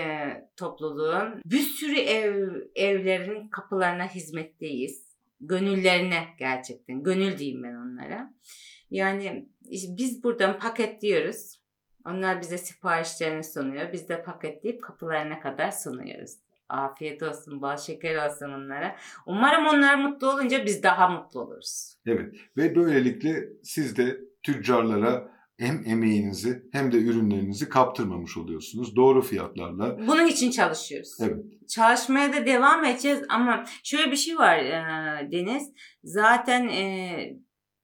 topluluğu, 0.57 1.23
bir 1.45 1.59
sürü 1.59 1.99
ev 1.99 2.49
evlerin 2.75 3.47
kapılarına 3.47 4.07
hizmetteyiz. 4.07 5.09
Gönüllerine 5.41 6.23
gerçekten. 6.39 7.03
Gönül 7.03 7.37
diyeyim 7.37 7.63
ben 7.63 7.75
onlara. 7.75 8.33
Yani 8.91 9.49
biz 9.71 10.23
buradan 10.23 10.59
paketliyoruz. 10.59 11.58
Onlar 12.05 12.41
bize 12.41 12.57
siparişlerini 12.57 13.43
sunuyor. 13.43 13.93
Biz 13.93 14.09
de 14.09 14.23
paketleyip 14.23 14.83
kapılarına 14.83 15.39
kadar 15.39 15.71
sunuyoruz. 15.71 16.31
Afiyet 16.69 17.23
olsun, 17.23 17.61
bal 17.61 17.77
şeker 17.77 18.27
olsun 18.27 18.51
onlara. 18.51 18.95
Umarım 19.25 19.65
onlar 19.65 19.95
mutlu 19.95 20.33
olunca 20.33 20.65
biz 20.65 20.83
daha 20.83 21.09
mutlu 21.09 21.41
oluruz. 21.41 21.95
Evet 22.05 22.35
ve 22.57 22.75
böylelikle 22.75 23.49
siz 23.63 23.97
de 23.97 24.19
tüccarlara 24.43 25.31
hem 25.59 25.83
emeğinizi 25.85 26.63
hem 26.71 26.91
de 26.91 26.97
ürünlerinizi 26.97 27.69
kaptırmamış 27.69 28.37
oluyorsunuz. 28.37 28.95
Doğru 28.95 29.21
fiyatlarla. 29.21 30.07
Bunun 30.07 30.27
için 30.27 30.51
çalışıyoruz. 30.51 31.17
Evet. 31.21 31.37
Çalışmaya 31.69 32.33
da 32.33 32.45
devam 32.45 32.85
edeceğiz 32.85 33.21
ama 33.29 33.63
şöyle 33.83 34.11
bir 34.11 34.15
şey 34.15 34.37
var 34.37 34.57
e, 34.57 35.31
Deniz. 35.31 35.71
Zaten 36.03 36.67
e, 36.67 37.33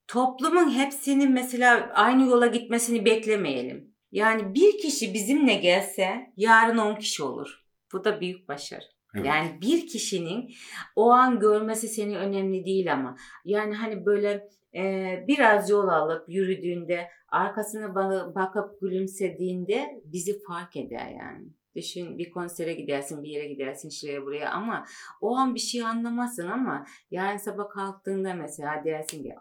toplumun 0.07 0.69
hepsinin 0.69 1.31
mesela 1.31 1.91
aynı 1.93 2.29
yola 2.29 2.47
gitmesini 2.47 3.05
beklemeyelim. 3.05 3.94
Yani 4.15 4.53
bir 4.55 4.77
kişi 4.77 5.13
bizimle 5.13 5.53
gelse 5.53 6.33
yarın 6.37 6.77
10 6.77 6.95
kişi 6.95 7.23
olur. 7.23 7.65
Bu 7.93 8.03
da 8.03 8.21
büyük 8.21 8.47
başarı. 8.47 8.83
Evet. 9.15 9.25
Yani 9.25 9.61
bir 9.61 9.87
kişinin 9.87 10.49
o 10.95 11.11
an 11.11 11.39
görmesi 11.39 11.87
seni 11.87 12.17
önemli 12.17 12.65
değil 12.65 12.93
ama 12.93 13.17
yani 13.45 13.75
hani 13.75 14.05
böyle 14.05 14.49
e, 14.75 15.25
biraz 15.27 15.69
yol 15.69 15.87
alıp 15.87 16.29
yürüdüğünde 16.29 17.09
arkasına 17.29 17.85
ba- 17.85 18.35
bakıp 18.35 18.81
gülümsediğinde 18.81 20.01
bizi 20.05 20.43
fark 20.47 20.75
eder 20.75 21.07
yani. 21.19 21.47
Düşün 21.75 22.17
bir 22.17 22.29
konsere 22.29 22.73
gidersin, 22.73 23.23
bir 23.23 23.29
yere 23.29 23.47
gidersin, 23.47 23.89
şuraya 23.89 24.21
buraya 24.25 24.51
ama 24.51 24.85
o 25.21 25.35
an 25.35 25.55
bir 25.55 25.59
şey 25.59 25.83
anlamazsın 25.83 26.47
ama 26.47 26.85
yarın 27.11 27.37
sabah 27.37 27.69
kalktığında 27.69 28.33
mesela 28.33 28.83
dersin 28.85 29.23
ki 29.23 29.35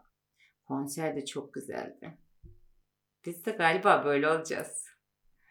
konser 0.65 1.17
de 1.17 1.25
çok 1.25 1.55
güzeldi. 1.55 2.19
Biz 3.27 3.47
de 3.47 3.51
galiba 3.51 4.03
böyle 4.07 4.29
olacağız. 4.29 4.85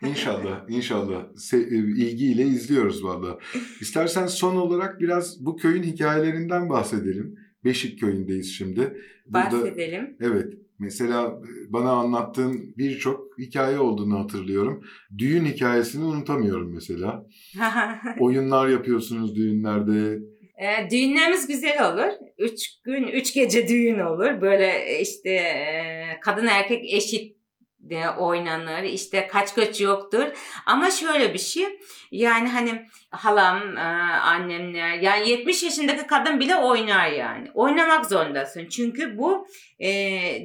İnşallah, 0.06 0.66
inşallah. 0.70 1.24
Se- 1.36 1.74
e, 1.76 1.78
ilgiyle 1.78 2.44
izliyoruz 2.44 3.04
valla. 3.04 3.40
İstersen 3.82 4.28
son 4.28 4.56
olarak 4.56 5.00
biraz 5.00 5.46
bu 5.46 5.58
köyün 5.58 5.84
hikayelerinden 5.84 6.70
bahsedelim. 6.70 7.36
Beşik 7.66 8.00
köyündeyiz 8.00 8.58
şimdi. 8.58 8.98
Burada- 9.26 9.52
Bahsedelim. 9.52 10.18
Evet. 10.22 10.54
Mesela 10.80 11.24
e, 11.28 11.74
bana 11.74 11.92
anlattığın 11.92 12.74
birçok 12.78 13.40
hikaye 13.40 13.80
olduğunu 13.80 14.20
hatırlıyorum. 14.20 14.84
Düğün 15.18 15.46
hikayesini 15.46 16.04
unutamıyorum 16.06 16.74
mesela. 16.74 17.26
Oyunlar 18.20 18.68
yapıyorsunuz 18.68 19.36
düğünlerde. 19.36 20.20
E, 20.58 20.90
düğünlerimiz 20.92 21.48
güzel 21.48 21.94
olur. 21.94 22.14
Üç 22.38 22.82
gün, 22.84 23.04
üç 23.08 23.34
gece 23.34 23.68
düğün 23.68 24.00
olur. 24.00 24.42
Böyle 24.42 24.68
e, 24.68 25.02
işte 25.02 25.30
e, 25.30 26.20
kadın 26.22 26.48
erkek 26.48 26.94
eşit 26.94 27.33
oynanır. 28.18 28.84
İşte 28.84 29.28
kaç 29.28 29.56
kaç 29.56 29.82
yoktur. 29.82 30.26
Ama 30.66 30.92
şöyle 30.92 31.34
bir 31.34 31.40
şey. 31.40 31.80
Yani 32.12 32.50
hani 32.50 32.88
halam, 33.14 33.78
e, 33.78 33.82
annemler 34.22 34.94
yani 34.94 35.30
70 35.30 35.64
yaşındaki 35.64 36.08
kadın 36.08 36.40
bile 36.40 36.56
oynar 36.56 37.12
yani. 37.12 37.48
Oynamak 37.54 38.06
zorundasın. 38.06 38.68
Çünkü 38.68 39.18
bu 39.18 39.48
e, 39.80 39.90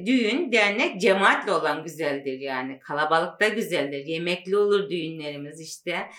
düğün, 0.05 0.51
dernek 0.51 1.01
cemaatle 1.01 1.51
olan 1.51 1.83
güzeldir 1.83 2.39
yani. 2.39 2.79
Kalabalıkta 2.79 3.47
güzeldir. 3.47 4.05
Yemekli 4.05 4.57
olur 4.57 4.89
düğünlerimiz 4.89 5.61
işte. 5.61 6.09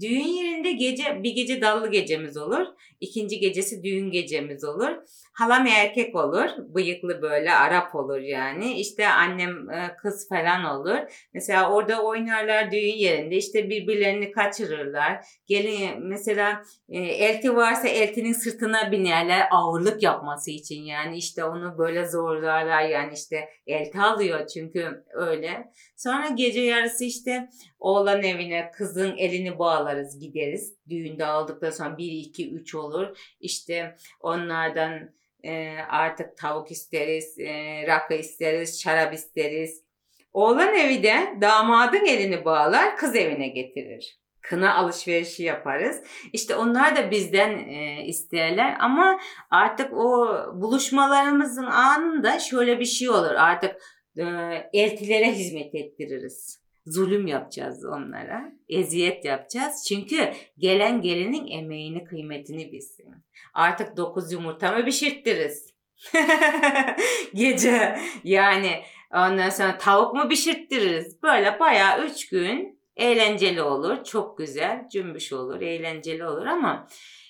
Düğün 0.00 0.26
yerinde 0.26 0.72
gece 0.72 1.22
bir 1.22 1.34
gece 1.34 1.60
dallı 1.60 1.90
gecemiz 1.90 2.36
olur. 2.36 2.66
İkinci 3.00 3.38
gecesi 3.38 3.82
düğün 3.82 4.10
gecemiz 4.10 4.64
olur. 4.64 4.90
Halam 5.32 5.66
erkek 5.66 6.14
olur. 6.14 6.48
Bıyıklı 6.58 7.22
böyle 7.22 7.52
Arap 7.52 7.94
olur 7.94 8.18
yani. 8.20 8.80
İşte 8.80 9.08
annem 9.08 9.70
e, 9.70 9.96
kız 10.02 10.28
falan 10.28 10.64
olur. 10.64 10.98
Mesela 11.34 11.72
orada 11.72 12.02
oynarlar 12.02 12.72
düğün 12.72 12.96
yerinde. 12.96 13.36
İşte 13.36 13.70
birbirlerini 13.70 14.32
kaçırırlar. 14.32 15.24
Gelin 15.46 15.89
mesela 15.98 16.62
e, 16.88 16.98
elti 16.98 17.56
varsa 17.56 17.88
eltinin 17.88 18.32
sırtına 18.32 18.92
binerler 18.92 19.48
ağırlık 19.50 20.02
yapması 20.02 20.50
için. 20.50 20.82
Yani 20.82 21.16
işte 21.16 21.44
onu 21.44 21.78
böyle 21.78 22.06
zorlarlar. 22.06 22.82
Yani 22.82 23.12
işte 23.14 23.48
elti 23.66 23.98
alıyor 24.00 24.46
çünkü 24.46 25.04
öyle. 25.12 25.72
Sonra 25.96 26.28
gece 26.28 26.60
yarısı 26.60 27.04
işte 27.04 27.48
oğlan 27.78 28.22
evine 28.22 28.70
kızın 28.70 29.16
elini 29.16 29.58
bağlarız 29.58 30.18
gideriz. 30.18 30.74
Düğünde 30.88 31.26
aldıktan 31.26 31.70
sonra 31.70 31.98
1, 31.98 32.12
2, 32.12 32.52
3 32.52 32.74
olur. 32.74 33.18
İşte 33.40 33.96
onlardan 34.20 35.10
e, 35.44 35.76
artık 35.88 36.36
tavuk 36.36 36.70
isteriz, 36.70 37.38
e, 37.38 37.84
rakı 37.86 38.14
isteriz, 38.14 38.82
şarap 38.82 39.14
isteriz. 39.14 39.84
Oğlan 40.32 40.74
evi 40.74 41.02
de 41.02 41.34
damadın 41.40 42.04
elini 42.06 42.44
bağlar, 42.44 42.96
kız 42.96 43.16
evine 43.16 43.48
getirir. 43.48 44.19
Kına 44.42 44.74
alışverişi 44.74 45.42
yaparız. 45.42 46.02
İşte 46.32 46.56
onlar 46.56 46.96
da 46.96 47.10
bizden 47.10 47.58
e, 47.58 48.04
isterler 48.06 48.76
ama 48.80 49.20
artık 49.50 49.92
o 49.92 50.28
buluşmalarımızın 50.54 51.66
anında 51.66 52.38
şöyle 52.38 52.80
bir 52.80 52.84
şey 52.84 53.10
olur. 53.10 53.34
Artık 53.36 53.76
e, 54.16 54.24
eltilere 54.72 55.32
hizmet 55.32 55.74
ettiririz. 55.74 56.60
Zulüm 56.86 57.26
yapacağız 57.26 57.84
onlara. 57.84 58.52
Eziyet 58.68 59.24
yapacağız. 59.24 59.84
Çünkü 59.88 60.30
gelen 60.58 61.00
gelinin 61.00 61.46
emeğini, 61.46 62.04
kıymetini 62.04 62.72
bilsin. 62.72 63.14
Artık 63.54 63.96
dokuz 63.96 64.32
yumurta 64.32 64.72
mı 64.72 64.84
pişirttiriz? 64.84 65.74
Gece 67.34 67.98
yani 68.24 68.82
ondan 69.14 69.50
sonra 69.50 69.78
tavuk 69.78 70.14
mu 70.14 70.28
pişirttiririz? 70.28 71.22
Böyle 71.22 71.60
bayağı 71.60 72.04
üç 72.06 72.28
gün 72.28 72.79
eğlenceli 73.00 73.62
olur. 73.62 74.04
Çok 74.04 74.38
güzel, 74.38 74.88
cümbüş 74.88 75.32
olur, 75.32 75.60
eğlenceli 75.60 76.24
olur 76.24 76.46
ama 76.46 76.88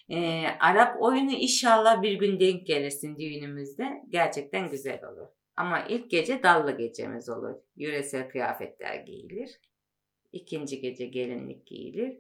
e, 0.08 0.46
Arap 0.60 1.02
oyunu 1.02 1.32
inşallah 1.32 2.02
bir 2.02 2.12
gün 2.12 2.40
denk 2.40 2.66
gelirsin 2.66 3.18
düğünümüzde. 3.18 4.02
Gerçekten 4.08 4.68
güzel 4.70 5.00
olur. 5.04 5.28
Ama 5.56 5.80
ilk 5.88 6.10
gece 6.10 6.42
dallı 6.42 6.76
gecemiz 6.76 7.28
olur. 7.28 7.54
Yöresel 7.76 8.28
kıyafetler 8.28 8.94
giyilir. 8.94 9.60
İkinci 10.32 10.80
gece 10.80 11.06
gelinlik 11.06 11.66
giyilir. 11.66 12.18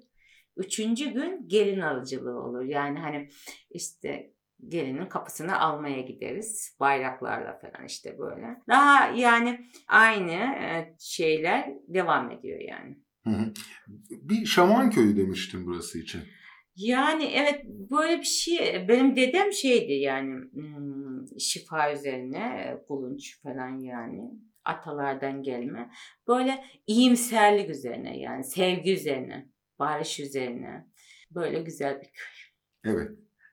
Üçüncü 0.56 1.10
gün 1.10 1.48
gelin 1.48 1.80
alıcılığı 1.80 2.40
olur. 2.40 2.64
Yani 2.64 2.98
hani 2.98 3.28
işte 3.70 4.32
gelinin 4.68 5.06
kapısını 5.06 5.60
almaya 5.60 6.00
gideriz. 6.00 6.76
Bayraklarla 6.80 7.58
falan 7.58 7.86
işte 7.86 8.18
böyle. 8.18 8.46
Daha 8.68 9.08
yani 9.16 9.60
aynı 9.88 10.32
e, 10.32 10.94
şeyler 11.00 11.70
devam 11.88 12.30
ediyor 12.30 12.60
yani. 12.60 12.98
Hı 13.24 13.30
hı. 13.30 13.52
Bir 14.10 14.46
şaman 14.46 14.90
köyü 14.90 15.16
demiştin 15.16 15.66
burası 15.66 15.98
için. 15.98 16.20
Yani 16.76 17.24
evet 17.24 17.64
böyle 17.64 18.18
bir 18.18 18.24
şey 18.24 18.88
benim 18.88 19.16
dedem 19.16 19.52
şeydi 19.52 19.92
yani 19.92 20.34
hmm, 20.52 21.40
şifa 21.40 21.92
üzerine 21.92 22.76
kulunç 22.88 23.42
falan 23.42 23.78
yani 23.78 24.30
atalardan 24.64 25.42
gelme. 25.42 25.90
Böyle 26.28 26.64
iyimserlik 26.86 27.70
üzerine 27.70 28.18
yani 28.18 28.44
sevgi 28.44 28.92
üzerine, 28.92 29.48
barış 29.78 30.20
üzerine 30.20 30.86
böyle 31.30 31.62
güzel 31.62 32.00
bir 32.00 32.10
köy. 32.12 32.92
Evet. 32.92 33.10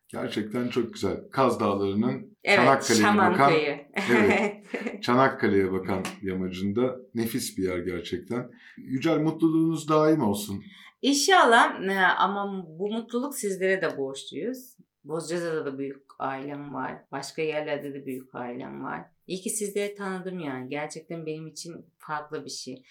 Gerçekten 0.07 0.67
çok 0.67 0.93
güzel. 0.93 1.17
Kaz 1.31 1.59
Dağları'nın 1.59 2.37
Evet, 2.43 2.57
Çanakkale'ye 2.57 3.17
bakan. 3.17 3.53
Evet. 4.11 4.63
Çanakkale'ye 5.03 5.71
bakan 5.71 6.03
yamacında 6.21 6.95
nefis 7.15 7.57
bir 7.57 7.63
yer 7.63 7.77
gerçekten. 7.77 8.51
Yücel 8.77 9.19
mutluluğunuz 9.19 9.89
daim 9.89 10.21
olsun. 10.21 10.63
İnşallah 11.01 11.81
e, 11.83 11.99
ama 11.99 12.65
bu 12.79 12.91
mutluluk 12.91 13.35
sizlere 13.35 13.81
de 13.81 13.97
borçluyuz. 13.97 14.77
Bozcaada'da 15.03 15.65
da 15.65 15.79
büyük 15.79 16.03
ailem 16.19 16.73
var. 16.73 16.95
Başka 17.11 17.41
yerlerde 17.41 17.93
de 17.93 18.05
büyük 18.05 18.35
ailem 18.35 18.83
var. 18.83 19.01
İyi 19.27 19.41
ki 19.41 19.49
sizleri 19.49 19.95
tanıdım 19.95 20.39
yani. 20.39 20.69
Gerçekten 20.69 21.25
benim 21.25 21.47
için 21.47 21.85
farklı 21.97 22.45
bir 22.45 22.49
şey. 22.49 22.83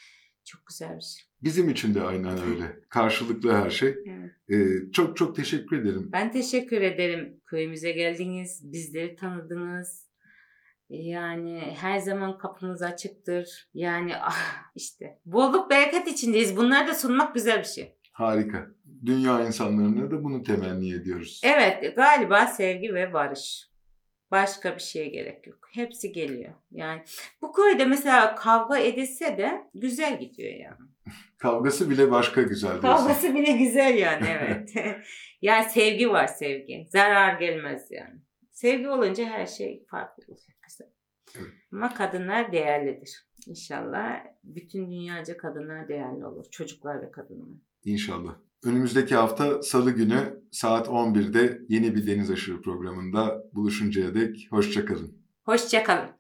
Çok 0.47 0.66
güzel 0.66 0.97
bir 0.97 1.03
şey. 1.03 1.24
Bizim 1.42 1.68
için 1.68 1.94
de 1.94 2.03
aynen 2.03 2.38
öyle. 2.42 2.80
Karşılıklı 2.88 3.53
her 3.53 3.70
şey. 3.70 3.88
Evet. 3.88 4.30
Ee, 4.49 4.92
çok 4.92 5.16
çok 5.16 5.36
teşekkür 5.36 5.82
ederim. 5.82 6.11
Ben 6.12 6.32
teşekkür 6.32 6.82
ederim. 6.82 7.40
Köyümüze 7.47 7.92
geldiniz. 7.92 8.72
Bizleri 8.72 9.16
tanıdınız. 9.16 10.07
Yani 10.88 11.74
her 11.80 11.99
zaman 11.99 12.38
kapımız 12.38 12.82
açıktır. 12.82 13.68
Yani 13.74 14.16
ah, 14.16 14.72
işte 14.74 15.18
bolluk 15.24 15.70
bereket 15.70 16.09
içindeyiz. 16.09 16.57
Bunları 16.57 16.88
da 16.88 16.94
sunmak 16.94 17.34
güzel 17.34 17.59
bir 17.59 17.64
şey. 17.64 17.97
Harika. 18.12 18.66
Dünya 19.07 19.47
insanlarına 19.47 20.11
da 20.11 20.24
bunu 20.24 20.42
temenni 20.42 20.94
ediyoruz. 20.94 21.40
Evet 21.44 21.97
galiba 21.97 22.47
sevgi 22.47 22.94
ve 22.94 23.12
barış. 23.12 23.70
Başka 24.31 24.74
bir 24.74 24.83
şeye 24.83 25.09
gerek 25.09 25.47
yok. 25.47 25.68
Hepsi 25.72 26.12
geliyor. 26.12 26.55
Yani 26.70 27.03
bu 27.43 27.53
köyde 27.53 27.85
mesela 27.85 28.35
kavga 28.35 28.79
edilse 28.79 29.39
de 29.39 29.70
güzel 29.74 30.20
gidiyor 30.20 30.55
yani. 30.55 30.91
Kavgası 31.39 31.91
bile 31.91 32.11
başka 32.11 32.43
güzel 32.43 32.68
diyorsun. 32.70 32.89
Kavgası 32.89 33.35
bile 33.35 33.53
güzel 33.53 33.99
yani 33.99 34.27
evet. 34.29 34.74
yani 35.43 35.70
sevgi 35.70 36.11
var 36.11 36.27
sevgi. 36.27 36.87
Zarar 36.89 37.41
gelmez 37.41 37.87
yani. 37.91 38.20
Sevgi 38.51 38.89
olunca 38.89 39.24
her 39.24 39.47
şey 39.47 39.87
farklı 39.91 40.22
oluyor. 40.24 40.57
Ama 41.72 41.95
kadınlar 41.95 42.53
değerlidir. 42.53 43.27
İnşallah 43.47 44.24
bütün 44.45 44.91
dünyaca 44.91 45.37
kadınlar 45.37 45.89
değerli 45.89 46.27
olur. 46.27 46.45
Çocuklar 46.51 47.03
ve 47.03 47.11
kadınlar. 47.11 47.49
İnşallah. 47.85 48.37
Önümüzdeki 48.64 49.14
hafta 49.14 49.62
Salı 49.62 49.90
günü 49.90 50.42
saat 50.52 50.88
11'de 50.88 51.61
yeni 51.68 51.94
bir 51.94 52.07
Deniz 52.07 52.30
Aşırı 52.30 52.62
programında 52.62 53.42
buluşuncaya 53.52 54.14
dek 54.14 54.48
hoşçakalın. 54.50 55.18
Hoşçakalın. 55.44 56.11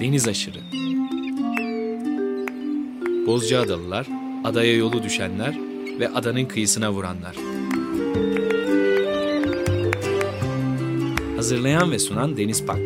Deniz 0.00 0.28
aşırı. 0.28 0.58
Bozcaadalılar, 3.26 4.06
adaya 4.44 4.76
yolu 4.76 5.02
düşenler 5.02 5.58
ve 6.00 6.08
adanın 6.08 6.44
kıyısına 6.44 6.92
vuranlar. 6.92 7.36
Hazırlayan 11.42 11.90
ve 11.90 11.98
sunan 11.98 12.36
Deniz 12.36 12.66
Pak. 12.66 12.78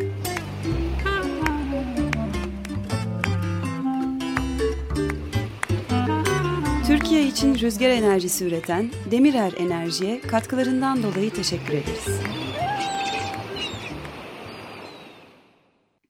Türkiye 6.87 7.27
için 7.27 7.59
rüzgar 7.59 7.89
enerjisi 7.89 8.45
üreten 8.45 8.91
Demirer 9.11 9.53
Enerji'ye 9.57 10.21
katkılarından 10.21 11.03
dolayı 11.03 11.29
teşekkür 11.29 11.73
ederiz. 11.73 12.21